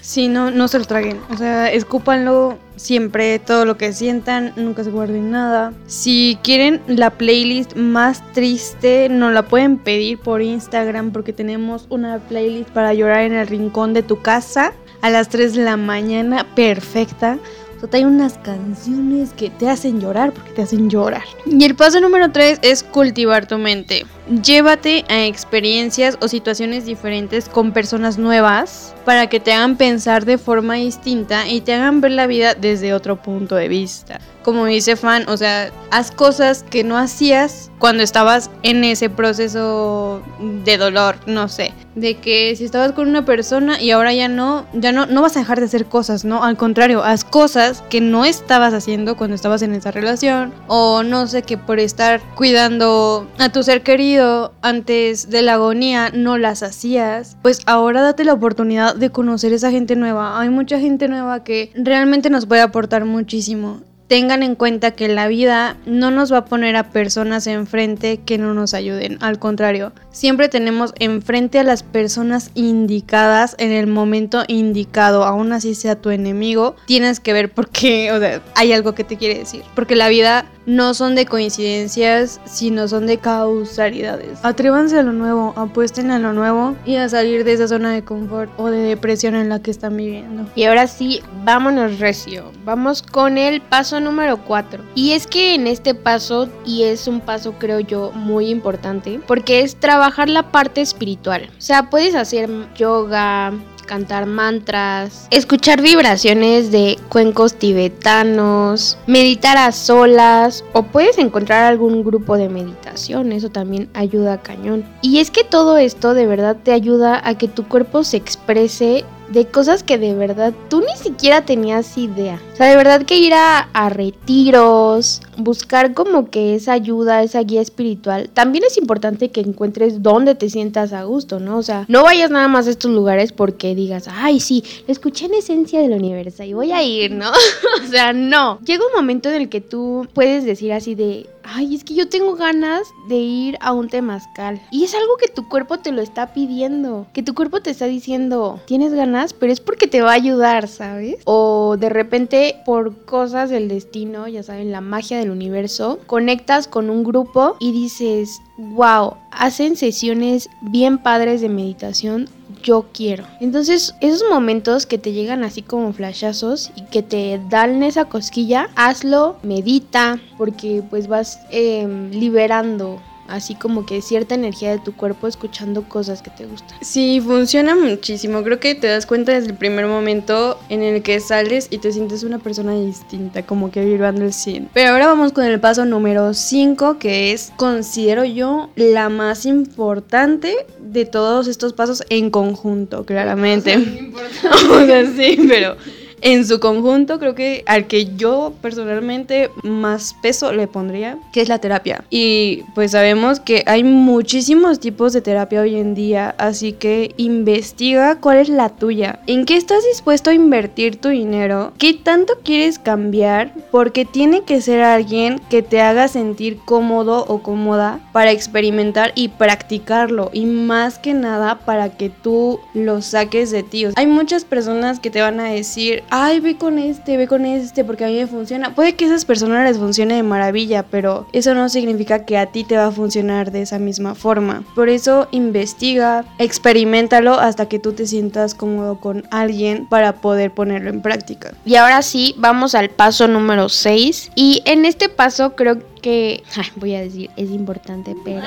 Sí, 0.00 0.28
no, 0.28 0.50
no 0.50 0.66
se 0.68 0.78
lo 0.78 0.84
traguen. 0.86 1.20
O 1.30 1.36
sea, 1.36 1.70
escúpanlo 1.70 2.58
siempre, 2.76 3.38
todo 3.38 3.64
lo 3.64 3.76
que 3.76 3.92
sientan, 3.92 4.52
nunca 4.56 4.82
se 4.82 4.90
guarden 4.90 5.30
nada. 5.30 5.72
Si 5.86 6.38
quieren 6.42 6.80
la 6.86 7.10
playlist 7.10 7.76
más 7.76 8.22
triste, 8.32 9.08
nos 9.08 9.32
la 9.32 9.42
pueden 9.42 9.76
pedir 9.78 10.18
por 10.18 10.40
Instagram 10.40 11.10
porque 11.10 11.32
tenemos 11.32 11.86
una 11.90 12.18
playlist 12.18 12.70
para 12.70 12.94
llorar 12.94 13.22
en 13.22 13.34
el 13.34 13.46
rincón 13.46 13.92
de 13.92 14.02
tu 14.02 14.22
casa 14.22 14.72
a 15.02 15.10
las 15.10 15.28
3 15.28 15.54
de 15.54 15.64
la 15.64 15.76
mañana, 15.76 16.46
perfecta. 16.54 17.38
O 17.82 17.88
hay 17.96 18.04
unas 18.04 18.36
canciones 18.38 19.30
que 19.32 19.48
te 19.50 19.68
hacen 19.68 20.00
llorar 20.00 20.32
porque 20.32 20.52
te 20.52 20.62
hacen 20.62 20.90
llorar. 20.90 21.24
Y 21.46 21.64
el 21.64 21.74
paso 21.74 22.00
número 22.00 22.30
3 22.30 22.60
es 22.62 22.82
cultivar 22.82 23.46
tu 23.46 23.56
mente. 23.56 24.04
Llévate 24.30 25.04
a 25.08 25.24
experiencias 25.24 26.16
o 26.20 26.28
situaciones 26.28 26.84
diferentes 26.84 27.48
con 27.48 27.72
personas 27.72 28.16
nuevas 28.16 28.94
para 29.04 29.26
que 29.28 29.40
te 29.40 29.52
hagan 29.52 29.76
pensar 29.76 30.24
de 30.24 30.38
forma 30.38 30.74
distinta 30.74 31.48
y 31.48 31.62
te 31.62 31.74
hagan 31.74 32.00
ver 32.00 32.12
la 32.12 32.28
vida 32.28 32.54
desde 32.54 32.94
otro 32.94 33.20
punto 33.20 33.56
de 33.56 33.66
vista. 33.66 34.20
Como 34.44 34.66
dice 34.66 34.94
Fan, 34.94 35.28
o 35.28 35.36
sea, 35.36 35.70
haz 35.90 36.12
cosas 36.12 36.62
que 36.62 36.84
no 36.84 36.96
hacías 36.96 37.70
cuando 37.78 38.02
estabas 38.02 38.50
en 38.62 38.84
ese 38.84 39.10
proceso 39.10 40.22
de 40.64 40.78
dolor, 40.78 41.16
no 41.26 41.48
sé, 41.48 41.72
de 41.94 42.16
que 42.18 42.54
si 42.56 42.64
estabas 42.64 42.92
con 42.92 43.08
una 43.08 43.24
persona 43.24 43.80
y 43.80 43.90
ahora 43.90 44.14
ya 44.14 44.28
no, 44.28 44.66
ya 44.72 44.92
no, 44.92 45.06
no 45.06 45.22
vas 45.22 45.36
a 45.36 45.40
dejar 45.40 45.58
de 45.58 45.66
hacer 45.66 45.86
cosas, 45.86 46.24
¿no? 46.24 46.42
Al 46.42 46.56
contrario, 46.56 47.02
haz 47.02 47.24
cosas 47.24 47.82
que 47.90 48.00
no 48.00 48.24
estabas 48.24 48.72
haciendo 48.72 49.16
cuando 49.16 49.34
estabas 49.34 49.60
en 49.62 49.74
esa 49.74 49.90
relación 49.90 50.54
o 50.68 51.02
no 51.02 51.26
sé, 51.26 51.42
que 51.42 51.58
por 51.58 51.78
estar 51.78 52.20
cuidando 52.34 53.28
a 53.38 53.50
tu 53.50 53.62
ser 53.62 53.82
querido 53.82 54.19
antes 54.62 55.30
de 55.30 55.42
la 55.42 55.54
agonía 55.54 56.10
no 56.12 56.38
las 56.38 56.62
hacías, 56.62 57.36
pues 57.42 57.60
ahora 57.66 58.02
date 58.02 58.24
la 58.24 58.34
oportunidad 58.34 58.94
de 58.94 59.10
conocer 59.10 59.52
esa 59.52 59.70
gente 59.70 59.96
nueva. 59.96 60.40
Hay 60.40 60.48
mucha 60.50 60.78
gente 60.78 61.08
nueva 61.08 61.44
que 61.44 61.72
realmente 61.74 62.30
nos 62.30 62.46
puede 62.46 62.62
aportar 62.62 63.04
muchísimo 63.04 63.82
tengan 64.10 64.42
en 64.42 64.56
cuenta 64.56 64.90
que 64.90 65.06
la 65.06 65.28
vida 65.28 65.76
no 65.86 66.10
nos 66.10 66.32
va 66.32 66.38
a 66.38 66.44
poner 66.44 66.74
a 66.74 66.90
personas 66.90 67.46
enfrente 67.46 68.18
que 68.18 68.38
no 68.38 68.54
nos 68.54 68.74
ayuden. 68.74 69.18
Al 69.20 69.38
contrario, 69.38 69.92
siempre 70.10 70.48
tenemos 70.48 70.92
enfrente 70.98 71.60
a 71.60 71.62
las 71.62 71.84
personas 71.84 72.50
indicadas 72.56 73.54
en 73.58 73.70
el 73.70 73.86
momento 73.86 74.42
indicado. 74.48 75.22
Aún 75.22 75.52
así 75.52 75.76
sea 75.76 75.94
tu 75.94 76.10
enemigo, 76.10 76.74
tienes 76.86 77.20
que 77.20 77.32
ver 77.32 77.52
por 77.52 77.68
qué, 77.68 78.10
o 78.10 78.18
sea, 78.18 78.42
hay 78.56 78.72
algo 78.72 78.96
que 78.96 79.04
te 79.04 79.16
quiere 79.16 79.38
decir. 79.38 79.62
Porque 79.76 79.94
la 79.94 80.08
vida 80.08 80.44
no 80.66 80.92
son 80.94 81.14
de 81.14 81.26
coincidencias, 81.26 82.40
sino 82.44 82.88
son 82.88 83.06
de 83.06 83.18
causalidades. 83.18 84.40
Atrévanse 84.42 84.98
a 84.98 85.02
lo 85.02 85.12
nuevo, 85.12 85.54
apuesten 85.56 86.10
a 86.10 86.18
lo 86.18 86.32
nuevo 86.32 86.76
y 86.84 86.96
a 86.96 87.08
salir 87.08 87.44
de 87.44 87.52
esa 87.52 87.68
zona 87.68 87.92
de 87.92 88.04
confort 88.04 88.50
o 88.58 88.70
de 88.70 88.78
depresión 88.78 89.36
en 89.36 89.48
la 89.48 89.62
que 89.62 89.70
están 89.70 89.96
viviendo. 89.96 90.46
Y 90.54 90.64
ahora 90.64 90.86
sí, 90.86 91.22
vámonos 91.44 91.98
recio. 91.98 92.52
Vamos 92.64 93.02
con 93.02 93.38
el 93.38 93.60
paso 93.60 93.99
número 94.00 94.38
4. 94.44 94.82
Y 94.94 95.12
es 95.12 95.26
que 95.26 95.54
en 95.54 95.66
este 95.66 95.94
paso, 95.94 96.48
y 96.64 96.82
es 96.84 97.06
un 97.06 97.20
paso 97.20 97.54
creo 97.58 97.80
yo 97.80 98.10
muy 98.12 98.48
importante, 98.48 99.20
porque 99.26 99.60
es 99.60 99.76
trabajar 99.76 100.28
la 100.28 100.50
parte 100.50 100.80
espiritual. 100.80 101.50
O 101.58 101.60
sea, 101.60 101.90
puedes 101.90 102.14
hacer 102.14 102.50
yoga, 102.74 103.52
cantar 103.90 104.26
mantras, 104.26 105.26
escuchar 105.32 105.82
vibraciones 105.82 106.70
de 106.70 106.96
cuencos 107.08 107.54
tibetanos, 107.54 108.96
meditar 109.08 109.56
a 109.56 109.72
solas 109.72 110.64
o 110.74 110.84
puedes 110.84 111.18
encontrar 111.18 111.64
algún 111.64 112.04
grupo 112.04 112.36
de 112.36 112.48
meditación, 112.48 113.32
eso 113.32 113.48
también 113.48 113.90
ayuda 113.94 114.34
a 114.34 114.42
cañón. 114.42 114.84
Y 115.02 115.18
es 115.18 115.32
que 115.32 115.42
todo 115.42 115.76
esto 115.76 116.14
de 116.14 116.26
verdad 116.26 116.56
te 116.62 116.70
ayuda 116.70 117.20
a 117.24 117.36
que 117.36 117.48
tu 117.48 117.66
cuerpo 117.66 118.04
se 118.04 118.16
exprese 118.16 119.04
de 119.30 119.46
cosas 119.46 119.82
que 119.82 119.96
de 119.96 120.14
verdad 120.14 120.52
tú 120.68 120.80
ni 120.80 120.96
siquiera 120.96 121.44
tenías 121.44 121.96
idea. 121.96 122.40
O 122.52 122.56
sea, 122.56 122.66
de 122.66 122.76
verdad 122.76 123.02
que 123.02 123.16
ir 123.16 123.32
a, 123.34 123.88
retiros, 123.88 125.22
buscar 125.36 125.94
como 125.94 126.30
que 126.30 126.54
esa 126.54 126.72
ayuda, 126.72 127.22
esa 127.22 127.40
guía 127.40 127.60
espiritual. 127.60 128.28
También 128.28 128.64
es 128.64 128.76
importante 128.76 129.30
que 129.30 129.40
encuentres 129.40 130.02
dónde 130.02 130.34
te 130.34 130.50
sientas 130.50 130.92
a 130.92 131.04
gusto, 131.04 131.40
¿no? 131.40 131.58
O 131.58 131.62
sea, 131.62 131.86
no 131.88 132.02
vayas 132.02 132.30
nada 132.30 132.48
más 132.48 132.66
a 132.66 132.70
estos 132.70 132.90
lugares 132.90 133.32
porque 133.32 133.74
digas, 133.74 134.06
ay, 134.10 134.40
sí, 134.40 134.62
lo 134.86 134.92
escuché 134.92 135.26
en 135.26 135.34
Esencia 135.34 135.80
del 135.80 135.92
Universo 135.92 136.42
y 136.42 136.52
voy 136.52 136.72
a 136.72 136.82
ir, 136.82 137.12
¿no? 137.12 137.30
o 137.84 137.86
sea, 137.88 138.12
no. 138.12 138.58
Llega 138.60 138.84
un 138.84 138.92
momento 138.94 139.28
en 139.30 139.36
el 139.36 139.48
que 139.48 139.60
tú 139.60 140.06
puedes 140.12 140.44
decir 140.44 140.72
así 140.72 140.94
de, 140.94 141.26
ay, 141.42 141.74
es 141.74 141.84
que 141.84 141.94
yo 141.94 142.08
tengo 142.08 142.34
ganas 142.34 142.82
de 143.08 143.16
ir 143.16 143.58
a 143.60 143.72
un 143.72 143.88
temazcal. 143.88 144.60
Y 144.70 144.84
es 144.84 144.94
algo 144.94 145.16
que 145.16 145.28
tu 145.28 145.48
cuerpo 145.48 145.78
te 145.78 145.92
lo 145.92 146.02
está 146.02 146.32
pidiendo, 146.32 147.06
que 147.12 147.22
tu 147.22 147.34
cuerpo 147.34 147.60
te 147.60 147.70
está 147.70 147.86
diciendo, 147.86 148.60
tienes 148.66 148.92
ganas, 148.92 149.32
pero 149.32 149.52
es 149.52 149.60
porque 149.60 149.86
te 149.86 150.02
va 150.02 150.10
a 150.10 150.14
ayudar, 150.14 150.68
¿sabes? 150.68 151.16
O 151.24 151.76
de 151.78 151.88
repente 151.88 152.56
por 152.64 153.04
cosas 153.04 153.50
del 153.50 153.68
destino, 153.68 154.28
ya 154.28 154.42
saben, 154.42 154.72
la 154.72 154.80
magia 154.80 155.18
del 155.18 155.30
universo, 155.30 155.98
conectas 156.06 156.68
con 156.68 156.90
un 156.90 157.04
grupo 157.04 157.56
y 157.60 157.72
dices, 157.72 158.40
wow, 158.58 159.14
hacen 159.30 159.76
sesiones 159.76 160.48
bien 160.60 160.98
padres 160.98 161.40
de 161.40 161.48
meditación 161.48 162.28
yo 162.62 162.86
quiero. 162.92 163.24
Entonces, 163.40 163.94
esos 164.00 164.22
momentos 164.30 164.86
que 164.86 164.98
te 164.98 165.12
llegan 165.12 165.44
así 165.44 165.62
como 165.62 165.92
flashazos 165.92 166.70
y 166.76 166.82
que 166.82 167.02
te 167.02 167.40
dan 167.48 167.82
esa 167.82 168.06
cosquilla, 168.06 168.68
hazlo, 168.76 169.36
medita, 169.42 170.20
porque 170.38 170.82
pues 170.88 171.06
vas 171.08 171.40
em, 171.50 172.10
liberando 172.10 173.00
así 173.30 173.54
como 173.54 173.86
que 173.86 174.02
cierta 174.02 174.34
energía 174.34 174.70
de 174.70 174.78
tu 174.78 174.94
cuerpo 174.94 175.26
escuchando 175.26 175.88
cosas 175.88 176.22
que 176.22 176.30
te 176.30 176.46
gustan. 176.46 176.78
Sí, 176.82 177.20
funciona 177.20 177.74
muchísimo. 177.74 178.42
Creo 178.42 178.60
que 178.60 178.74
te 178.74 178.86
das 178.86 179.06
cuenta 179.06 179.32
desde 179.32 179.50
el 179.50 179.56
primer 179.56 179.86
momento 179.86 180.58
en 180.68 180.82
el 180.82 181.02
que 181.02 181.20
sales 181.20 181.68
y 181.70 181.78
te 181.78 181.92
sientes 181.92 182.22
una 182.22 182.38
persona 182.38 182.74
distinta, 182.74 183.42
como 183.44 183.70
que 183.70 183.84
vibrando 183.84 184.24
el 184.24 184.32
100. 184.32 184.70
Pero 184.74 184.90
ahora 184.90 185.06
vamos 185.06 185.32
con 185.32 185.44
el 185.44 185.60
paso 185.60 185.84
número 185.84 186.34
5, 186.34 186.98
que 186.98 187.32
es, 187.32 187.52
considero 187.56 188.24
yo, 188.24 188.70
la 188.76 189.08
más 189.08 189.46
importante 189.46 190.66
de 190.80 191.04
todos 191.04 191.46
estos 191.46 191.72
pasos 191.72 192.02
en 192.08 192.30
conjunto, 192.30 193.04
claramente. 193.04 193.76
o 194.70 194.86
sea, 194.86 195.06
sí, 195.06 195.38
pero 195.48 195.76
en 196.22 196.46
su 196.46 196.60
conjunto 196.60 197.18
creo 197.18 197.34
que 197.34 197.62
al 197.66 197.86
que 197.86 198.16
yo 198.16 198.52
personalmente 198.60 199.50
más 199.62 200.14
peso 200.22 200.52
le 200.52 200.66
pondría, 200.66 201.18
que 201.32 201.40
es 201.40 201.48
la 201.48 201.58
terapia. 201.58 202.04
Y 202.10 202.64
pues 202.74 202.92
sabemos 202.92 203.40
que 203.40 203.62
hay 203.66 203.84
muchísimos 203.84 204.80
tipos 204.80 205.12
de 205.12 205.20
terapia 205.20 205.60
hoy 205.60 205.76
en 205.76 205.94
día, 205.94 206.34
así 206.38 206.72
que 206.72 207.14
investiga 207.16 208.16
cuál 208.16 208.38
es 208.38 208.48
la 208.48 208.68
tuya, 208.68 209.20
en 209.26 209.44
qué 209.44 209.56
estás 209.56 209.84
dispuesto 209.84 210.30
a 210.30 210.34
invertir 210.34 211.00
tu 211.00 211.08
dinero, 211.08 211.72
qué 211.78 211.94
tanto 211.94 212.34
quieres 212.44 212.78
cambiar, 212.78 213.52
porque 213.70 214.04
tiene 214.04 214.42
que 214.42 214.60
ser 214.60 214.82
alguien 214.82 215.40
que 215.50 215.62
te 215.62 215.80
haga 215.80 216.08
sentir 216.08 216.58
cómodo 216.64 217.24
o 217.26 217.42
cómoda 217.42 218.00
para 218.12 218.30
experimentar 218.30 219.12
y 219.14 219.28
practicarlo 219.28 220.30
y 220.32 220.46
más 220.46 220.98
que 220.98 221.14
nada 221.14 221.60
para 221.60 221.96
que 221.96 222.10
tú 222.10 222.60
lo 222.74 223.02
saques 223.02 223.50
de 223.50 223.62
ti. 223.62 223.86
hay 223.94 224.06
muchas 224.06 224.44
personas 224.44 225.00
que 225.00 225.10
te 225.10 225.20
van 225.20 225.40
a 225.40 225.50
decir, 225.50 226.02
ay, 226.10 226.40
ve 226.40 226.56
con 226.56 226.78
este, 226.78 227.16
ve 227.16 227.26
con 227.26 227.46
este, 227.46 227.84
porque 227.84 228.04
a 228.04 228.08
mí 228.08 228.16
me 228.16 228.26
funciona. 228.26 228.74
Puede 228.74 228.94
que 228.94 229.04
a 229.04 229.08
esas 229.08 229.24
personas 229.24 229.66
les 229.66 229.78
funcione 229.78 230.16
de 230.16 230.22
maravilla, 230.22 230.82
pero 230.82 231.26
eso 231.32 231.54
no 231.54 231.68
significa 231.68 232.24
que 232.24 232.36
a 232.36 232.46
ti 232.46 232.64
te 232.64 232.76
va 232.76 232.86
a 232.86 232.90
funcionar 232.90 233.52
de 233.52 233.62
esa 233.62 233.78
misma 233.78 234.14
forma. 234.14 234.64
Por 234.74 234.88
eso 234.88 235.28
investiga, 235.30 236.24
experimentalo 236.38 237.34
hasta 237.34 237.68
que 237.68 237.78
tú 237.78 237.92
te 237.92 238.06
sientas 238.06 238.54
cómodo 238.54 239.00
con 239.00 239.24
alguien 239.30 239.86
para 239.86 240.16
poder 240.16 240.52
ponerlo 240.52 240.90
en 240.90 241.02
práctica. 241.02 241.54
Y 241.64 241.76
ahora 241.76 242.02
sí, 242.02 242.34
vamos 242.38 242.74
al 242.74 242.90
paso 242.90 243.28
número 243.28 243.68
6. 243.68 244.32
Y 244.34 244.62
en 244.66 244.84
este 244.84 245.08
paso 245.08 245.54
creo 245.54 245.78
que 246.00 246.42
voy 246.76 246.94
a 246.94 247.00
decir, 247.00 247.30
es 247.36 247.50
importante, 247.50 248.14
pero... 248.24 248.42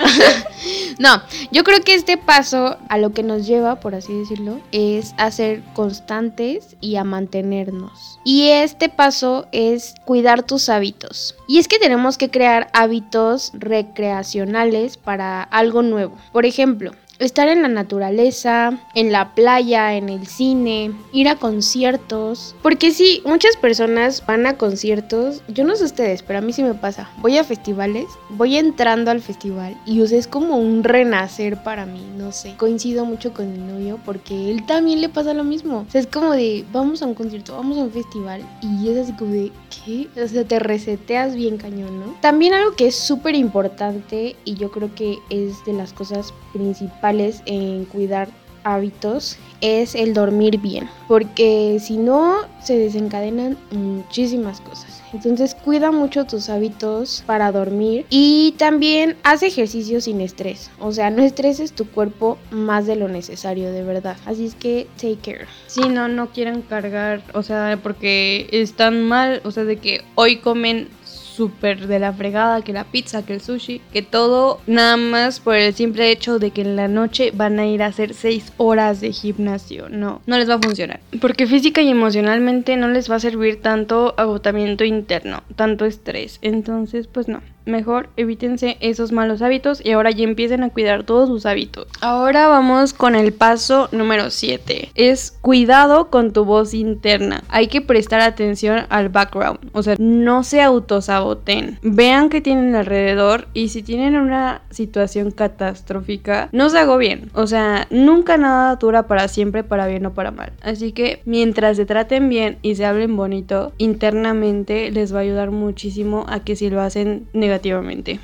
no, 1.00 1.22
yo 1.52 1.64
creo 1.64 1.82
que 1.82 1.96
este 1.96 2.18
paso 2.18 2.78
a 2.90 2.98
lo 2.98 3.14
que 3.14 3.24
nos 3.24 3.48
lleva, 3.48 3.80
por 3.80 3.96
así 3.96 4.14
decirlo, 4.14 4.60
es 4.72 5.14
a 5.18 5.32
ser 5.32 5.62
constantes 5.74 6.76
y 6.82 6.96
a 6.96 7.04
mantenernos. 7.04 8.20
Y 8.24 8.50
este 8.50 8.90
paso 8.90 9.48
es 9.52 9.96
cuidar 10.06 10.44
tus 10.44 10.70
hábitos. 10.70 11.36
Y 11.48 11.60
es 11.60 11.68
que 11.68 11.80
tenemos 11.80 12.18
que 12.18 12.30
crear 12.30 12.70
hábitos 12.74 13.52
recreacionales 13.54 14.98
para 14.98 15.44
algo 15.44 15.82
nuevo. 15.82 16.18
Por 16.32 16.46
ejemplo, 16.46 16.92
estar 17.20 17.48
en 17.48 17.62
la 17.62 17.68
naturaleza, 17.68 18.80
en 18.96 19.12
la 19.12 19.34
playa, 19.36 19.96
en 19.96 20.10
el 20.10 20.28
cine, 20.28 20.94
ir 21.12 21.28
a 21.28 21.36
conciertos. 21.36 22.56
Porque 22.62 22.92
sí, 22.92 23.22
muchas 23.26 23.56
personas 23.58 24.26
van 24.26 24.46
a 24.46 24.58
conciertos, 24.58 25.42
yo 25.48 25.64
no 25.64 25.76
sé 25.76 25.86
ustedes, 25.86 26.24
pero 26.24 26.40
a 26.40 26.42
mí 26.42 26.54
sí 26.54 26.64
me 26.64 26.74
pasa. 26.74 27.10
Voy 27.18 27.38
a 27.38 27.44
festivales, 27.44 28.06
voy 28.30 28.58
entrando 28.58 29.12
al 29.12 29.22
festival 29.22 29.78
y 29.86 30.02
es 30.02 30.28
como 30.28 30.58
un 30.58 30.84
renacer 30.84 31.62
para 31.64 31.86
mí, 31.86 32.02
no 32.18 32.32
sé. 32.32 32.56
Coincido 32.58 33.06
mucho 33.06 33.34
con 33.34 33.52
mi 33.52 33.60
novio 33.60 34.00
porque 34.06 34.52
él 34.52 34.66
también 34.66 35.02
le 35.02 35.10
pasa 35.10 35.34
lo 35.34 35.44
mismo. 35.44 35.86
O 35.88 35.92
sea, 35.92 36.02
es 36.02 36.08
como 36.08 36.32
de, 36.32 36.66
vamos 36.72 37.02
a 37.02 37.06
un 37.06 37.14
concierto, 37.14 37.56
vamos 37.56 37.78
a 37.78 37.82
un 37.82 37.92
festival 37.92 38.42
y 38.62 38.90
es 38.90 38.98
así 38.98 39.14
como 39.14 39.32
de, 39.32 39.52
¿qué? 39.86 40.08
O 40.22 40.28
sea, 40.28 40.44
te 40.44 40.60
reseteas 40.60 41.36
bien 41.36 41.58
cañón, 41.58 42.00
¿no? 42.00 42.16
También 42.22 42.54
algo 42.54 42.76
que 42.76 42.88
es 42.88 42.96
súper 42.96 43.36
importante 43.36 44.36
y 44.46 44.56
yo 44.56 44.72
creo 44.72 44.94
que 44.94 45.18
es 45.30 45.64
de 45.66 45.74
las 45.74 45.94
cosas 45.94 46.34
principales 46.52 47.03
en 47.46 47.86
cuidar 47.86 48.30
hábitos 48.64 49.38
es 49.60 49.94
el 49.94 50.14
dormir 50.14 50.60
bien, 50.60 50.90
porque 51.08 51.78
si 51.82 51.98
no 51.98 52.36
se 52.62 52.78
desencadenan 52.78 53.58
muchísimas 53.72 54.62
cosas. 54.62 55.02
Entonces 55.14 55.54
cuida 55.54 55.92
mucho 55.92 56.26
tus 56.26 56.50
hábitos 56.50 57.24
para 57.28 57.52
dormir 57.52 58.06
y 58.10 58.56
también 58.58 59.16
haz 59.24 59.44
ejercicio 59.44 60.02
sin 60.02 60.22
estrés. 60.22 60.72
O 60.80 60.92
sea, 60.92 61.12
no 61.12 61.22
estreses 61.22 61.74
tu 61.74 61.86
cuerpo 61.86 62.40
más 62.50 62.88
de 62.88 62.96
lo 62.96 63.08
necesario, 63.08 63.72
de 63.72 63.84
verdad. 63.84 64.18
Así 64.26 64.46
es 64.46 64.56
que 64.56 64.88
take 64.96 65.18
care. 65.22 65.46
Si 65.68 65.88
no, 65.88 66.08
no 66.08 66.30
quieren 66.30 66.62
cargar, 66.62 67.22
o 67.34 67.44
sea, 67.44 67.78
porque 67.84 68.48
están 68.52 69.04
mal, 69.04 69.42
o 69.44 69.52
sea, 69.52 69.66
de 69.66 69.78
que 69.78 70.02
hoy 70.16 70.38
comen 70.38 70.88
súper 71.36 71.88
de 71.88 72.00
la 72.00 72.14
fregada, 72.14 72.62
que 72.62 72.74
la 72.74 72.84
pizza, 72.84 73.26
que 73.26 73.34
el 73.34 73.42
sushi, 73.42 73.82
que 73.92 74.02
todo 74.02 74.60
nada 74.68 74.98
más 74.98 75.40
por 75.40 75.56
el 75.56 75.74
simple 75.74 76.12
hecho 76.12 76.40
de 76.40 76.52
que 76.52 76.62
en 76.62 76.76
la 76.76 76.88
noche 76.88 77.32
van 77.34 77.60
a 77.60 77.66
ir 77.66 77.84
a 77.84 77.88
hacer 77.88 78.14
6 78.14 78.54
horas 78.58 79.02
de 79.02 79.12
gimnasio. 79.12 79.90
No, 79.90 80.22
no 80.26 80.38
les 80.38 80.50
va 80.50 80.56
a 80.56 80.60
funcionar. 80.60 81.00
Porque 81.22 81.48
física 81.48 81.82
y 81.82 81.90
emocionalmente 81.90 82.78
no 82.78 82.88
les 82.88 83.10
va 83.10 83.16
a 83.16 83.20
servir 83.20 83.62
tanto 83.62 84.14
agotamiento 84.18 84.84
interno, 84.84 85.44
tanto 85.56 85.86
estrés. 85.86 86.40
Entonces, 86.42 87.08
pues 87.08 87.28
no 87.28 87.42
mejor 87.66 88.10
evítense 88.18 88.78
esos 88.80 89.12
malos 89.12 89.42
hábitos 89.42 89.84
y 89.84 89.92
ahora 89.92 90.12
ya 90.12 90.24
empiecen 90.24 90.64
a 90.64 90.70
cuidar 90.70 91.04
todos 91.04 91.30
sus 91.30 91.46
hábitos. 91.46 91.88
Ahora 92.02 92.48
vamos 92.48 92.94
con 92.94 93.16
el 93.16 93.34
paso 93.34 93.90
número 93.92 94.30
7. 94.30 94.92
Es 94.96 95.32
cuidado 95.42 96.10
con 96.10 96.32
tu 96.32 96.46
voz 96.46 96.74
interna. 96.74 97.44
Hay 97.50 97.68
que 97.68 97.82
prestar 97.82 98.22
atención 98.22 98.86
al 98.90 99.10
background. 99.10 99.60
O 99.74 99.84
sea, 99.84 99.96
no 100.00 100.44
se 100.44 100.62
autosaboten. 100.62 101.80
Vean 101.82 102.30
qué 102.30 102.42
tienen 102.42 102.76
alrededor 102.76 103.48
y 103.54 103.70
si 103.70 103.84
tienen 103.84 104.16
una 104.16 104.62
situación 104.70 105.32
catastrófica, 105.32 106.50
no 106.52 106.70
se 106.70 106.84
bien 106.98 107.32
O 107.34 107.48
sea, 107.48 107.88
nunca 107.90 108.38
nada 108.38 108.76
dura 108.76 109.08
para 109.08 109.28
siempre, 109.28 109.64
para 109.64 109.88
bien 109.88 110.06
o 110.06 110.14
para 110.14 110.32
mal. 110.32 110.52
Así 110.62 110.92
que 110.92 111.22
mientras 111.26 111.78
se 111.78 111.86
traten 111.86 112.30
bien 112.30 112.58
y 112.62 112.76
se 112.76 112.86
hablen 112.86 113.16
bonito, 113.16 113.72
internamente 113.78 114.92
les 114.92 115.14
va 115.14 115.20
a 115.20 115.22
ayudar 115.22 115.52
muchísimo 115.52 116.26
a 116.28 116.42
que 116.42 116.56
si 116.56 116.70
lo 116.70 116.82
hacen 116.82 117.28
negativamente 117.34 117.53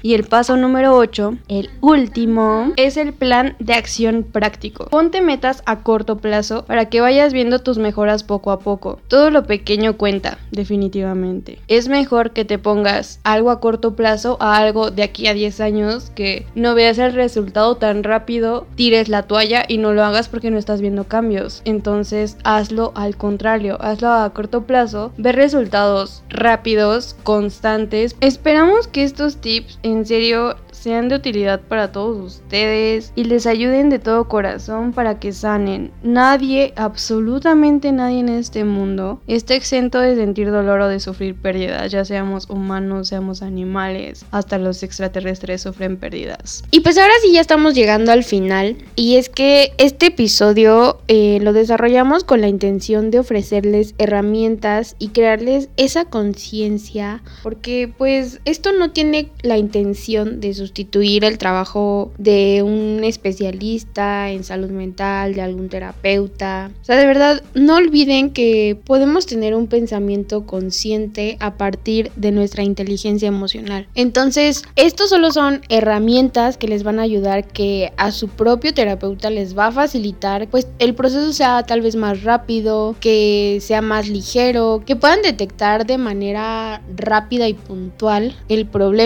Y 0.01 0.13
el 0.13 0.23
paso 0.23 0.57
número 0.57 0.95
8, 0.95 1.37
el 1.47 1.69
último, 1.81 2.73
es 2.75 2.97
el 2.97 3.13
plan 3.13 3.55
de 3.59 3.73
acción 3.73 4.23
práctico. 4.23 4.85
Ponte 4.85 5.21
metas 5.21 5.63
a 5.65 5.79
corto 5.83 6.17
plazo 6.17 6.65
para 6.65 6.89
que 6.89 7.01
vayas 7.01 7.33
viendo 7.33 7.59
tus 7.59 7.77
mejoras 7.77 8.23
poco 8.23 8.51
a 8.51 8.59
poco. 8.59 8.99
Todo 9.07 9.29
lo 9.29 9.45
pequeño 9.45 9.97
cuenta, 9.97 10.37
definitivamente. 10.51 11.59
Es 11.67 11.87
mejor 11.87 12.31
que 12.31 12.45
te 12.45 12.57
pongas 12.57 13.19
algo 13.23 13.51
a 13.51 13.59
corto 13.59 13.95
plazo 13.95 14.37
a 14.39 14.57
algo 14.57 14.91
de 14.91 15.03
aquí 15.03 15.27
a 15.27 15.33
10 15.33 15.61
años 15.61 16.11
que 16.15 16.45
no 16.55 16.75
veas 16.75 16.97
el 16.97 17.13
resultado 17.13 17.75
tan 17.75 18.03
rápido, 18.03 18.67
tires 18.75 19.09
la 19.09 19.23
toalla 19.23 19.63
y 19.67 19.77
no 19.77 19.93
lo 19.93 20.03
hagas 20.03 20.29
porque 20.29 20.51
no 20.51 20.57
estás 20.57 20.81
viendo 20.81 21.05
cambios. 21.05 21.61
Entonces 21.65 22.37
hazlo 22.43 22.91
al 22.95 23.15
contrario, 23.15 23.77
hazlo 23.81 24.11
a 24.11 24.29
corto 24.33 24.63
plazo, 24.63 25.11
ver 25.17 25.35
resultados 25.35 26.23
rápidos, 26.29 27.15
constantes. 27.23 28.15
Esperamos 28.21 28.87
que 28.87 29.03
estos 29.19 29.41
tips 29.41 29.79
en 29.83 30.05
serio 30.05 30.55
sean 30.71 31.09
de 31.09 31.15
utilidad 31.15 31.59
para 31.59 31.91
todos 31.91 32.35
ustedes 32.35 33.11
y 33.17 33.25
les 33.25 33.45
ayuden 33.47 33.89
de 33.89 33.99
todo 33.99 34.29
corazón 34.29 34.93
para 34.93 35.19
que 35.19 35.33
sanen. 35.33 35.91
Nadie, 36.03 36.71
absolutamente 36.77 37.91
nadie 37.91 38.19
en 38.19 38.29
este 38.29 38.63
mundo 38.63 39.19
está 39.27 39.55
exento 39.55 39.99
de 39.99 40.15
sentir 40.15 40.51
dolor 40.51 40.79
o 40.79 40.87
de 40.87 41.01
sufrir 41.01 41.35
pérdidas, 41.35 41.91
ya 41.91 42.05
seamos 42.05 42.49
humanos, 42.49 43.09
seamos 43.09 43.41
animales, 43.41 44.25
hasta 44.31 44.57
los 44.57 44.81
extraterrestres 44.83 45.63
sufren 45.63 45.97
pérdidas. 45.97 46.63
Y 46.71 46.79
pues 46.79 46.97
ahora 46.97 47.13
sí 47.21 47.33
ya 47.33 47.41
estamos 47.41 47.73
llegando 47.73 48.13
al 48.13 48.23
final 48.23 48.77
y 48.95 49.17
es 49.17 49.27
que 49.27 49.73
este 49.77 50.05
episodio 50.05 51.01
eh, 51.09 51.39
lo 51.41 51.51
desarrollamos 51.51 52.23
con 52.23 52.39
la 52.39 52.47
intención 52.47 53.11
de 53.11 53.19
ofrecerles 53.19 53.95
herramientas 53.97 54.95
y 54.97 55.09
crearles 55.09 55.67
esa 55.75 56.05
conciencia 56.05 57.21
porque 57.43 57.93
pues 57.97 58.39
esto 58.45 58.71
no 58.71 58.91
tiene 58.91 59.08
la 59.43 59.57
intención 59.57 60.39
de 60.39 60.53
sus 60.53 60.69
sustituir 60.69 61.25
el 61.25 61.39
trabajo 61.39 62.11
de 62.19 62.61
un 62.61 63.03
especialista 63.03 64.29
en 64.29 64.43
salud 64.43 64.69
mental, 64.69 65.33
de 65.33 65.41
algún 65.41 65.67
terapeuta. 65.67 66.69
O 66.81 66.85
sea, 66.85 66.95
de 66.95 67.07
verdad, 67.07 67.41
no 67.55 67.77
olviden 67.77 68.29
que 68.29 68.77
podemos 68.85 69.25
tener 69.25 69.55
un 69.55 69.65
pensamiento 69.65 70.45
consciente 70.45 71.37
a 71.39 71.57
partir 71.57 72.11
de 72.15 72.31
nuestra 72.31 72.63
inteligencia 72.63 73.27
emocional. 73.27 73.87
Entonces, 73.95 74.63
estos 74.75 75.09
solo 75.09 75.31
son 75.31 75.61
herramientas 75.69 76.57
que 76.57 76.67
les 76.67 76.83
van 76.83 76.99
a 76.99 77.03
ayudar 77.03 77.47
que 77.47 77.91
a 77.97 78.11
su 78.11 78.27
propio 78.27 78.71
terapeuta 78.73 79.31
les 79.31 79.57
va 79.57 79.67
a 79.67 79.71
facilitar, 79.71 80.47
pues 80.49 80.67
el 80.77 80.93
proceso 80.93 81.33
sea 81.33 81.63
tal 81.63 81.81
vez 81.81 81.95
más 81.95 82.23
rápido, 82.23 82.95
que 82.99 83.57
sea 83.61 83.81
más 83.81 84.07
ligero, 84.07 84.83
que 84.85 84.95
puedan 84.95 85.23
detectar 85.23 85.87
de 85.87 85.97
manera 85.97 86.83
rápida 86.95 87.47
y 87.47 87.55
puntual 87.55 88.35
el 88.49 88.67
problema, 88.67 88.98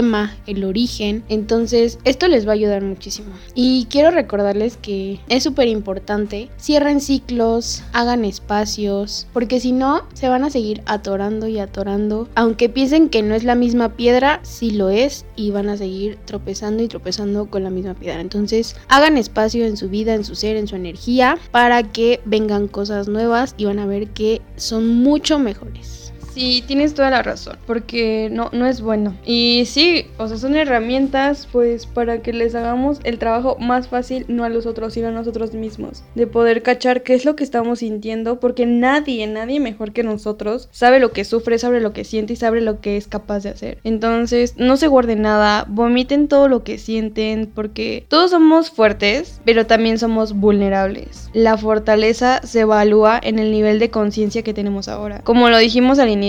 el 0.48 0.64
origen. 0.64 1.24
Entonces, 1.30 2.00
esto 2.04 2.28
les 2.28 2.48
va 2.48 2.52
a 2.52 2.56
ayudar 2.56 2.82
muchísimo. 2.82 3.30
Y 3.54 3.86
quiero 3.92 4.10
recordarles 4.10 4.78
que 4.78 5.20
es 5.30 5.44
súper 5.44 5.68
importante, 5.68 6.50
cierren 6.60 7.00
ciclos, 7.00 7.84
hagan 7.94 8.26
espacios, 8.26 9.28
porque 9.34 9.60
si 9.60 9.72
no, 9.72 10.04
se 10.14 10.30
van 10.30 10.44
a 10.44 10.50
seguir 10.50 10.82
atorando 10.88 11.48
y 11.48 11.60
atorando. 11.60 12.28
Aunque 12.34 12.70
piensen 12.70 13.10
que 13.10 13.22
no 13.22 13.36
es 13.36 13.44
la 13.44 13.54
misma 13.54 13.96
piedra, 13.96 14.40
sí 14.42 14.72
lo 14.72 14.90
es 14.90 15.26
y 15.36 15.52
van 15.52 15.70
a 15.70 15.78
seguir 15.78 16.18
tropezando 16.26 16.82
y 16.82 16.88
tropezando 16.88 17.46
con 17.52 17.64
la 17.64 17.70
misma 17.70 17.94
piedra. 17.94 18.20
Entonces, 18.20 18.76
hagan 18.88 19.18
espacio 19.18 19.66
en 19.66 19.78
su 19.78 19.90
vida, 19.90 20.16
en 20.16 20.24
su 20.24 20.34
ser, 20.34 20.58
en 20.58 20.68
su 20.68 20.76
energía, 20.76 21.38
para 21.52 21.84
que 21.84 22.20
vengan 22.26 22.68
cosas 22.68 23.08
nuevas 23.08 23.54
y 23.58 23.66
van 23.66 23.78
a 23.78 23.86
ver 23.86 24.08
que 24.10 24.42
son 24.56 24.88
mucho 24.88 25.38
mejores. 25.38 26.03
Sí, 26.34 26.64
tienes 26.66 26.96
toda 26.96 27.12
la 27.12 27.22
razón, 27.22 27.58
porque 27.68 28.28
no, 28.32 28.50
no 28.54 28.66
es 28.66 28.82
bueno. 28.82 29.16
Y 29.24 29.66
sí, 29.68 30.08
o 30.18 30.28
sea, 30.28 30.38
son 30.38 30.56
herramientas 30.56 31.48
pues 31.52 31.86
para 31.86 32.24
que 32.24 32.34
les 32.34 32.56
hagamos 32.56 33.00
el 33.04 33.20
trabajo 33.20 33.56
más 33.60 33.88
fácil, 33.88 34.26
no 34.28 34.44
a 34.44 34.50
los 34.50 34.66
otros, 34.66 34.94
sino 34.94 35.10
a 35.10 35.12
nosotros 35.12 35.54
mismos. 35.54 36.04
De 36.16 36.26
poder 36.26 36.64
cachar 36.64 37.04
qué 37.04 37.14
es 37.14 37.24
lo 37.24 37.36
que 37.36 37.44
estamos 37.44 37.80
sintiendo, 37.80 38.40
porque 38.40 38.66
nadie, 38.66 39.28
nadie 39.28 39.60
mejor 39.60 39.92
que 39.92 40.02
nosotros 40.02 40.70
sabe 40.72 41.00
lo 41.00 41.12
que 41.12 41.24
sufre, 41.24 41.60
sabe 41.60 41.82
lo 41.82 41.94
que 41.94 42.04
siente 42.04 42.34
y 42.34 42.36
sabe 42.36 42.62
lo 42.62 42.82
que 42.82 42.98
es 42.98 43.08
capaz 43.08 43.44
de 43.44 43.50
hacer. 43.50 43.78
Entonces, 43.84 44.56
no 44.58 44.76
se 44.78 44.88
guarden 44.88 45.22
nada, 45.22 45.66
vomiten 45.70 46.28
todo 46.28 46.48
lo 46.48 46.64
que 46.64 46.80
sienten, 46.80 47.52
porque 47.54 48.06
todos 48.08 48.32
somos 48.32 48.72
fuertes, 48.72 49.40
pero 49.46 49.68
también 49.68 50.00
somos 50.00 50.34
vulnerables. 50.34 51.30
La 51.34 51.58
fortaleza 51.58 52.42
se 52.44 52.62
evalúa 52.62 53.20
en 53.22 53.38
el 53.38 53.52
nivel 53.52 53.78
de 53.78 53.92
conciencia 53.92 54.42
que 54.42 54.54
tenemos 54.56 54.88
ahora. 54.88 55.22
Como 55.24 55.50
lo 55.50 55.60
dijimos 55.60 56.00
al 56.00 56.10
inicio, 56.10 56.23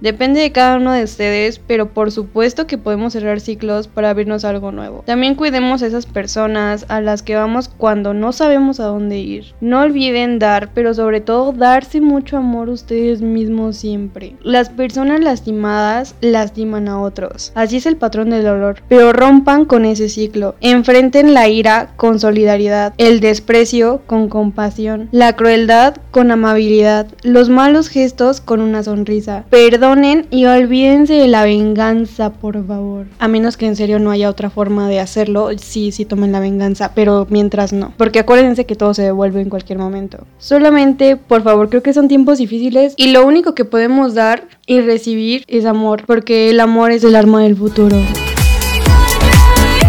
Depende 0.00 0.40
de 0.40 0.52
cada 0.52 0.76
uno 0.76 0.92
de 0.92 1.04
ustedes, 1.04 1.58
pero 1.58 1.88
por 1.88 2.12
supuesto 2.12 2.66
que 2.66 2.78
podemos 2.78 3.12
cerrar 3.12 3.40
ciclos 3.40 3.88
para 3.88 4.10
abrirnos 4.10 4.44
algo 4.44 4.72
nuevo. 4.72 5.02
También 5.06 5.34
cuidemos 5.34 5.82
a 5.82 5.86
esas 5.86 6.06
personas 6.06 6.84
a 6.88 7.00
las 7.00 7.22
que 7.22 7.36
vamos 7.36 7.68
cuando 7.68 8.14
no 8.14 8.32
sabemos 8.32 8.80
a 8.80 8.84
dónde 8.84 9.18
ir. 9.18 9.54
No 9.60 9.80
olviden 9.80 10.38
dar, 10.38 10.70
pero 10.74 10.92
sobre 10.94 11.20
todo 11.20 11.52
darse 11.52 12.00
mucho 12.00 12.36
amor 12.36 12.68
ustedes 12.68 13.22
mismos 13.22 13.76
siempre. 13.76 14.36
Las 14.42 14.68
personas 14.68 15.20
lastimadas 15.20 16.14
lastiman 16.20 16.88
a 16.88 17.00
otros. 17.00 17.52
Así 17.54 17.78
es 17.78 17.86
el 17.86 17.96
patrón 17.96 18.30
del 18.30 18.44
dolor. 18.44 18.82
Pero 18.88 19.12
rompan 19.12 19.64
con 19.64 19.84
ese 19.84 20.08
ciclo. 20.08 20.54
Enfrenten 20.60 21.34
la 21.34 21.48
ira 21.48 21.92
con 21.96 22.20
solidaridad, 22.20 22.92
el 22.98 23.20
desprecio 23.20 24.02
con 24.06 24.28
compasión, 24.28 25.08
la 25.12 25.34
crueldad 25.34 25.96
con 26.10 26.30
amabilidad, 26.30 27.06
los 27.22 27.48
malos 27.48 27.88
gestos 27.88 28.40
con 28.40 28.60
una 28.60 28.82
sonrisa 28.82 29.37
Perdonen 29.50 30.26
y 30.30 30.46
olvídense 30.46 31.14
de 31.14 31.28
la 31.28 31.44
venganza, 31.44 32.30
por 32.30 32.66
favor. 32.66 33.06
A 33.18 33.28
menos 33.28 33.56
que 33.56 33.66
en 33.66 33.76
serio 33.76 33.98
no 33.98 34.10
haya 34.10 34.30
otra 34.30 34.50
forma 34.50 34.88
de 34.88 35.00
hacerlo, 35.00 35.50
sí, 35.56 35.92
sí 35.92 36.04
tomen 36.04 36.32
la 36.32 36.40
venganza, 36.40 36.92
pero 36.94 37.26
mientras 37.30 37.72
no. 37.72 37.92
Porque 37.96 38.18
acuérdense 38.18 38.66
que 38.66 38.74
todo 38.74 38.94
se 38.94 39.02
devuelve 39.02 39.40
en 39.40 39.48
cualquier 39.48 39.78
momento. 39.78 40.26
Solamente, 40.38 41.16
por 41.16 41.42
favor, 41.42 41.68
creo 41.68 41.82
que 41.82 41.92
son 41.92 42.08
tiempos 42.08 42.38
difíciles 42.38 42.94
y 42.96 43.12
lo 43.12 43.26
único 43.26 43.54
que 43.54 43.64
podemos 43.64 44.14
dar 44.14 44.44
y 44.66 44.80
recibir 44.80 45.44
es 45.48 45.64
amor, 45.64 46.04
porque 46.06 46.50
el 46.50 46.60
amor 46.60 46.92
es 46.92 47.04
el 47.04 47.16
arma 47.16 47.42
del 47.42 47.56
futuro. 47.56 47.96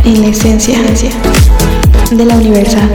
En 0.05 0.21
la 0.21 0.27
esencia 0.29 0.77
de 2.11 2.25
la 2.25 2.35
universal. 2.35 2.89